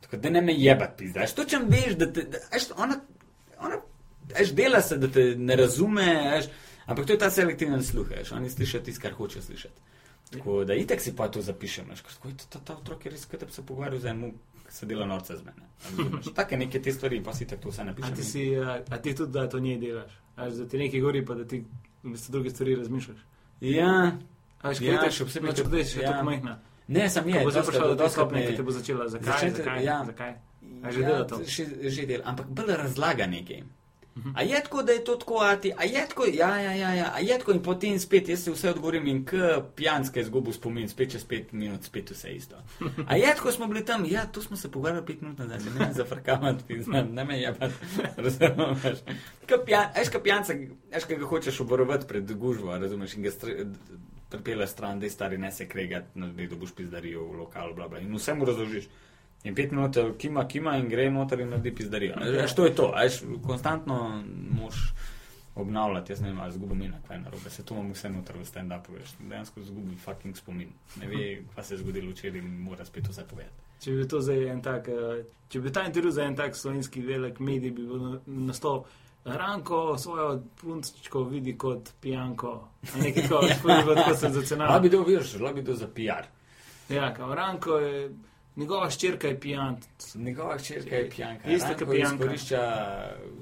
tako 0.00 0.16
da 0.18 0.30
ne 0.30 0.40
me 0.42 0.54
jebat 0.54 0.96
pizdaš. 0.96 1.32
To 1.32 1.44
čem 1.44 1.66
veš, 1.68 1.94
da 1.94 2.08
te, 2.08 2.22
da, 2.24 2.38
veš, 2.50 2.70
ona, 2.76 2.96
ona, 3.60 3.76
veš, 4.30 4.52
dela 4.52 4.80
se, 4.82 4.96
da 4.98 5.08
te 5.08 5.24
ne 5.38 5.56
razume, 5.56 6.06
veš, 6.30 6.48
ampak 6.86 7.06
to 7.06 7.12
je 7.12 7.18
ta 7.18 7.30
selektiven 7.30 7.82
sluh, 7.84 8.08
veš, 8.10 8.32
oni 8.32 8.50
slišijo 8.50 8.82
tisto, 8.82 9.02
kar 9.02 9.12
hoče 9.14 9.42
slišati. 9.42 9.80
Tako 10.30 10.64
da 10.64 10.74
itek 10.74 11.00
si 11.00 11.12
pa 11.12 11.28
to 11.28 11.42
zapišem, 11.42 11.86
veš, 11.86 12.00
kako 12.02 12.28
je 12.28 12.34
ta, 12.46 12.58
ta 12.60 12.74
otrok 12.74 13.04
je 13.04 13.10
res, 13.10 13.26
kot 13.26 13.40
da 13.40 13.46
bi 13.46 13.52
se 13.52 13.62
pogovarjal 13.62 14.00
z 14.00 14.06
enim, 14.06 14.32
se 14.70 14.86
dela 14.86 15.06
norce 15.06 15.36
z 15.36 15.42
mene. 15.42 15.68
Take 16.36 16.56
neke 16.56 16.80
te 16.80 16.92
stvari, 16.92 17.20
pa 17.22 17.32
si 17.32 17.46
tako 17.46 17.68
vse 17.68 17.80
A 17.80 17.84
napišem. 17.84 18.14
ti, 18.14 18.24
si, 18.24 18.44
a, 18.56 18.80
a 18.88 18.98
ti 18.98 19.14
tudi, 19.14 19.32
da 19.32 19.44
to 19.46 19.60
njej 19.60 19.78
delaš? 19.78 20.12
A 20.36 20.48
da 20.50 20.66
ti 20.66 20.78
nekaj 20.78 21.00
gori, 21.00 21.24
pa 21.24 21.34
da 21.34 21.44
ti 21.44 21.60
druge 22.28 22.50
stvari 22.50 22.74
razmišljaš? 22.76 23.18
Ja, 23.62 24.12
A 24.62 24.68
veš, 24.68 24.80
Ja, 24.80 24.96
kaj 24.98 25.10
še 25.12 25.24
posebej, 25.24 25.52
če- 25.52 25.64
budeš 25.64 25.90
še 25.90 26.00
ja. 26.00 26.10
tako 26.10 26.24
majhna. 26.24 26.56
Ne, 26.88 27.08
sem 27.08 27.24
je. 27.24 27.34
Ko 27.34 27.44
bo 27.44 27.50
zdaj 27.50 27.62
doskrat- 27.62 27.66
prišla 27.70 27.86
do 27.86 27.94
te 27.94 27.98
doskrat 27.98 28.12
stopnje, 28.22 28.40
me- 28.40 28.46
ki 28.46 28.56
te 28.56 28.62
bo 28.62 28.70
začela, 28.72 29.08
zakaj, 29.08 29.32
Začeti- 29.32 29.56
zakaj, 29.56 29.84
ja. 29.84 30.04
zakaj. 30.04 30.32
A 30.82 30.90
že 30.90 31.00
dela 31.00 31.24
to? 31.24 31.36
Že, 31.38 31.64
že 31.86 32.02
dela, 32.04 32.24
ampak 32.26 32.46
bolj 32.48 32.76
razlaga 32.76 33.26
nekaj. 33.26 33.62
A 34.32 34.42
je 34.42 34.60
tako, 34.62 34.82
da 34.82 34.92
je 34.92 35.02
to 35.02 35.16
tako, 35.16 35.40
a 35.40 35.56
ti, 35.56 35.72
a 35.72 35.82
je 35.82 36.06
tako, 36.08 36.24
ja, 36.24 36.56
ja, 36.56 36.72
ja, 36.72 36.90
ja, 36.92 37.10
a 37.10 37.18
je 37.18 37.34
tako 37.34 37.50
in 37.50 37.58
potem 37.60 37.98
spet, 37.98 38.28
jaz 38.28 38.40
se 38.40 38.52
vse 38.52 38.70
odgovorim 38.70 39.06
in 39.06 39.24
k 39.24 39.34
pijanske 39.74 40.20
izgubo 40.20 40.52
spomin, 40.52 40.86
spet 40.88 41.10
čez 41.10 41.24
pet 41.24 41.50
minut, 41.52 41.82
spet 41.82 42.10
vse 42.10 42.30
isto. 42.30 42.54
A 43.06 43.16
je 43.16 43.26
tako, 43.26 43.50
smo 43.50 43.66
bili 43.66 43.82
tam, 43.82 44.04
ja, 44.06 44.26
tu 44.26 44.38
smo 44.40 44.56
se 44.56 44.70
pogovarjali 44.70 45.02
pet 45.04 45.20
minut 45.20 45.38
nazaj, 45.38 45.58
ne 45.60 45.80
me 45.80 45.92
zafrkavati, 45.92 46.78
ne 47.10 47.24
me 47.24 47.40
jebati, 47.40 47.74
razumeš. 48.16 48.98
Veš, 49.90 50.08
ka 50.08 50.18
pijanca, 50.20 50.52
veš, 50.92 51.04
ka 51.04 51.14
ga 51.16 51.26
hočeš 51.26 51.60
oborovati 51.60 52.06
pred 52.06 52.32
gužvo, 52.34 52.78
razumeš, 52.78 53.14
in 53.14 53.22
ga 53.22 53.30
pripelje 54.34 54.66
stran, 54.66 55.00
da 55.00 55.06
je 55.06 55.10
stari 55.10 55.38
ne 55.38 55.52
se 55.52 55.68
kregati, 55.68 56.20
da 56.20 56.56
boš 56.56 56.74
pizdarijo 56.74 57.24
v 57.24 57.40
lokalu, 57.44 57.74
bla, 57.74 57.88
bla, 57.88 58.02
in 58.02 58.14
vse 58.14 58.34
mu 58.34 58.44
razložiš. 58.44 58.88
In 59.44 59.54
pet 59.54 59.72
minut 59.72 59.96
kima, 60.18 60.46
kima 60.48 60.76
in 60.80 60.88
gre 60.88 61.10
noter 61.10 61.40
in 61.40 61.50
naredi 61.52 61.74
pizdarijo. 61.74 62.14
Veš, 62.32 62.54
to 62.54 62.64
je 62.64 62.74
to, 62.74 62.92
veš, 62.96 63.20
konstantno 63.46 64.22
moš 64.60 64.94
obnavljati, 65.54 66.12
jaz 66.12 66.20
ne 66.20 66.28
vem, 66.28 66.40
ali 66.40 66.52
zgubim 66.52 66.78
mina, 66.78 66.96
kaj 67.08 67.20
narobe, 67.20 67.50
se 67.50 67.64
to 67.64 67.74
imam 67.74 67.92
vse 67.92 68.10
noter 68.10 68.38
v 68.38 68.44
stand-upu, 68.44 68.96
veš, 68.98 69.12
dejansko 69.20 69.62
zgubim 69.62 69.98
fucking 69.98 70.36
spomin. 70.36 70.72
Ne 71.00 71.08
ve, 71.08 71.42
kaj 71.54 71.64
se 71.64 71.74
je 71.74 71.78
zgodilo 71.78 72.10
včeraj 72.10 72.40
in 72.40 72.48
mora 72.62 72.84
spet 72.84 73.08
vse 73.08 73.26
povedati. 73.30 73.62
Če 73.84 73.92
bi 73.92 74.08
to 74.08 74.20
zdaj 74.20 74.48
en 74.50 74.62
tak, 74.62 74.88
eh, 74.88 75.24
če 75.48 75.60
bi 75.60 75.72
ta 75.72 75.84
intervju 75.86 76.10
za 76.10 76.24
en 76.24 76.36
tak 76.36 76.56
slovenski 76.56 77.02
velik 77.02 77.38
medij, 77.40 77.70
bi 77.70 77.86
bil 77.86 78.02
na- 78.02 78.20
nastop. 78.26 78.86
Ranko 79.24 79.98
svojo 79.98 80.42
punčko 80.60 81.22
vidi 81.22 81.58
kot 81.58 81.88
pijanko. 82.00 82.68
A 82.94 82.98
Nekaj 82.98 83.22
tako, 83.28 83.46
tako 83.46 83.68
bi 83.68 83.74
bilo 83.82 83.94
tako 83.94 84.10
Lahko 84.10 84.14
senzacionalno. 84.16 84.80
bi 84.80 84.90
bil 84.90 85.04
virš, 85.04 85.34
lahko 85.40 85.54
bi 85.54 85.62
bil 85.62 85.74
za 85.74 85.86
PR. 85.88 86.26
Ja, 86.94 87.14
kao 87.14 87.34
Ranko 87.34 87.78
je, 87.78 88.10
njegova 88.56 88.90
ščerka 88.90 89.28
je 89.28 89.40
pijan. 89.40 89.76
Njegova 90.14 90.58
hčerka 90.58 90.96
je 90.96 91.10
pijanka. 91.10 91.48
Isto 91.50 91.68
Ranko 91.68 91.84
kot 91.86 91.94
pijanka. 91.94 92.14
Izkorišča 92.14 92.62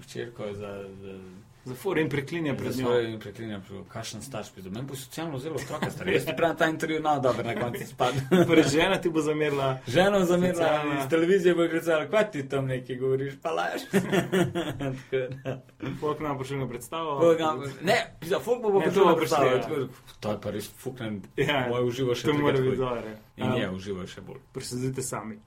hčerko 0.02 0.52
za, 0.52 0.88
za, 1.02 1.18
Za 1.64 1.76
for 1.76 1.96
in 1.96 2.08
preklinja 2.08 2.54
pred 2.54 2.68
njo. 2.68 2.82
svoje 2.82 3.18
preklinja, 3.18 3.60
kakšen 3.88 4.20
staž 4.20 4.50
pizdo. 4.50 4.70
Meni 4.70 4.84
bo 4.84 4.96
socialno 4.96 5.38
zelo 5.38 5.56
otroka 5.56 5.90
star. 5.90 6.08
Jaz 6.08 6.24
ti 6.24 6.32
pravim 6.36 6.56
ta 6.56 6.66
intervju, 6.66 7.00
no, 7.00 7.20
dobro, 7.20 7.44
na 7.44 7.54
koncu 7.54 7.86
spadne. 7.86 8.20
Torej, 8.46 8.66
žena 8.66 8.96
ti 8.96 9.08
bo 9.08 9.20
zamerila. 9.20 9.78
Ženo 9.88 10.22
zamerila 10.22 10.64
Socialna. 10.64 10.96
iz 10.96 11.08
televizije, 11.08 11.54
bo 11.54 11.68
klicala, 11.68 12.06
kaj 12.06 12.30
ti 12.30 12.48
tam 12.48 12.66
nekaj 12.66 12.96
govoriš, 12.96 13.34
pa 13.42 13.52
laž. 13.52 13.80
Folk 16.00 16.20
nam 16.20 16.38
pošilja 16.38 16.66
predstavo. 16.66 17.20
Folk 17.20 17.40
nam- 17.40 17.62
Ne, 17.82 18.16
za 18.22 18.40
fuk 18.40 18.62
bo 18.62 18.70
to 18.70 18.80
prišel 18.80 19.04
bo 19.04 19.16
predstavljati. 19.16 19.66
prišlo, 19.66 19.88
To 20.20 20.30
je 20.30 20.40
pa 20.40 20.50
res 20.50 20.70
fuknen, 20.74 21.22
Ja, 21.36 21.66
moj 21.68 21.84
uživo 21.84 22.14
še 22.14 22.22
To 22.22 22.32
mora 22.34 22.60
biti 22.60 22.76
dobro. 22.76 23.02
In 23.36 23.52
je, 23.54 23.70
uživa 23.70 24.06
še 24.06 24.20
bolj. 24.20 24.38
Presezite 24.52 25.02
sami. 25.02 25.38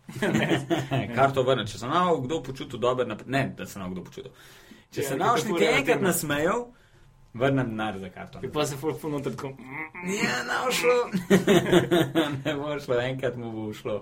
Kar 1.16 1.32
to 1.32 1.44
vrne, 1.44 1.66
če 1.66 1.78
se 1.78 1.88
nam 1.88 2.24
kdo 2.24 2.42
počutil 2.42 2.80
dober, 2.80 3.06
nap- 3.06 3.28
ne, 3.28 3.54
da 3.58 3.66
se 3.66 3.80
nam 3.80 3.92
kdo 3.92 4.04
počutil. 4.04 4.32
Če 4.96 5.02
Ja, 5.02 5.06
se 5.06 5.12
ker 5.12 5.20
nam 5.20 5.30
to 5.30 5.38
še 5.38 5.46
fura 5.46 5.54
niti 5.54 5.66
na 5.66 5.78
enkrat 5.78 6.02
nasmejal, 6.02 6.66
vrnem 7.36 7.68
denar 7.68 8.00
za 8.00 8.10
karto. 8.10 8.40
In 8.42 8.52
pa 8.52 8.66
se 8.66 8.78
folk 8.78 8.98
puno 8.98 9.20
tako. 9.22 9.52
Ja, 10.08 10.36
ne 10.44 10.58
bo 10.58 10.72
šlo. 10.72 10.98
ne 12.40 12.56
bo 12.56 12.80
šlo, 12.80 13.00
enkrat 13.02 13.36
mu 13.36 13.52
bo 13.52 13.74
šlo. 13.74 13.98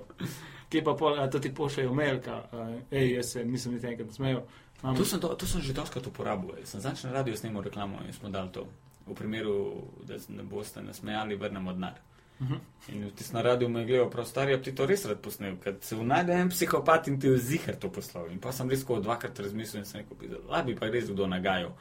Kje 0.69 0.81
pa 0.81 0.93
pol, 0.93 1.17
a 1.17 1.27
to 1.27 1.39
ti 1.39 1.51
pošljajo 1.51 1.93
mail, 1.93 2.19
ka, 2.19 2.43
a, 2.51 2.63
ej, 2.91 3.13
jaz 3.13 3.31
se 3.31 3.45
nisem 3.45 3.73
niti 3.73 3.87
enkrat 3.87 4.11
smejal. 4.11 4.41
Imam- 4.81 4.97
To 4.97 5.05
sem, 5.05 5.19
to, 5.19 5.29
to 5.33 5.47
sem 5.47 5.61
že 5.61 5.73
doskrat 5.73 6.05
uporabil. 6.05 6.55
Sem 6.63 6.81
zadnjič 6.81 7.03
na 7.03 7.13
radiju 7.13 7.37
snimal 7.37 7.63
reklamo 7.63 8.01
in 8.03 8.13
smo 8.13 8.29
dali 8.29 8.51
to. 8.51 8.65
V 9.05 9.13
primeru, 9.13 9.55
da 10.03 10.15
ne 10.29 10.43
boste 10.43 10.81
nasmejali, 10.81 11.35
vrnemo 11.35 11.73
denar. 11.73 11.97
Mhm. 12.41 12.55
In 12.89 13.11
tisti 13.11 13.33
na 13.33 13.41
radiju 13.41 13.69
me 13.69 13.79
je 13.79 13.85
gledal, 13.85 14.09
prav 14.09 14.25
stari, 14.25 14.61
ti 14.61 14.75
to 14.75 14.85
res 14.85 15.05
rad 15.05 15.17
posnel, 15.19 15.55
ker 15.57 15.75
se 15.81 15.95
najde 15.97 16.33
en 16.33 16.49
psihopat 16.49 17.07
in 17.07 17.19
ti 17.19 17.29
v 17.29 17.37
zihar 17.37 17.75
to 17.75 17.89
poslal. 17.89 18.27
In 18.29 18.39
pa 18.39 18.51
sem 18.51 18.69
res 18.69 18.81
tako 18.81 18.99
dvakrat 18.99 19.39
razmislil 19.39 19.79
in 19.79 19.85
sem 19.85 20.01
rekel, 20.01 20.17
da 20.47 20.61
bi 20.61 20.75
pa 20.75 20.85
res 20.87 21.05
kdo 21.05 21.27
nagajal. 21.27 21.71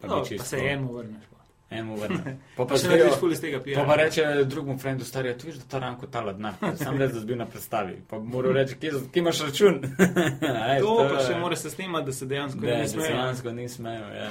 Pa, 0.00 0.06
No, 0.06 0.14
bi 0.14 0.20
pa 0.20 0.26
čisto- 0.26 0.44
se 0.46 0.56
enemu 0.58 0.92
vrneš. 0.92 1.24
pa. 1.24 1.34
Enemu 1.70 1.96
vrne. 1.96 2.36
Pa 2.56 2.64
Pa 2.66 2.74
še 2.74 2.80
zvejo- 2.80 2.98
narediš 2.98 3.18
ful 3.18 3.32
iz 3.32 3.40
tega 3.40 3.58
Pa 3.58 3.64
pijanja. 3.64 3.86
pa 3.86 3.94
reče 3.96 4.44
drugemu 4.44 4.78
frendu, 4.78 5.04
stari, 5.04 5.28
"A 5.30 5.34
ti 5.34 5.46
veš, 5.46 5.56
da 5.56 5.64
ta 5.64 5.78
ranko 5.78 6.06
tala 6.06 6.32
denar. 6.32 6.54
Sam 6.76 6.98
reč, 6.98 7.12
da 7.12 7.20
bil 7.22 7.36
na 7.36 7.46
predstavi. 7.46 8.02
Pa 8.08 8.18
moral 8.18 8.52
reči, 8.52 8.74
kje, 8.76 8.90
kje 9.10 9.20
imaš 9.20 9.40
račun. 9.40 9.80
Ej, 10.70 10.80
To 10.80 10.96
pa 11.00 11.18
je- 11.18 11.26
še 11.26 11.34
mora 11.36 11.56
se 11.56 11.70
snimati, 11.70 12.06
da 12.06 12.12
se 12.12 12.26
dejansko 12.26 12.60
Ne, 12.60 12.76
ne 12.76 12.88
smejo. 12.88 13.08
dejansko 13.08 13.52
ni 13.52 13.68
smejal. 13.68 14.14
Ja. 14.14 14.30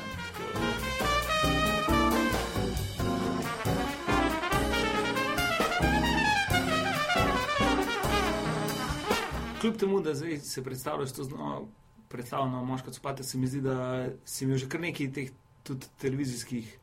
Kljub 9.63 9.77
temu, 9.79 10.01
da 10.03 10.15
se 10.39 10.63
predstavljaš 10.63 11.13
to 11.15 11.23
znova, 11.23 11.61
predstavljeno 12.09 12.65
moško 12.65 12.91
copate, 12.91 13.23
se 13.23 13.37
mi 13.37 13.47
zdi, 13.47 13.61
da 13.61 14.07
si 14.25 14.43
imel 14.45 14.57
že 14.57 14.67
kar 14.69 14.81
nekaj 14.81 15.11
teh 15.13 15.31
tudi 15.63 15.87
televizijskih 16.01 16.77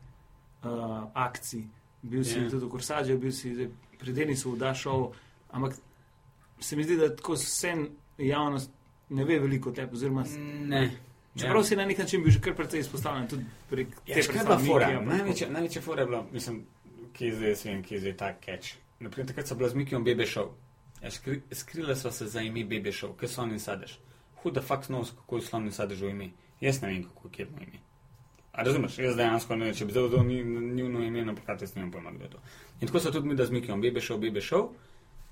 uh, 0.65 0.71
akcij. 1.15 1.63
Bil 2.03 2.25
si 2.25 2.39
Ja. 2.39 2.45
yeah. 2.45 2.51
tudi 2.51 2.67
v 2.67 2.69
Korsađu, 2.69 3.19
bil 3.19 3.33
si 3.33 3.69
pri 3.99 4.13
Denisu 4.13 4.55
v 4.55 4.59
Dašovu, 4.59 5.13
ampak 5.51 5.77
se 6.61 6.77
mi 6.77 6.85
zdi, 6.85 6.97
da 6.97 7.17
tako 7.17 7.37
vse 7.37 7.75
javnost 8.19 8.71
ne 9.11 9.25
ve 9.25 9.39
veliko 9.39 9.69
o 9.69 9.73
tebi. 9.73 9.93
Oziroma, 9.93 10.25
Ne. 10.65 10.91
čeprav 11.37 11.61
ja. 11.61 11.65
si 11.65 11.77
na 11.77 11.85
nek 11.85 11.99
način 11.99 12.23
bil 12.23 12.33
že 12.33 12.41
kar 12.41 12.55
precej 12.57 12.81
izpostavljen 12.81 13.29
tudi 13.29 13.45
prek 13.71 13.89
Ja, 14.07 14.15
te 14.15 14.23
še 14.23 14.33
kaj 14.33 14.41
je 14.41 14.45
bila 14.45 14.59
fora? 14.59 14.89
Največja, 15.01 15.51
največja 15.51 15.83
fora 15.83 16.03
je 16.03 16.07
bila, 16.07 16.25
mislim, 16.33 16.65
ki 17.13 17.25
je 17.25 17.35
zdaj, 17.37 17.49
jaz 17.49 17.65
vem, 17.65 17.83
ki 17.83 17.95
je 17.95 18.01
zdaj 18.01 18.17
ta 18.17 18.33
catch. 18.45 18.75
Naprimer, 19.01 19.29
takrat 19.29 19.49
so 19.49 19.55
bila 19.55 19.69
z 19.69 19.75
Mikijem 19.75 20.05
Bebe 20.05 20.27
Show. 20.27 20.51
Ja, 21.03 21.11
skri, 21.11 21.41
skrila 21.53 21.97
sva 21.97 22.13
se 22.13 22.27
za 22.27 22.41
ime 22.41 22.65
Bebe 22.65 22.93
Show, 22.93 23.15
kaj 23.17 23.29
so 23.29 23.43
oni 23.43 23.59
sadež. 23.59 23.99
Huda 24.43 24.61
fakt 24.63 24.89
knows, 24.89 25.15
kako 25.17 25.37
je 25.37 25.43
slovni 25.43 25.73
sadež 25.73 26.01
v 26.01 26.11
ime. 26.11 26.31
Jaz 26.61 26.83
ne 26.83 26.89
vem, 26.89 27.05
kako 27.05 27.29
je 27.29 27.33
kjerno 27.33 27.57
ime. 27.59 27.81
A 28.53 28.63
razumeš, 28.63 28.99
jaz 28.99 29.17
dejansko 29.17 29.57
ne 29.57 29.65
vem, 29.65 29.75
če 29.75 29.85
bi 29.85 29.93
zdaj 29.93 30.09
vzel 30.09 30.25
ni- 30.25 30.45
njuno 30.75 31.03
ime 31.03 31.25
na 31.25 31.35
plakat, 31.35 31.63
jaz 31.63 31.75
vem 31.77 31.91
pojma, 31.91 32.11
kdo 32.11 32.25
je 32.25 32.31
to. 32.31 32.39
In 32.81 32.87
tako 32.87 33.01
so 33.01 33.11
tudi 33.11 33.29
mi, 33.29 33.35
da 33.35 33.47
z 33.47 33.51
Mikijem 33.51 33.81
Bebe 33.81 34.01
Show, 34.01 34.19
Bebe 34.21 34.41
Show. 34.41 34.69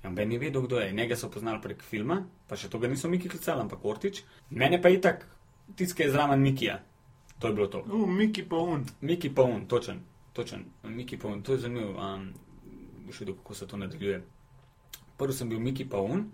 Ja, 0.03 0.09
Ben 0.09 0.29
ni 0.29 0.37
vedel, 0.37 0.61
kdo 0.61 0.79
je. 0.79 0.91
Njega 0.91 1.15
so 1.15 1.29
poznali 1.29 1.59
prek 1.61 1.81
filma, 1.83 2.21
pa 2.47 2.55
še 2.55 2.69
to 2.69 2.79
ga 2.79 2.87
niso 2.87 3.09
Miki 3.09 3.29
klicali, 3.29 3.61
ampak 3.61 3.85
Ortič. 3.85 4.21
Mene 4.49 4.81
pa 4.81 4.87
je 4.89 4.95
itak, 4.95 5.25
tiskaj 5.75 6.05
je 6.05 6.11
zraven 6.11 6.39
Mikija. 6.41 6.79
To 7.39 7.47
je 7.47 7.53
bilo 7.53 7.67
to. 7.67 7.79
Uh, 7.81 8.07
Miki 8.09 8.43
pa 8.43 8.55
un. 8.55 8.85
Miki 9.01 9.29
Pavun, 9.29 9.65
točen, 9.67 9.99
točen. 10.33 10.65
Miki 10.83 11.17
Pavun, 11.17 11.41
to 11.43 11.53
je 11.53 11.59
zanimivo. 11.59 11.99
Um, 11.99 12.33
boš 13.05 13.19
videl, 13.19 13.35
kako 13.35 13.53
se 13.53 13.67
to 13.67 13.77
nadaljuje. 13.77 14.21
Prvi 15.19 15.35
sem 15.35 15.49
bil 15.51 15.59
Miki 15.59 15.85
Pavun, 15.85 16.29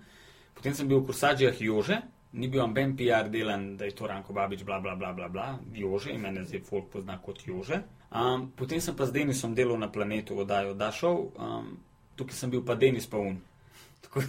potem 0.53 0.75
sem 0.77 0.87
bil 0.87 1.01
v 1.01 1.09
Kursađijah 1.09 1.61
Jože, 1.61 1.97
ni 2.35 2.47
bil 2.51 2.61
amben 2.61 2.93
PR 2.97 3.29
delan, 3.31 3.73
da 3.79 3.87
je 3.89 3.95
to 3.97 4.07
Ranko 4.07 4.33
Babič, 4.33 4.63
bla 4.63 4.79
bla 4.79 4.95
bla 4.95 5.13
bla, 5.13 5.29
bla. 5.29 5.47
Jože, 5.73 6.13
in 6.13 6.21
mene 6.21 6.45
zdaj 6.45 6.61
folk 6.67 6.91
pozna 6.93 7.17
kot 7.17 7.41
Jože. 7.47 7.81
Um, 8.11 8.51
potem 8.55 8.81
sem 8.81 8.95
pa 8.95 9.07
z 9.09 9.11
Denisom 9.11 9.55
delal 9.55 9.79
na 9.81 9.89
planetu, 9.91 10.37
oddajo 10.39 10.75
Dašov, 10.77 11.17
um, 11.35 11.75
tukaj 12.15 12.37
sem 12.37 12.53
bil 12.53 12.61
pa 12.63 12.75
Denis 12.75 13.07
Pavun. 13.07 13.41
Tako 14.05 14.21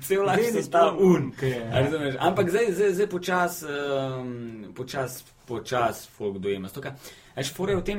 cel 0.00 0.24
Denis 0.34 0.66
stal 0.66 0.96
Pavun, 0.96 1.28
un. 1.28 1.32
ke 1.36 1.52
je, 1.52 1.60
A 1.68 1.84
razumeš? 1.84 2.14
Ampak 2.18 2.50
zdaj, 2.50 2.72
zdaj, 2.72 2.92
zdaj 2.96 3.08
počas, 3.12 3.62
um, 3.62 4.72
počas, 4.74 5.20
počas 5.46 6.06
folk 6.08 6.38
dojema. 6.38 6.68
Stoka, 6.72 6.96
Až 7.38 7.52
fora 7.54 7.76
je 7.76 7.78
v 7.78 7.84
tem, 7.86 7.98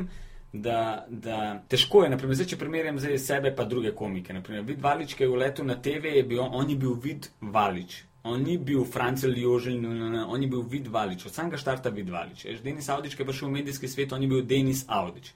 da, 0.53 1.05
da 1.09 1.61
težko 1.69 2.03
je, 2.03 2.09
naprimer, 2.09 2.35
zdaj, 2.35 2.51
če 2.53 2.57
primerjam 2.57 2.99
zdaj 2.99 3.17
sebe 3.21 3.51
pa 3.55 3.65
druge 3.69 3.91
komike. 3.95 4.33
Naprimer, 4.33 4.65
vid 4.65 4.81
Valič, 4.81 5.13
ki 5.13 5.25
je 5.25 5.29
v 5.29 5.41
letu 5.43 5.65
na 5.65 5.77
TV, 5.77 6.15
je 6.17 6.23
bil, 6.23 6.41
on 6.41 6.69
je 6.69 6.77
bil 6.79 6.95
vid 6.97 7.29
Valič. 7.41 8.03
On 8.23 8.41
ni 8.43 8.57
bil 8.57 8.83
Francel 8.83 9.31
no, 9.79 10.25
on 10.27 10.41
je 10.41 10.47
bil 10.47 10.61
vid 10.61 10.87
Valič, 10.87 11.25
od 11.25 11.33
samega 11.33 11.57
štarta 11.57 11.89
vid 11.89 12.09
Valič. 12.09 12.45
Veš, 12.45 12.61
Denis 12.61 12.89
Audič, 12.89 13.15
ki 13.15 13.23
je 13.23 13.27
prišel 13.27 13.47
v 13.47 13.51
medijski 13.51 13.87
svet, 13.87 14.11
on 14.11 14.21
je 14.21 14.27
bil 14.27 14.43
Denis 14.43 14.83
Audič. 14.87 15.31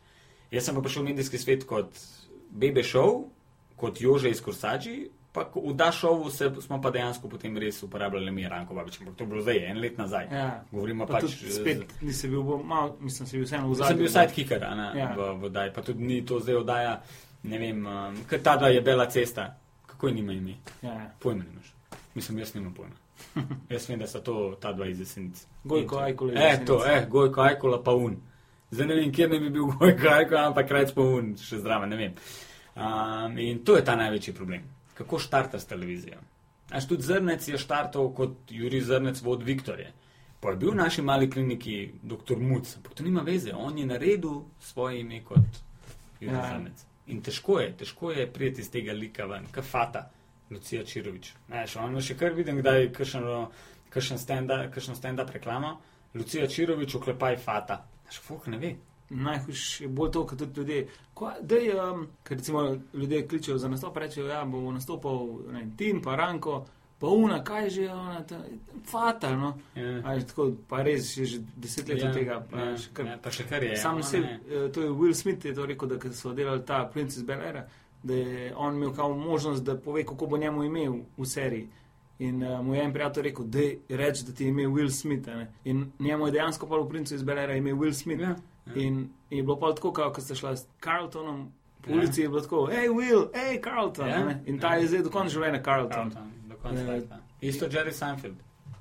Jaz 0.51 0.67
sem 0.67 0.75
pa 0.75 0.83
prišel 0.83 1.05
v 1.05 1.13
medijski 1.13 1.39
svet 1.39 1.63
kot 1.63 1.95
Bebe 2.51 2.83
Show, 2.83 3.29
kot 3.79 4.01
Jože 4.03 4.29
iz 4.29 4.43
Korsači, 4.43 5.07
pa 5.33 5.45
ko- 5.45 5.63
v 5.63 5.73
Dašovu 5.73 6.29
se, 6.29 6.51
smo 6.59 6.77
pa 6.79 6.89
dejansko 6.89 7.27
potem 7.27 7.57
res 7.57 7.81
uporabljali 7.81 8.31
mi 8.31 8.45
Ranko 8.45 8.73
Babič, 8.73 8.99
ampak 8.99 9.15
to 9.15 9.23
je 9.23 9.27
bilo 9.27 9.41
zdaj, 9.41 9.57
en 9.65 9.77
let 9.77 9.97
nazaj. 9.97 10.27
Ja. 10.31 10.63
Govorimo 10.71 11.05
Pa 11.05 11.13
pač. 11.13 11.21
tudi 11.23 11.51
spet 11.51 12.01
nisi 12.01 12.27
bil, 12.27 12.43
bolj 12.43 12.63
malo, 12.65 12.97
mislim, 12.99 13.25
si 13.25 13.37
bil 13.37 13.45
vseeno 13.45 13.65
v 13.65 13.73
Sem 13.73 13.79
zadnjem. 13.79 13.97
bil 13.97 14.09
sidekicker 14.09 14.63
a 14.63 14.75
ne, 14.75 14.87
Ja. 14.95 15.07
v, 15.09 15.33
v 15.33 15.43
oddaji, 15.43 15.73
pa 15.73 15.81
tudi 15.81 16.03
ni 16.03 16.21
to 16.21 16.39
zdaj 16.39 16.55
oddaja, 16.55 17.01
ne 17.43 17.57
vem, 17.59 17.79
um, 17.83 18.15
ker 18.25 18.39
ta 18.39 18.55
dva 18.55 18.69
je 18.69 18.81
bela 18.81 19.05
cesta. 19.07 19.55
Kako 19.85 20.07
je 20.07 20.13
nima 20.13 20.33
ime? 20.33 20.53
Ja. 20.81 21.11
Pojma 21.19 21.43
nimaš. 21.43 21.73
Mislim, 22.13 22.37
jaz 22.37 22.53
nimam 22.53 22.73
pojma. 22.73 22.95
jaz 23.69 23.89
vem, 23.89 23.99
da 23.99 24.07
so 24.07 24.19
to 24.19 24.33
ta 24.55 24.71
dva 24.71 24.85
iz 24.85 24.99
Jesenic. 24.99 25.41
Gojko 25.63 25.97
Ajkula 25.97 26.31
iz 26.31 26.37
Eh, 26.39 26.65
to, 26.65 26.83
eh, 26.85 27.05
Gojko 27.09 27.41
Ajkola 27.41 27.79
pa 27.79 27.91
un. 27.93 28.17
Zdaj 28.71 28.87
ne 28.87 28.95
vem, 28.95 29.11
kje 29.11 29.27
ne 29.27 29.39
bi 29.39 29.49
bil 29.49 29.65
Gojko 29.73 30.07
Ajkola, 30.09 30.45
ampak 30.45 30.67
krajc 30.67 30.93
pa 30.93 31.01
un, 31.03 31.33
še 31.37 31.57
zdravo, 31.57 31.85
ne 31.85 31.95
vem. 31.95 32.13
Um, 32.75 33.37
in 33.39 33.59
to 33.59 33.75
je 33.75 33.83
ta 33.83 33.95
največji 33.95 34.33
problem. 34.33 34.61
Kako 34.93 35.19
štartaš 35.19 35.65
televizijo? 35.65 36.21
Až 36.69 36.87
tudi 36.87 37.03
Zrnec 37.03 37.47
je 37.47 37.57
štartal 37.57 38.13
kot 38.13 38.49
Juri 38.49 38.81
Zrnec 38.81 39.21
vod 39.21 39.43
Viktorje. 39.43 39.91
Pa 40.39 40.51
je 40.51 40.59
bil 40.59 40.71
v 40.71 40.81
naši 40.81 41.01
mali 41.01 41.29
kliniki 41.29 41.93
dr. 42.03 42.37
Muc, 42.39 42.75
ampak 42.77 42.93
to 42.93 43.03
nima 43.03 43.21
veze. 43.21 43.53
On 43.55 43.77
je 43.77 43.85
naredil 43.85 44.43
svoje 44.59 44.99
ime 45.01 45.21
kot 45.23 45.61
Juri 46.19 46.35
Ja. 46.35 46.49
Zrnec. 46.49 46.85
In 47.07 47.21
težko 47.21 47.59
je, 47.59 47.73
težko 47.77 48.11
je 48.11 48.27
priti 48.31 48.61
iz 48.61 48.69
tega 48.71 48.93
lika 48.93 49.25
ven, 49.27 49.47
kafata, 49.51 50.05
Lucija 50.51 50.85
Čirovič. 50.87 51.33
Znaš, 51.47 51.75
on 51.81 51.99
še 52.01 52.15
kar 52.15 52.31
vidim, 52.33 52.61
kdaj 52.61 52.91
kakšen 52.95 54.19
stand-up 54.21 54.79
stand 54.95 55.19
reklama, 55.35 55.75
Lucija 56.15 56.47
Čirovič, 56.47 56.95
oklepaj 56.95 57.37
fata. 57.43 57.81
Znaš, 58.05 58.19
fuck 58.23 58.47
ne 58.47 58.57
ve. 58.57 58.75
Najhujše 59.13 59.83
je 59.83 59.87
bolj 59.89 60.11
to, 60.11 60.27
kot 60.27 60.39
tudi 60.39 60.59
ljudje. 60.59 60.87
Dej, 61.41 61.73
um, 61.73 62.07
ker 62.23 62.37
recimo 62.37 62.77
ljudje 62.93 63.27
kličejo 63.27 63.57
za 63.57 63.69
nastop, 63.69 63.97
rečejo, 63.97 64.27
da 64.27 64.33
ja, 64.33 64.45
bo 64.45 64.71
nastopal 64.71 65.27
ne, 65.51 65.67
Tim, 65.77 66.01
pa 66.01 66.15
Ranko, 66.15 66.65
pa 66.99 67.07
Una, 67.07 67.43
kaj 67.43 67.69
že 67.69 67.81
je 67.81 67.93
ona, 67.93 68.23
ta, 68.23 68.39
fatal. 68.85 69.37
No? 69.37 69.53
Ja. 69.75 70.01
A 70.03 70.13
je 70.13 70.25
tako, 70.27 70.51
pa 70.69 70.81
res 70.83 71.17
je 71.17 71.25
že 71.25 71.39
deset 71.55 71.87
let 71.89 72.03
od 72.03 72.13
tega. 72.13 72.39
Pa, 72.51 72.57
ja, 72.59 72.77
še 72.77 72.89
kar, 72.93 73.05
ja, 73.05 73.17
pa 73.21 73.31
še 73.31 73.45
kar 73.49 73.63
je. 73.63 73.77
Sam 73.77 74.03
se, 74.03 74.19
ne. 74.19 74.39
to 74.73 74.81
je 74.81 74.89
Will 74.89 75.13
Smith 75.13 75.45
je 75.45 75.53
to 75.53 75.65
rekel, 75.65 75.87
da 75.87 76.13
so 76.13 76.33
delali 76.33 76.65
ta 76.65 76.83
Princess 76.93 77.23
Bel 77.23 77.41
Air, 77.41 77.63
da 78.03 78.13
je 78.13 78.53
on 78.55 78.75
imel 78.75 78.93
kao 78.93 79.13
možnost, 79.17 79.63
da 79.63 79.77
pove, 79.77 80.03
kako 80.03 80.27
bo 80.27 80.37
njemu 80.37 80.63
imel 80.63 80.99
v 81.17 81.25
seriji. 81.25 81.69
In 82.19 82.43
uh, 82.43 82.61
mu 82.65 82.75
je 82.75 82.83
en 82.83 82.93
prijatelj 82.93 83.23
rekel, 83.23 83.45
da 83.45 83.63
reč, 83.89 84.19
da 84.23 84.33
ti 84.33 84.43
je 84.43 84.49
ime 84.49 84.63
Will 84.63 84.89
Smith. 84.89 85.27
Ne? 85.27 85.51
In 85.65 85.91
njemu 85.99 86.27
je 86.27 86.31
dejansko 86.31 86.67
pa 86.67 86.77
v 86.77 86.89
Princess 86.89 87.23
Bel 87.23 87.37
Air 87.37 87.55
ime 87.55 87.73
Will 87.73 87.93
Smith. 87.93 88.21
Ja, 88.21 88.35
ja. 88.67 88.73
In 88.77 88.99
je 89.29 89.43
bilo 89.43 89.55
pa 89.57 89.73
tako, 89.73 89.91
kot 89.93 90.19
sta 90.19 90.35
šla 90.35 90.55
s 90.55 90.67
Carltonom. 90.79 91.51
Po 91.81 91.89
Ja. 91.89 91.95
ulici 91.95 92.21
je 92.21 92.29
bilo 92.29 92.41
tako, 92.41 92.65
hej, 92.67 92.87
Will, 92.89 93.27
hej, 93.35 93.61
Carlton. 93.61 94.07
Ja, 94.07 94.25
ne. 94.25 94.41
In 94.45 94.59
ta 94.59 94.67
ja. 94.69 94.75
je 94.75 94.87
zdaj 94.87 95.01
do 95.01 95.09
konca 95.09 95.29
življenja 95.29 95.63
Carlton. 95.63 96.11
Carlton, 96.11 96.31
do 96.45 96.55
konca 96.57 96.81
Eh, 96.81 96.87
leta. 96.89 97.19
Isto 97.41 97.65
Jerry 97.67 97.91
Seinfeld. 97.91 98.35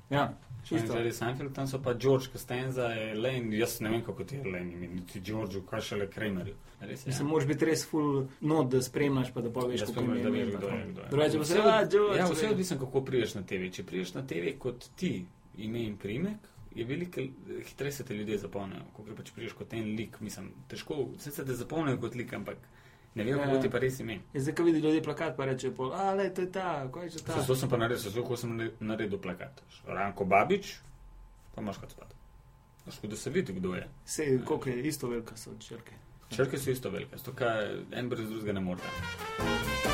Ja, 0.09 0.33
Čisto. 0.63 0.77
čisto. 0.77 0.93
Jerry 0.93 1.11
Seinfeld, 1.11 1.53
tam 1.53 1.67
so 1.67 1.79
pa 1.79 1.93
George 1.93 2.27
Costanza, 2.27 2.87
Elaine, 2.93 3.57
jaz 3.57 3.81
ne 3.81 3.89
vem, 3.89 4.01
kako 4.01 4.23
ti 4.23 4.35
je 4.35 4.41
Elaine, 4.41 4.73
ime, 4.73 4.87
niti 4.89 5.19
Georgeu, 5.21 5.61
kaj 5.63 5.81
šele 5.81 6.07
Kramerju. 6.07 6.55
Res 6.81 7.01
je. 7.01 7.09
Mislim, 7.09 7.27
moraš 7.27 7.47
biti 7.47 7.65
res 7.65 7.83
full 7.85 8.23
not, 8.41 8.69
da 8.69 8.81
spremljaš, 8.81 9.33
pa 9.33 9.41
da 9.41 9.49
poveš, 9.51 9.79
Da 9.79 9.85
kako 9.85 9.91
spremljaš, 9.93 10.17
je 10.37 10.57
da 10.57 10.67
je. 10.67 10.87
Drugače 11.09 11.37
pa 11.37 11.45
se, 11.45 11.53
Vse- 11.53 11.61
"Ah, 11.65 11.83
George, 11.85 12.17
Ja, 12.17 12.25
vse 12.25 12.33
vem." 12.35 12.45
je 12.45 12.51
odvisno, 12.51 12.77
kako 12.79 13.01
priješ 13.01 13.35
na 13.35 13.41
TV. 13.43 13.69
Če 13.69 13.83
priješ 13.83 14.13
na 14.13 14.21
TV 14.23 14.57
kot 14.57 14.85
ti, 14.95 15.25
ime 15.57 15.79
in 15.81 15.97
primek, 15.97 16.37
je 16.75 16.85
veliko 16.85 17.21
hitreje 17.61 17.91
se 17.91 18.03
te 18.03 18.13
ljudje 18.13 18.37
zapomnijo. 18.37 18.81
Ko 18.93 19.03
pa 19.15 19.23
če 19.23 19.31
priješ 19.35 19.53
kot 19.53 19.73
en 19.73 19.95
lik, 19.95 20.19
mislim, 20.19 20.51
težko, 20.67 21.09
vse 21.17 21.31
se 21.31 21.45
te 21.45 21.53
zapomnijo 21.53 21.97
kot 21.97 22.15
lik, 22.15 22.33
ampak 22.33 22.57
ne 23.15 23.23
vem, 23.23 23.33
Ja. 23.33 23.43
kako 23.45 23.57
ti 23.57 23.69
pa 23.69 23.79
res 23.79 23.99
ime. 23.99 24.19
Je 24.33 24.41
zdaj, 24.41 24.55
ko 24.55 24.63
vidi 24.63 24.79
ljudje 24.79 25.03
plakat, 25.03 25.37
pa 25.37 25.45
reče, 25.45 25.71
pol, 25.71 25.93
a 25.93 26.13
le, 26.13 26.29
to 26.29 26.41
je 26.41 26.51
ta, 26.51 26.89
kaj 26.89 27.03
je 27.03 27.09
že 27.09 27.23
ta. 27.23 27.45
To 27.45 27.55
sem 27.55 27.69
pa 27.69 27.77
naredil, 27.77 28.23
ko 28.23 28.37
sem 28.37 28.57
nare- 28.57 28.73
naredil 28.81 29.19
plakat. 29.19 29.61
Ranko 29.87 30.25
Babič, 30.25 30.75
pa 31.55 31.61
imaš 31.61 31.77
kot 31.77 31.91
spat. 31.91 32.15
Lahko 32.85 33.07
da 33.07 33.15
se 33.15 33.29
vidi, 33.29 33.53
kdo 33.53 33.75
je. 33.75 33.87
Vse, 34.05 34.39
koliko 34.45 34.69
je 34.69 34.81
isto 34.83 35.07
velika 35.07 35.37
so 35.37 35.51
črke. 35.59 35.93
Črke 36.29 36.57
so 36.57 36.71
isto 36.71 36.89
velike, 36.89 37.17
zato 37.17 37.33
kaj 37.33 37.69
en 37.91 38.09
brez 38.09 38.29
drugega 38.29 38.53
ne 38.53 38.59
more. 38.61 39.92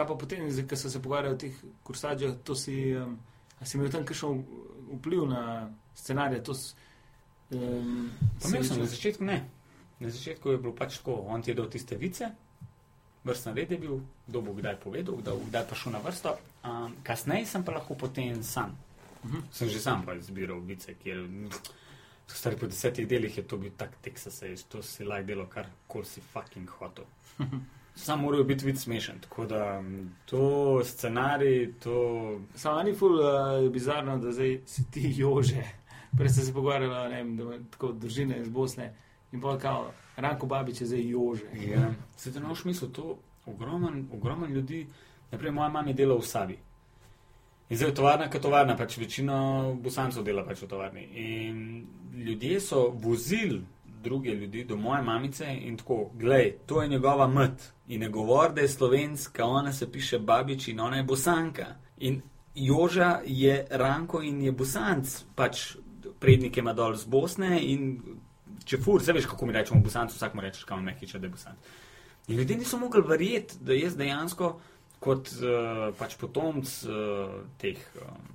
Kaj 0.00 0.06
pa 0.08 0.14
potem, 0.16 0.46
ko 0.64 0.76
so 0.80 0.88
se 0.88 1.02
pogovarjali 1.02 1.34
o 1.34 1.38
teh 1.38 1.56
kursačih, 1.84 2.38
to 2.44 2.54
si, 2.56 2.96
um, 2.96 3.18
si 3.60 3.76
imel 3.76 3.90
tam 3.92 4.04
kakšen 4.08 4.38
vpliv 4.94 5.26
na 5.28 5.42
scenarije? 5.92 6.40
To, 6.48 6.54
um, 7.52 8.06
imel 8.48 8.64
sem 8.64 8.80
na 8.80 8.86
začetku 8.88 9.24
ne. 9.28 9.42
Na 10.00 10.08
začetku 10.08 10.54
je 10.54 10.60
bilo 10.62 10.72
pač 10.72 10.96
tako, 11.02 11.18
on 11.28 11.44
ti 11.44 11.52
je 11.52 11.58
dal 11.58 11.68
tiste 11.68 12.00
vice, 12.00 12.30
vrstna 13.28 13.52
red 13.52 13.76
je 13.76 13.78
bil, 13.82 14.00
kdo 14.24 14.40
bo 14.40 14.56
kdaj 14.56 14.80
povedal, 14.80 15.20
kdo 15.20 15.36
bo 15.36 15.52
kdaj 15.52 15.68
prišel 15.68 15.92
na 15.92 16.00
vrsto. 16.00 16.32
Um, 16.64 16.96
kasneje 17.04 17.52
sem 17.52 17.64
pa 17.64 17.76
lahko 17.76 17.92
potem 17.92 18.40
sam. 18.40 18.72
Mhm. 19.20 19.52
Sem 19.52 19.68
že 19.68 19.84
sam 19.84 20.00
pa 20.08 20.16
izbiral 20.16 20.64
vice, 20.64 20.96
kjer 20.96 21.28
stari 22.36 22.56
po 22.56 22.66
desetih 22.66 23.08
delih 23.08 23.38
je 23.38 23.42
to 23.42 23.56
bil 23.56 23.70
tak 23.76 23.96
Texas, 24.02 24.42
je, 24.42 24.56
to 24.68 24.82
si 24.82 25.04
lahko 25.04 25.26
delo 25.26 25.46
kar 25.46 25.66
kol 25.88 26.04
si 26.04 26.20
fucking 26.20 26.68
hotel. 26.78 27.04
Sam 27.94 28.20
morajo 28.20 28.44
biti 28.44 28.64
vid 28.66 28.78
smešen, 28.78 29.18
tako 29.20 29.46
da 29.46 29.82
to 30.26 30.80
scenarij, 30.84 31.72
to 31.82 32.40
Samo 32.54 32.82
ni 32.82 32.94
ful 32.94 33.18
uh, 33.18 33.72
bizarno, 33.72 34.18
da 34.18 34.32
zdaj 34.32 34.60
si 34.66 34.90
ti 34.90 35.14
jože. 35.22 35.64
Prej 36.16 36.28
ste 36.28 36.42
se 36.42 36.52
pogovarjali, 36.52 37.10
ne 37.10 37.16
vem, 37.16 37.36
da 37.36 37.58
tako 37.70 37.92
družine 37.92 38.40
iz 38.40 38.48
Bosne 38.48 38.94
in 39.32 39.40
pa 39.40 39.58
kao, 39.58 39.92
Ranko 40.16 40.46
Babič 40.46 40.80
je 40.80 40.86
zdaj 40.86 41.08
jože. 41.10 41.44
Ja. 41.54 41.90
Se 42.16 42.32
ti 42.32 42.40
noš 42.40 42.64
misel, 42.64 42.88
to 42.88 43.18
ogromen, 43.46 44.08
ogromen 44.12 44.52
ljudi, 44.52 44.86
naprej 45.30 45.50
moja 45.50 45.68
mama 45.68 45.88
je 45.88 45.94
delala 45.94 46.20
v 46.20 46.26
Savi. 46.26 46.58
In 47.70 47.76
zdaj 47.76 47.88
je 47.88 47.94
tovarna 47.94 48.30
kot 48.30 48.42
tovarna, 48.42 48.74
pač 48.76 48.96
večina 48.98 49.36
bosancev 49.78 50.24
dela 50.26 50.42
pač 50.44 50.62
v 50.62 50.68
tovarni. 50.68 51.04
In 51.14 51.86
ljudje 52.14 52.60
so 52.60 52.88
vozili 52.90 53.62
druge 54.02 54.34
ljudi, 54.34 54.64
do 54.64 54.76
moje 54.76 55.02
mamice 55.02 55.46
in 55.60 55.76
tako, 55.76 56.10
glej, 56.14 56.54
to 56.66 56.82
je 56.82 56.88
njegova 56.88 57.26
mat. 57.28 57.72
In 57.88 58.00
ne 58.00 58.08
govori, 58.08 58.54
da 58.54 58.60
je 58.60 58.68
slovenska, 58.68 59.44
ona 59.44 59.72
se 59.72 59.92
piše 59.92 60.18
babič 60.18 60.68
in 60.68 60.80
ona 60.80 60.96
je 60.96 61.02
bosanka. 61.02 61.66
In 61.98 62.22
Joža 62.54 63.20
je 63.26 63.66
Ranko 63.70 64.22
in 64.22 64.42
je 64.42 64.52
bosanc, 64.52 65.24
pač 65.34 65.76
prednik 66.18 66.56
ima 66.56 66.72
dol 66.72 66.96
z 66.96 67.06
Bosne 67.06 67.60
in 67.62 68.00
če 68.64 68.80
fur, 68.82 69.02
se 69.02 69.12
veš, 69.12 69.26
kako 69.26 69.46
mi 69.46 69.52
rečemo 69.52 69.80
bosanc, 69.80 70.14
vsak 70.14 70.34
mu 70.34 70.42
rečeš, 70.42 70.64
kam 70.64 70.84
mehiče, 70.84 71.18
da 71.18 71.26
je 71.26 71.30
bosanc. 71.30 71.70
In 72.28 72.36
ljudje 72.36 72.56
niso 72.56 72.78
mogli 72.78 73.02
verjeti, 73.06 73.56
da 73.60 73.74
jaz 73.74 73.96
dejansko 73.96 74.58
kot 75.00 75.32
uh, 75.40 75.88
pač 75.98 76.18
potomc 76.20 76.68
uh, 76.88 77.40
teh. 77.60 77.80
Um, 78.04 78.28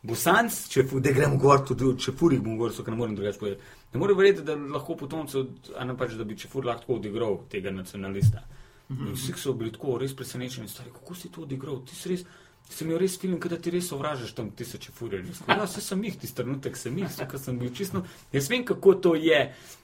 Bosanc, 0.00 0.54
če 0.72 0.86
fu, 0.88 1.00
da 1.04 1.12
gremo 1.12 1.36
gor, 1.36 1.60
tudi 1.68 1.90
če 2.00 2.14
furih 2.16 2.40
bom 2.40 2.56
govoril, 2.56 2.84
ker 2.84 2.94
ne 2.94 3.00
morem 3.02 3.16
drugače 3.18 3.40
povedati. 3.40 3.74
Ne 3.92 4.00
morem 4.00 4.16
verjeti, 4.16 4.44
da 4.46 4.54
lahko 4.56 4.96
potomci, 4.96 5.42
a 5.76 5.84
ne 5.84 5.96
pač, 5.98 6.14
da 6.16 6.24
bi 6.24 6.38
če 6.40 6.48
fur 6.48 6.64
lahko 6.64 6.96
odigral 6.96 7.42
tega 7.52 7.72
nacionalista. 7.74 8.46
In 8.90 9.12
vsi 9.14 9.36
so 9.38 9.52
bili 9.54 9.70
tako 9.70 9.98
res 10.00 10.14
presenečeni, 10.18 10.68
stari, 10.68 10.90
kako 10.90 11.14
si 11.14 11.28
to 11.30 11.44
odigral, 11.44 11.82
ti 11.86 11.94
si 11.94 12.14
res. 12.14 12.24
Sem 12.70 12.86
imel 12.86 13.00
res 13.02 13.16
film, 13.18 13.36
da 13.50 13.56
ti 13.58 13.72
res 13.74 13.88
sovražiš 13.90 14.32
tam 14.36 14.50
tisoče 14.54 14.92
furij. 14.94 15.24
Ja, 15.48 15.56
vse 15.64 15.82
sem 15.82 16.02
jih, 16.06 16.16
tisti 16.22 16.38
trenutek 16.38 16.76
sem 16.78 16.98
jih, 16.98 17.08
vse, 17.10 17.26
kar 17.26 17.40
sem 17.42 17.56
bil 17.58 17.72
čisto. 17.74 18.04
Jaz 18.32 18.46
vem, 18.50 18.62
kako 18.66 18.94
to 19.06 19.14
je. 19.18 19.40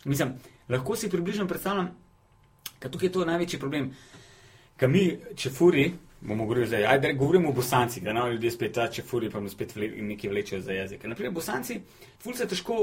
Mislim, 0.07 0.37
lahko 0.71 0.95
si 0.95 1.11
približno 1.11 1.49
predstavljam, 1.51 1.91
ker 2.79 2.93
tukaj 2.95 3.09
je 3.09 3.13
to 3.17 3.25
največji 3.27 3.61
problem. 3.63 3.91
Ker 4.77 4.91
mi, 4.93 5.07
če 5.33 5.49
furi, 5.57 5.87
bomo 6.21 6.45
govorili 6.45 6.67
zdaj, 6.69 6.85
ajde, 6.87 7.13
govorimo 7.17 7.49
o 7.49 7.53
bosancih, 7.53 8.03
da 8.05 8.13
nam 8.13 8.31
ljudje 8.31 8.51
spet 8.51 8.75
ta, 8.77 8.85
če 8.93 9.03
furi, 9.09 9.31
pa 9.33 9.41
nam 9.41 9.49
spet 9.49 9.73
vle, 9.77 9.89
nekaj 10.05 10.31
vlečejo 10.31 10.61
za 10.67 10.77
jezik. 10.77 11.07
Naprimer, 11.09 11.33
bosanci, 11.33 11.79
ful 12.21 12.37
se 12.37 12.45
težko, 12.51 12.77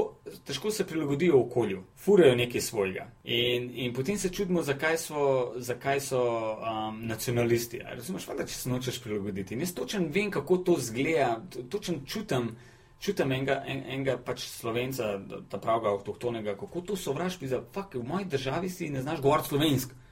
težko 0.48 0.72
se 0.74 0.86
prilagodijo 0.90 1.38
okolju, 1.44 1.84
furajo 2.02 2.34
nekaj 2.40 2.64
svojega. 2.66 3.06
In, 3.24 3.70
in 3.86 3.94
potem 3.94 4.18
se 4.18 4.32
čudimo, 4.34 4.62
zakaj 4.66 4.98
so, 5.04 5.24
zakaj 5.56 6.02
so 6.02 6.20
um, 6.58 7.00
nacionalisti. 7.06 7.82
Razumeš, 7.94 8.26
da 8.38 8.46
če 8.46 8.58
se 8.58 8.74
nočeš 8.74 9.02
prilagoditi. 9.04 9.54
In 9.54 9.62
jaz 9.62 9.74
točen 9.78 10.10
vem, 10.14 10.34
kako 10.34 10.64
to 10.66 10.78
zgleda, 10.82 11.36
točen 11.70 12.02
čutim. 12.06 12.56
Čutim 13.04 13.32
enega, 13.36 13.58
en, 13.68 13.82
enega 13.90 14.14
pač 14.16 14.46
slovenca, 14.48 15.18
ta 15.52 15.58
pravega 15.60 15.90
avtohtonega, 15.92 16.54
kako 16.56 16.80
to 16.80 16.96
sovražbi 16.96 17.50
za 17.50 17.58
fakt, 17.74 17.98
v 17.98 18.06
moji 18.06 18.24
državi 18.32 18.70
si 18.70 18.88
ne 18.90 19.02
znaš 19.02 19.20
govoriti 19.20 19.52
slovensko. 19.52 20.03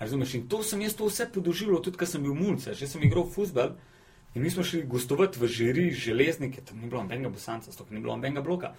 Razumeš? 0.00 0.34
In 0.34 0.48
to 0.48 0.62
sem 0.62 0.80
jaz 0.80 0.96
to 0.96 1.06
vse 1.06 1.28
podoživljal, 1.32 1.82
tudi 1.84 2.00
ko 2.00 2.06
sem 2.08 2.22
bil 2.24 2.34
mulce, 2.34 2.74
že 2.74 2.88
sem 2.88 3.02
igral 3.04 3.28
futbol. 3.28 3.76
In 4.34 4.42
mi 4.42 4.50
smo 4.50 4.62
šli 4.62 4.84
gostovati 4.86 5.40
v 5.40 5.46
žiri, 5.50 5.90
železnike, 5.90 6.62
tam 6.62 6.78
ni 6.78 6.88
bilo 6.88 7.02
nobenega 7.02 7.28
bosanca, 7.28 7.72
stok 7.72 7.90
ni 7.90 8.00
bilo 8.00 8.14
nobenega 8.16 8.40
bloka. 8.46 8.72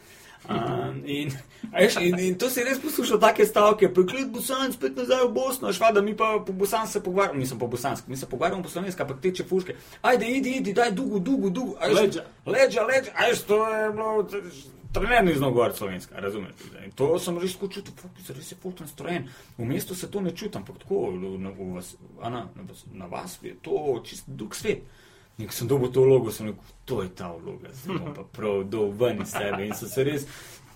Um, 0.50 1.04
in, 1.06 1.32
veš, 1.74 2.00
in, 2.02 2.20
in 2.20 2.38
to 2.40 2.50
si 2.50 2.64
res 2.64 2.80
poslušal, 2.82 3.20
take 3.22 3.46
stavke, 3.46 3.92
preklet 3.94 4.32
bosanc, 4.32 4.74
spet 4.74 4.96
nazaj 4.98 5.28
v 5.28 5.34
Bosno, 5.36 5.74
švada, 5.76 6.02
mi 6.02 6.16
pa 6.18 6.40
po 6.46 6.56
bosancu 6.56 6.94
se 6.94 7.04
pogovarjamo, 7.04 7.40
nisem 7.40 7.60
po 7.60 7.68
bosanski, 7.68 8.10
mi 8.10 8.18
se 8.18 8.26
pogovarjamo 8.26 8.64
po 8.64 8.70
slovenski, 8.70 9.02
ampak 9.04 9.22
teče 9.22 9.44
fuške. 9.44 9.76
Ajde, 10.02 10.32
idi, 10.32 10.56
idi, 10.64 10.74
daj 10.74 10.96
dugo, 10.98 11.20
dugo, 11.20 11.50
dugo. 11.50 11.78
Leđa. 11.84 12.26
Leđa, 12.46 12.88
leđa, 12.88 13.12
ajde, 13.16 13.38
to 13.48 13.68
je 13.70 13.92
bilo. 13.92 14.28
Trener 14.92 15.26
ni 15.26 15.34
znal 15.36 15.52
govoriti 15.52 15.78
slovenska, 15.78 16.20
razumete? 16.20 16.64
In 16.86 16.92
to 16.92 17.20
sem 17.20 17.38
res 17.40 17.56
čutil, 17.56 17.94
res 18.36 18.52
je 18.52 18.58
fulton 18.62 18.88
strojen. 18.88 19.30
V 19.58 19.66
mestu 19.66 19.96
se 19.96 20.12
to 20.12 20.22
ne 20.22 20.36
čutim, 20.36 20.62
ampak 20.62 20.82
tako, 20.84 21.12
na, 21.40 21.50
vas, 21.50 21.96
ana, 22.22 22.48
na, 22.56 22.64
vas, 22.70 22.86
na 22.94 23.06
vas 23.06 23.38
je 23.42 23.56
to 23.62 24.02
čist 24.06 24.28
drug 24.28 24.56
svet. 24.56 24.84
In 25.38 25.48
ko 25.48 25.54
sem 25.54 25.68
dobil 25.68 25.92
to 25.92 26.04
vlogo, 26.04 26.32
sem 26.32 26.52
rekel, 26.52 26.74
to 26.86 27.04
je 27.04 27.10
ta 27.16 27.32
vloga, 27.32 27.72
zdaj 27.74 27.98
bom 27.98 28.14
pa 28.14 28.26
prav 28.36 28.64
dol 28.70 28.92
ven 28.92 29.22
iz 29.24 29.32
sebe. 29.32 29.64
In 29.66 29.74
so 29.78 29.88
se 29.88 30.04
res 30.04 30.28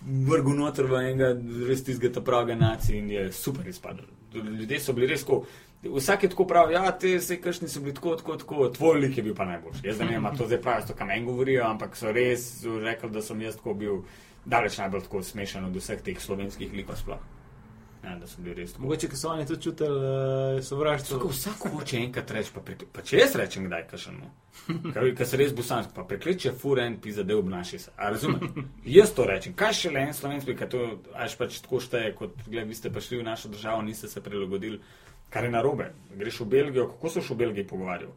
vrgu 0.01 0.55
noter 0.55 0.87
v 0.87 1.01
enega 1.01 1.33
res 1.67 1.83
tistega 1.83 2.23
pravega 2.23 2.55
nacija 2.55 2.97
in 2.97 3.11
je 3.11 3.27
super 3.35 3.67
izpadlo. 3.67 4.07
Ljudje 4.33 4.79
so 4.79 4.93
bili 4.93 5.11
res 5.11 5.27
tako. 5.27 5.43
Vsak 5.93 6.23
je 6.23 6.29
tako 6.29 6.47
pravi, 6.49 6.73
ja, 6.73 6.91
te 6.91 7.19
se 7.21 7.37
kršni 7.41 7.69
so 7.69 7.79
bili 7.79 7.93
tako, 7.93 8.15
tako, 8.15 8.37
tako, 8.41 8.69
tvoj 8.69 8.99
lik 8.99 9.17
je 9.17 9.23
bil 9.23 9.35
pa 9.35 9.45
najboljši. 9.45 9.87
Jaz 9.87 9.99
ne 9.99 10.07
vem, 10.11 10.27
to 10.37 10.47
zdaj 10.47 10.61
pravijo, 10.61 10.95
kam 10.97 11.07
meni 11.07 11.25
govorijo, 11.25 11.65
ampak 11.67 11.97
so 11.97 12.11
res 12.11 12.63
rekli, 12.81 13.09
da 13.09 13.21
sem 13.21 13.41
jaz 13.41 13.59
tako 13.59 13.73
bil 13.73 14.01
daleč 14.45 14.77
najbolj 14.77 15.07
tako 15.07 15.23
smešen 15.23 15.65
od 15.65 15.75
vseh 15.75 16.01
teh 16.01 16.21
slovenskih 16.21 16.73
likov 16.73 16.97
sploh. 17.01 17.23
Ja, 18.05 18.15
da 18.21 18.27
so 18.27 18.41
bili 18.41 18.53
res. 18.59 18.75
Mogoče, 18.77 19.07
ker 19.09 19.17
so 19.17 19.31
oni 19.31 19.47
tudi 19.49 19.63
čutili 19.65 19.89
uh, 19.97 20.63
sovraštvo. 20.63 21.17
Tako 21.17 21.29
vsak 21.31 21.63
hoče 21.73 21.97
enkrat 21.97 22.31
reči, 22.31 22.51
pa, 22.53 22.61
prek... 22.61 22.83
pa 22.93 23.01
če 23.01 23.17
jaz 23.17 23.33
rečem, 23.39 23.65
kdaj 23.65 23.87
kašemo. 23.89 24.29
Ker 24.93 25.25
se 25.25 25.39
res 25.41 25.55
bosansko, 25.57 25.93
pa 25.95 26.05
prekliče 26.05 26.53
furen, 26.61 26.99
pi 27.01 27.15
zadev 27.15 27.41
obnaši 27.41 27.79
se. 27.81 27.95
A 27.97 28.11
razumem? 28.13 28.67
Jaz 28.97 29.15
to 29.17 29.25
rečem. 29.25 29.55
Kaj 29.57 29.73
še 29.79 29.93
le 29.95 30.05
en 30.05 30.13
slovenski, 30.13 30.53
ker 30.59 30.69
to 30.69 30.83
až 31.17 31.33
pač 31.39 31.57
tako 31.65 31.81
šteje, 31.81 32.13
kot 32.19 32.37
gled, 32.45 32.69
vi 32.69 32.77
ste 32.77 32.93
prišli 32.93 33.23
v 33.23 33.25
našo 33.25 33.49
državo, 33.55 33.81
niste 33.87 34.11
se 34.11 34.21
prilagodili. 34.21 34.83
Kar 35.35 35.43
je 35.43 35.51
narobe. 35.51 35.89
Greš 36.15 36.39
v 36.39 36.45
Belgijo, 36.45 36.87
kako 36.87 37.09
se 37.09 37.19
boš 37.19 37.29
v 37.29 37.35
Belgiji 37.35 37.67
pogovarjal? 37.67 38.11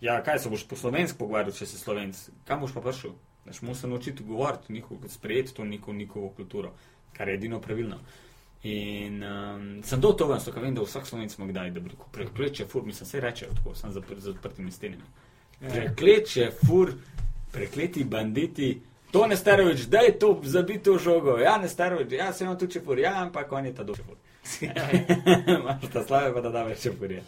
Ja, 0.00 0.16
kaj 0.26 0.38
se 0.42 0.50
boš 0.50 0.64
po 0.66 0.76
slovenski 0.76 1.18
pogovarjal, 1.18 1.54
če 1.54 1.68
si 1.70 1.78
slovenc? 1.78 2.18
Kam 2.48 2.64
boš 2.64 2.74
pa 2.74 2.82
prišel? 2.82 3.12
Znaš, 3.44 3.60
moraš 3.62 3.80
se 3.80 3.88
naučiti 3.88 4.24
govoriti, 4.24 4.72
njihovo, 4.72 5.08
sprejeti 5.08 5.54
to 5.54 5.64
njihovo, 5.64 5.92
njihovo 5.92 6.28
kulturo, 6.28 6.72
kar 7.12 7.28
je 7.28 7.34
edino 7.34 7.60
pravilno. 7.60 8.00
In 8.64 9.22
um, 9.22 9.62
sem 9.84 10.00
do 10.00 10.12
tega, 10.18 10.40
da 10.46 10.60
vem, 10.60 10.74
da 10.74 10.82
vsak 10.82 11.06
slovenc 11.06 11.38
ima 11.38 11.46
kdaj, 11.46 11.70
da 11.70 11.80
bi 11.80 11.94
rekel, 11.94 12.10
prekleče 12.12 12.66
fur, 12.66 12.82
mislim, 12.82 13.06
se 13.06 13.20
reče, 13.20 13.46
tako 13.54 13.74
sem 13.78 13.92
z 13.92 14.28
odprtimi 14.34 14.72
stenami. 14.72 15.02
Prekleče 15.60 16.50
fur, 16.66 16.94
prekleti 17.52 18.04
banditi. 18.04 18.80
To 19.12 19.26
ne 19.26 19.36
starovič, 19.36 19.86
da 19.86 19.98
je 19.98 20.18
to 20.18 20.40
zabito 20.42 20.98
žogo. 20.98 21.38
Ja, 21.38 21.58
ne 21.58 21.68
starovič, 21.68 22.12
ja, 22.12 22.32
se 22.32 22.44
imam 22.44 22.58
tu 22.58 22.66
če 22.66 22.80
fur, 22.80 22.98
ja, 22.98 23.14
ampak 23.22 23.52
on 23.52 23.66
je 23.66 23.74
ta 23.74 23.84
dobro 23.84 24.02
fur. 24.08 24.23
Imaš 25.58 25.90
ta 25.92 26.04
slave, 26.04 26.34
pa 26.34 26.40
da 26.40 26.50
da 26.50 26.62
več 26.68 26.88
furje. 26.98 27.22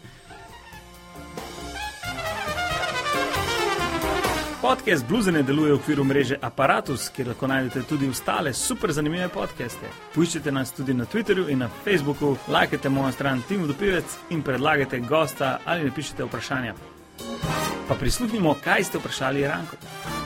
Podcast 4.61 5.05
Bluzene 5.07 5.43
deluje 5.43 5.71
v 5.71 5.75
okviru 5.77 6.03
mreže 6.03 6.37
Apparatus, 6.41 7.09
kjer 7.15 7.27
lahko 7.27 7.47
najdete 7.47 7.83
tudi 7.87 8.09
ostale 8.09 8.53
super 8.53 8.91
zanimive 8.91 9.29
podcaste. 9.29 9.91
Poiščite 10.15 10.51
nas 10.51 10.73
tudi 10.73 10.95
na 10.97 11.05
Twitterju 11.05 11.45
in 11.53 11.61
na 11.61 11.69
Facebooku, 11.85 12.33
lajkajte 12.49 12.89
mojo 12.89 13.11
stran 13.13 13.43
Tim 13.47 13.67
Dopivec 13.67 14.17
in 14.33 14.41
predlagajte 14.41 14.99
gosta 14.99 15.59
ali 15.65 15.85
napišite 15.85 16.25
vprašanja. 16.25 16.73
Pa 17.87 17.95
prisluhnimo, 17.95 18.57
kaj 18.63 18.89
ste 18.89 18.97
vprašali 18.97 19.47
Ranko. 19.47 20.16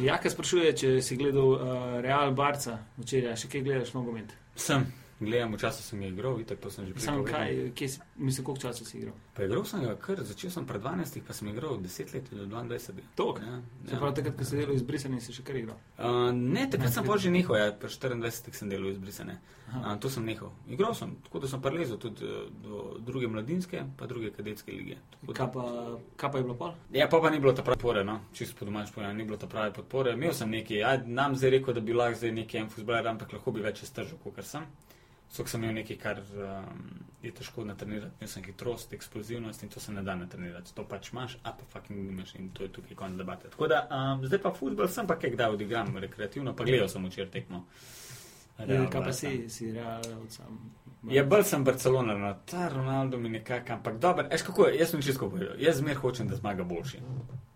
Jaka 0.00 0.30
sprašuje, 0.30 0.72
če 0.72 0.90
si 1.04 1.16
gledal 1.20 1.52
uh, 1.52 1.60
Real 2.00 2.32
Barca 2.32 2.78
včeraj, 2.96 3.36
še 3.36 3.50
kaj 3.52 3.64
gledaš 3.66 3.92
nogomet? 3.92 4.32
Sem, 4.56 4.86
gledam, 5.24 5.54
včasih 5.54 5.84
sem 5.84 6.02
igral, 6.02 6.34
vidite, 6.38 6.56
to 6.56 6.70
sem 6.70 6.86
že 6.86 6.94
prej. 6.96 7.04
Sam 7.04 7.24
kaj, 7.24 7.72
kje 7.78 7.88
mislim, 8.16 8.44
koliko 8.46 8.62
časa 8.62 8.84
si 8.84 8.98
igral? 8.98 9.14
Pa 9.36 9.44
igral 9.44 9.64
sem 9.68 9.84
ga 9.84 9.94
kar, 10.00 10.24
začel 10.24 10.50
sem 10.50 10.66
pred 10.66 10.82
12, 10.82 11.20
pa 11.26 11.36
sem 11.36 11.48
igral 11.52 11.78
10 11.78 12.14
let 12.14 12.30
do 12.32 12.46
22. 12.46 13.06
Toliko? 13.14 13.40
Ja, 13.46 13.60
Se 13.90 13.96
pravi, 13.96 14.14
takrat, 14.14 14.36
ko 14.38 14.44
si 14.44 14.56
delal 14.56 14.74
izbrisani, 14.74 15.20
si 15.20 15.36
še 15.36 15.44
kar 15.46 15.60
igral. 15.60 15.78
Uh, 15.98 16.30
ne, 16.32 16.66
takrat 16.70 16.94
sem 16.94 17.06
pa 17.06 17.18
že 17.18 17.30
nehal, 17.30 17.58
ja, 17.60 17.70
pri 17.72 17.92
24 17.92 18.58
sem 18.62 18.72
delal 18.72 18.90
izbrisane. 18.92 19.38
Uh, 19.72 19.94
to 20.00 20.10
sem 20.12 20.26
nehal. 20.26 20.52
Igral 20.68 20.92
sem, 20.94 21.14
tako 21.24 21.44
da 21.44 21.48
sem 21.48 21.62
prelezel 21.64 21.96
tudi 22.00 22.28
uh, 22.28 22.48
do 22.64 22.98
druge 23.00 23.30
mladinske, 23.30 23.84
pa 23.96 24.08
druge 24.10 24.32
kadetske 24.34 24.72
lige. 24.72 24.98
Tako 25.20 25.38
Kaj 25.38 25.48
pa, 25.54 25.64
kaj 26.20 26.32
pa 26.32 26.38
je 26.38 26.44
bilo 26.44 26.56
pol? 26.60 26.74
Ja, 26.92 27.08
pa, 27.08 27.20
pa 27.24 27.30
ni 27.32 27.40
bilo 27.40 27.54
ta 27.56 27.64
prave 27.64 27.80
podpore, 27.82 28.04
no, 28.04 28.20
čisto 28.32 28.54
po 28.58 28.64
domač 28.64 28.92
povedano, 28.94 29.18
ni 29.18 29.24
bilo 29.24 29.36
ta 29.36 29.46
prave 29.46 29.72
podpore. 29.72 30.12
Imel 30.14 30.32
sem 30.32 30.50
nekaj, 30.50 30.82
aj, 30.84 30.98
nam 31.06 31.34
zdaj 31.34 31.50
rekel, 31.50 31.74
da 31.74 31.80
bi 31.80 31.96
lahko 31.96 32.20
zdaj 32.20 32.32
neki 32.32 32.58
en 32.60 32.68
futbaler, 32.70 33.08
ampak 33.10 33.32
lahko 33.32 33.52
bi 33.52 33.64
več 33.64 33.82
iztržil, 33.82 34.20
kot 34.22 34.38
sem. 34.46 34.68
Sok 35.32 35.48
sem 35.48 35.62
imel 35.62 35.78
nekaj, 35.80 35.96
kar 35.96 36.18
um, 36.20 36.80
je 37.22 37.30
težko 37.32 37.64
natrenirati, 37.64 38.12
imel 38.20 38.28
sem 38.28 38.44
hitrost, 38.44 38.92
eksplozivnost 38.92 39.62
in 39.64 39.70
to 39.72 39.80
se 39.80 39.92
ne 39.92 40.02
da 40.04 40.16
natrenirati. 40.16 40.74
To 40.76 40.84
pač 40.88 41.08
imaš, 41.12 41.38
a 41.42 41.54
pa 41.56 41.68
fucking 41.72 42.10
imaš 42.10 42.34
in 42.36 42.50
to 42.52 42.66
je 42.66 42.72
tukaj 42.72 42.96
konec 42.96 43.16
debate. 43.16 43.48
Tako 43.54 43.70
da 43.72 43.86
um, 43.88 44.26
zdaj 44.26 44.42
pa 44.44 44.52
futbol 44.52 44.88
sem 44.92 45.08
pa 45.08 45.16
kaj 45.16 45.32
kdaj 45.32 45.56
odigram 45.56 45.96
rekreativno, 45.96 46.56
pa 46.56 46.68
gledal 46.68 46.92
sem 46.92 47.08
včeraj 47.08 47.32
tekmo. 47.32 47.64
Real 48.58 48.84
Ja, 48.84 48.90
kaj 48.90 49.04
pa 49.04 49.12
si, 49.16 49.48
si 49.48 49.72
real 49.72 50.04
sam. 50.28 50.60
Ja, 51.10 51.24
bolj 51.24 51.46
sem 51.48 51.64
Barcelona, 51.64 52.14
no, 52.18 52.34
ta 52.46 52.68
Ronaldo 52.68 53.18
mi 53.18 53.28
nekako, 53.28 53.72
ampak 53.72 53.96
dobro, 53.98 54.28
veš 54.30 54.44
kako 54.46 54.66
je, 54.66 54.78
jaz 54.78 54.90
sem 54.90 55.02
čisto 55.02 55.30
povedal, 55.30 55.56
jaz 55.58 55.80
zmer 55.80 55.96
hočem, 55.96 56.28
da 56.28 56.36
zmaga 56.36 56.64
boljši. 56.64 57.00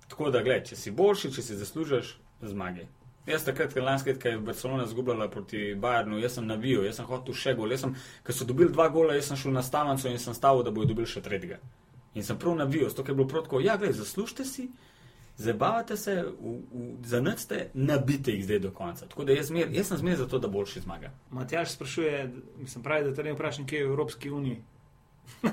Tako 0.08 0.30
da, 0.30 0.42
gled, 0.42 0.64
če 0.66 0.76
si 0.76 0.90
boljši, 0.90 1.30
če 1.36 1.42
si 1.42 1.58
zaslužiš, 1.60 2.16
zmagaj. 2.42 2.88
Jaz 3.26 3.42
takrat, 3.44 3.72
ker 3.74 3.82
lansko 3.82 4.12
leto, 4.12 4.28
je 4.28 4.38
Barcelona 4.38 4.86
zgubljala 4.86 5.26
proti 5.30 5.74
Bayernu, 5.74 6.20
jaz 6.22 6.36
sem 6.38 6.46
navijal, 6.46 6.84
jaz 6.86 7.00
sem 7.00 7.06
hotel 7.08 7.34
še 7.34 7.56
gol, 7.58 7.74
sem, 7.76 7.94
ker 8.22 8.34
so 8.34 8.46
dobili 8.46 8.70
dva 8.70 8.86
gola, 8.94 9.16
jaz 9.18 9.32
sem 9.32 9.40
šel 9.40 9.56
na 9.56 9.64
stavnico 9.66 10.08
in 10.08 10.22
sem 10.22 10.34
stavil, 10.34 10.62
da 10.62 10.70
bodo 10.70 10.92
dobili 10.92 11.10
še 11.10 11.24
tretjega. 11.24 11.58
In 12.14 12.24
sem 12.24 12.38
prav 12.38 12.54
navijal, 12.56 12.92
zato 12.92 13.02
je 13.10 13.16
bilo 13.18 13.26
protko, 13.28 13.60
ja, 13.60 13.74
gled, 13.82 13.98
zaslužite 13.98 14.46
si, 14.46 14.68
zabavate 15.42 15.98
se, 15.98 16.14
zanudite, 17.02 17.66
nabite 17.74 18.32
jih 18.32 18.46
zdaj 18.46 18.62
do 18.68 18.70
konca. 18.70 19.10
Tako 19.10 19.26
da 19.26 19.34
jaz, 19.34 19.50
zmer, 19.50 19.74
jaz 19.74 19.90
sem 19.90 20.00
zmer 20.04 20.22
za 20.22 20.30
to, 20.30 20.38
da 20.38 20.48
boljši 20.48 20.86
zmaga. 20.86 21.10
Matjaš 21.34 21.74
sprašuje, 21.74 22.24
mislim, 22.62 22.86
pravi, 22.86 23.10
da 23.10 23.14
te 23.14 23.26
ne 23.26 23.34
vprašam, 23.34 23.66
kje 23.66 23.82
je 23.82 23.90
v 23.90 23.90
Evropski 23.90 24.30
uniji. 24.30 24.62
Ja. 25.42 25.50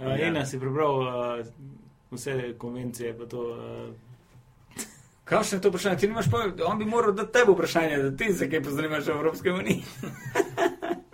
ja. 0.08 0.18
Ena 0.32 0.46
si 0.46 0.58
prebral 0.58 1.04
uh, 1.04 1.46
vse 2.16 2.54
konvencije, 2.58 3.12
pa 3.18 3.28
to. 3.28 3.50
Uh, 3.52 4.07
Kakšno 5.28 5.58
je 5.58 5.62
to 5.62 5.68
vprašanje? 5.68 5.96
Ti 5.96 6.08
nimaš 6.08 6.30
pa, 6.30 6.38
on 6.64 6.78
bi 6.78 6.84
moral 6.84 7.12
dati 7.12 7.32
tebi 7.32 7.52
vprašanje, 7.52 7.98
da 7.98 8.16
ti 8.16 8.32
se 8.32 8.50
kaj 8.50 8.62
pozanimaš 8.62 9.08
o 9.08 9.12
Evropske 9.12 9.52
unije. 9.52 9.82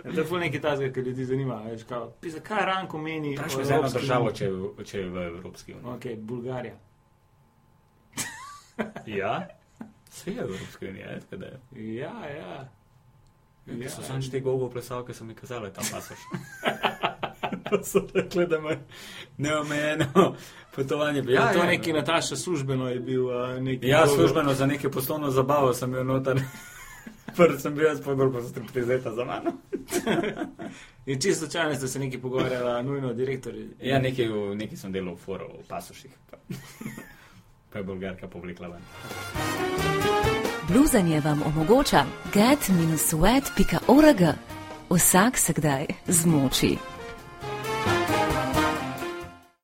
To 0.04 0.34
je 0.34 0.40
nekaj 0.40 0.60
tazga, 0.60 0.92
ki 0.92 1.00
ljudi 1.00 1.24
zanima. 1.24 1.54
Veš, 1.64 1.82
kao, 1.82 2.10
pisa, 2.20 2.40
kaj 2.40 2.66
ranko 2.66 2.98
meni? 2.98 3.36
Vprašaj 3.36 3.60
o 3.60 3.64
za 3.64 3.74
eno 3.74 3.78
Evropski 3.78 3.98
državo, 3.98 4.32
če 4.32 4.44
je, 4.44 4.50
v- 4.52 4.84
če 4.84 4.98
je 4.98 5.08
v 5.08 5.16
Evropski 5.16 5.74
uniji. 5.74 5.86
Ok, 5.86 6.18
Bulgarija. 6.18 6.74
Ja? 9.18 9.48
Vse 10.10 10.30
je 10.30 10.36
v 10.36 10.48
Evropski 10.48 10.88
uniji, 10.88 11.02
je, 11.02 11.20
tako 11.20 11.36
da 11.36 11.46
je. 11.46 11.58
Ja, 11.94 12.12
ja. 12.28 12.68
Ja, 13.66 13.90
so 13.90 14.02
samo 14.02 14.20
te 14.30 14.40
gogo 14.40 14.68
plesalke, 14.68 15.14
so 15.14 15.24
mi 15.24 15.34
kazale 15.34 15.72
tam 15.72 15.84
pasoš. 15.92 16.18
Pa 17.74 17.84
so 17.84 18.06
rekli, 18.14 18.46
da 18.46 18.56
imajo 18.56 18.78
neomejeno 19.38 20.34
potovanje. 20.76 21.22
Ja, 21.28 21.52
to 21.52 21.58
je 21.58 21.66
neki 21.66 21.92
Nataša 21.92 22.36
službeno 22.36 22.88
je 22.88 23.00
bil 23.00 23.24
neki. 23.60 23.88
Ja, 23.88 23.98
dolgo- 24.00 24.14
službeno 24.16 24.54
za 24.54 24.66
neke 24.66 24.90
poslovno 24.90 25.30
zabavo 25.30 25.74
sem 25.74 25.92
bil 25.92 26.04
noter. 26.04 26.40
Prvi 27.36 27.58
sem 27.58 27.74
bil 27.74 27.86
jaz, 27.86 28.00
pa 28.00 28.14
pa 28.32 28.42
so 28.42 28.48
striptizeta 28.48 29.14
za 29.14 29.24
mano. 29.24 29.52
In 31.06 31.20
čisto 31.20 31.38
slučajno 31.38 31.74
ste 31.74 31.88
se 31.88 31.98
neki 31.98 32.18
pogovarjali, 32.18 32.84
nujno 32.84 33.12
direktorji. 33.12 33.68
Ja, 33.82 33.98
nekaj, 33.98 34.28
v- 34.28 34.54
nekaj 34.54 34.76
sem 34.76 34.92
delal 34.92 35.14
v 35.14 35.18
foro, 35.18 35.48
v 35.48 35.66
pasoših. 35.68 36.10
Pa, 36.30 36.36
pa 37.72 37.78
je 37.78 37.84
bolgarka 37.84 38.28
povlekla 38.28 38.68
ven. 38.68 38.82
Bluzanje 40.68 41.20
vam 41.20 41.42
omogoča 41.42 42.04
get-sweat.org. 42.32 44.22
Vsak 44.90 45.38
se 45.38 45.52
kdaj 45.52 45.86
zmoči. 46.06 46.76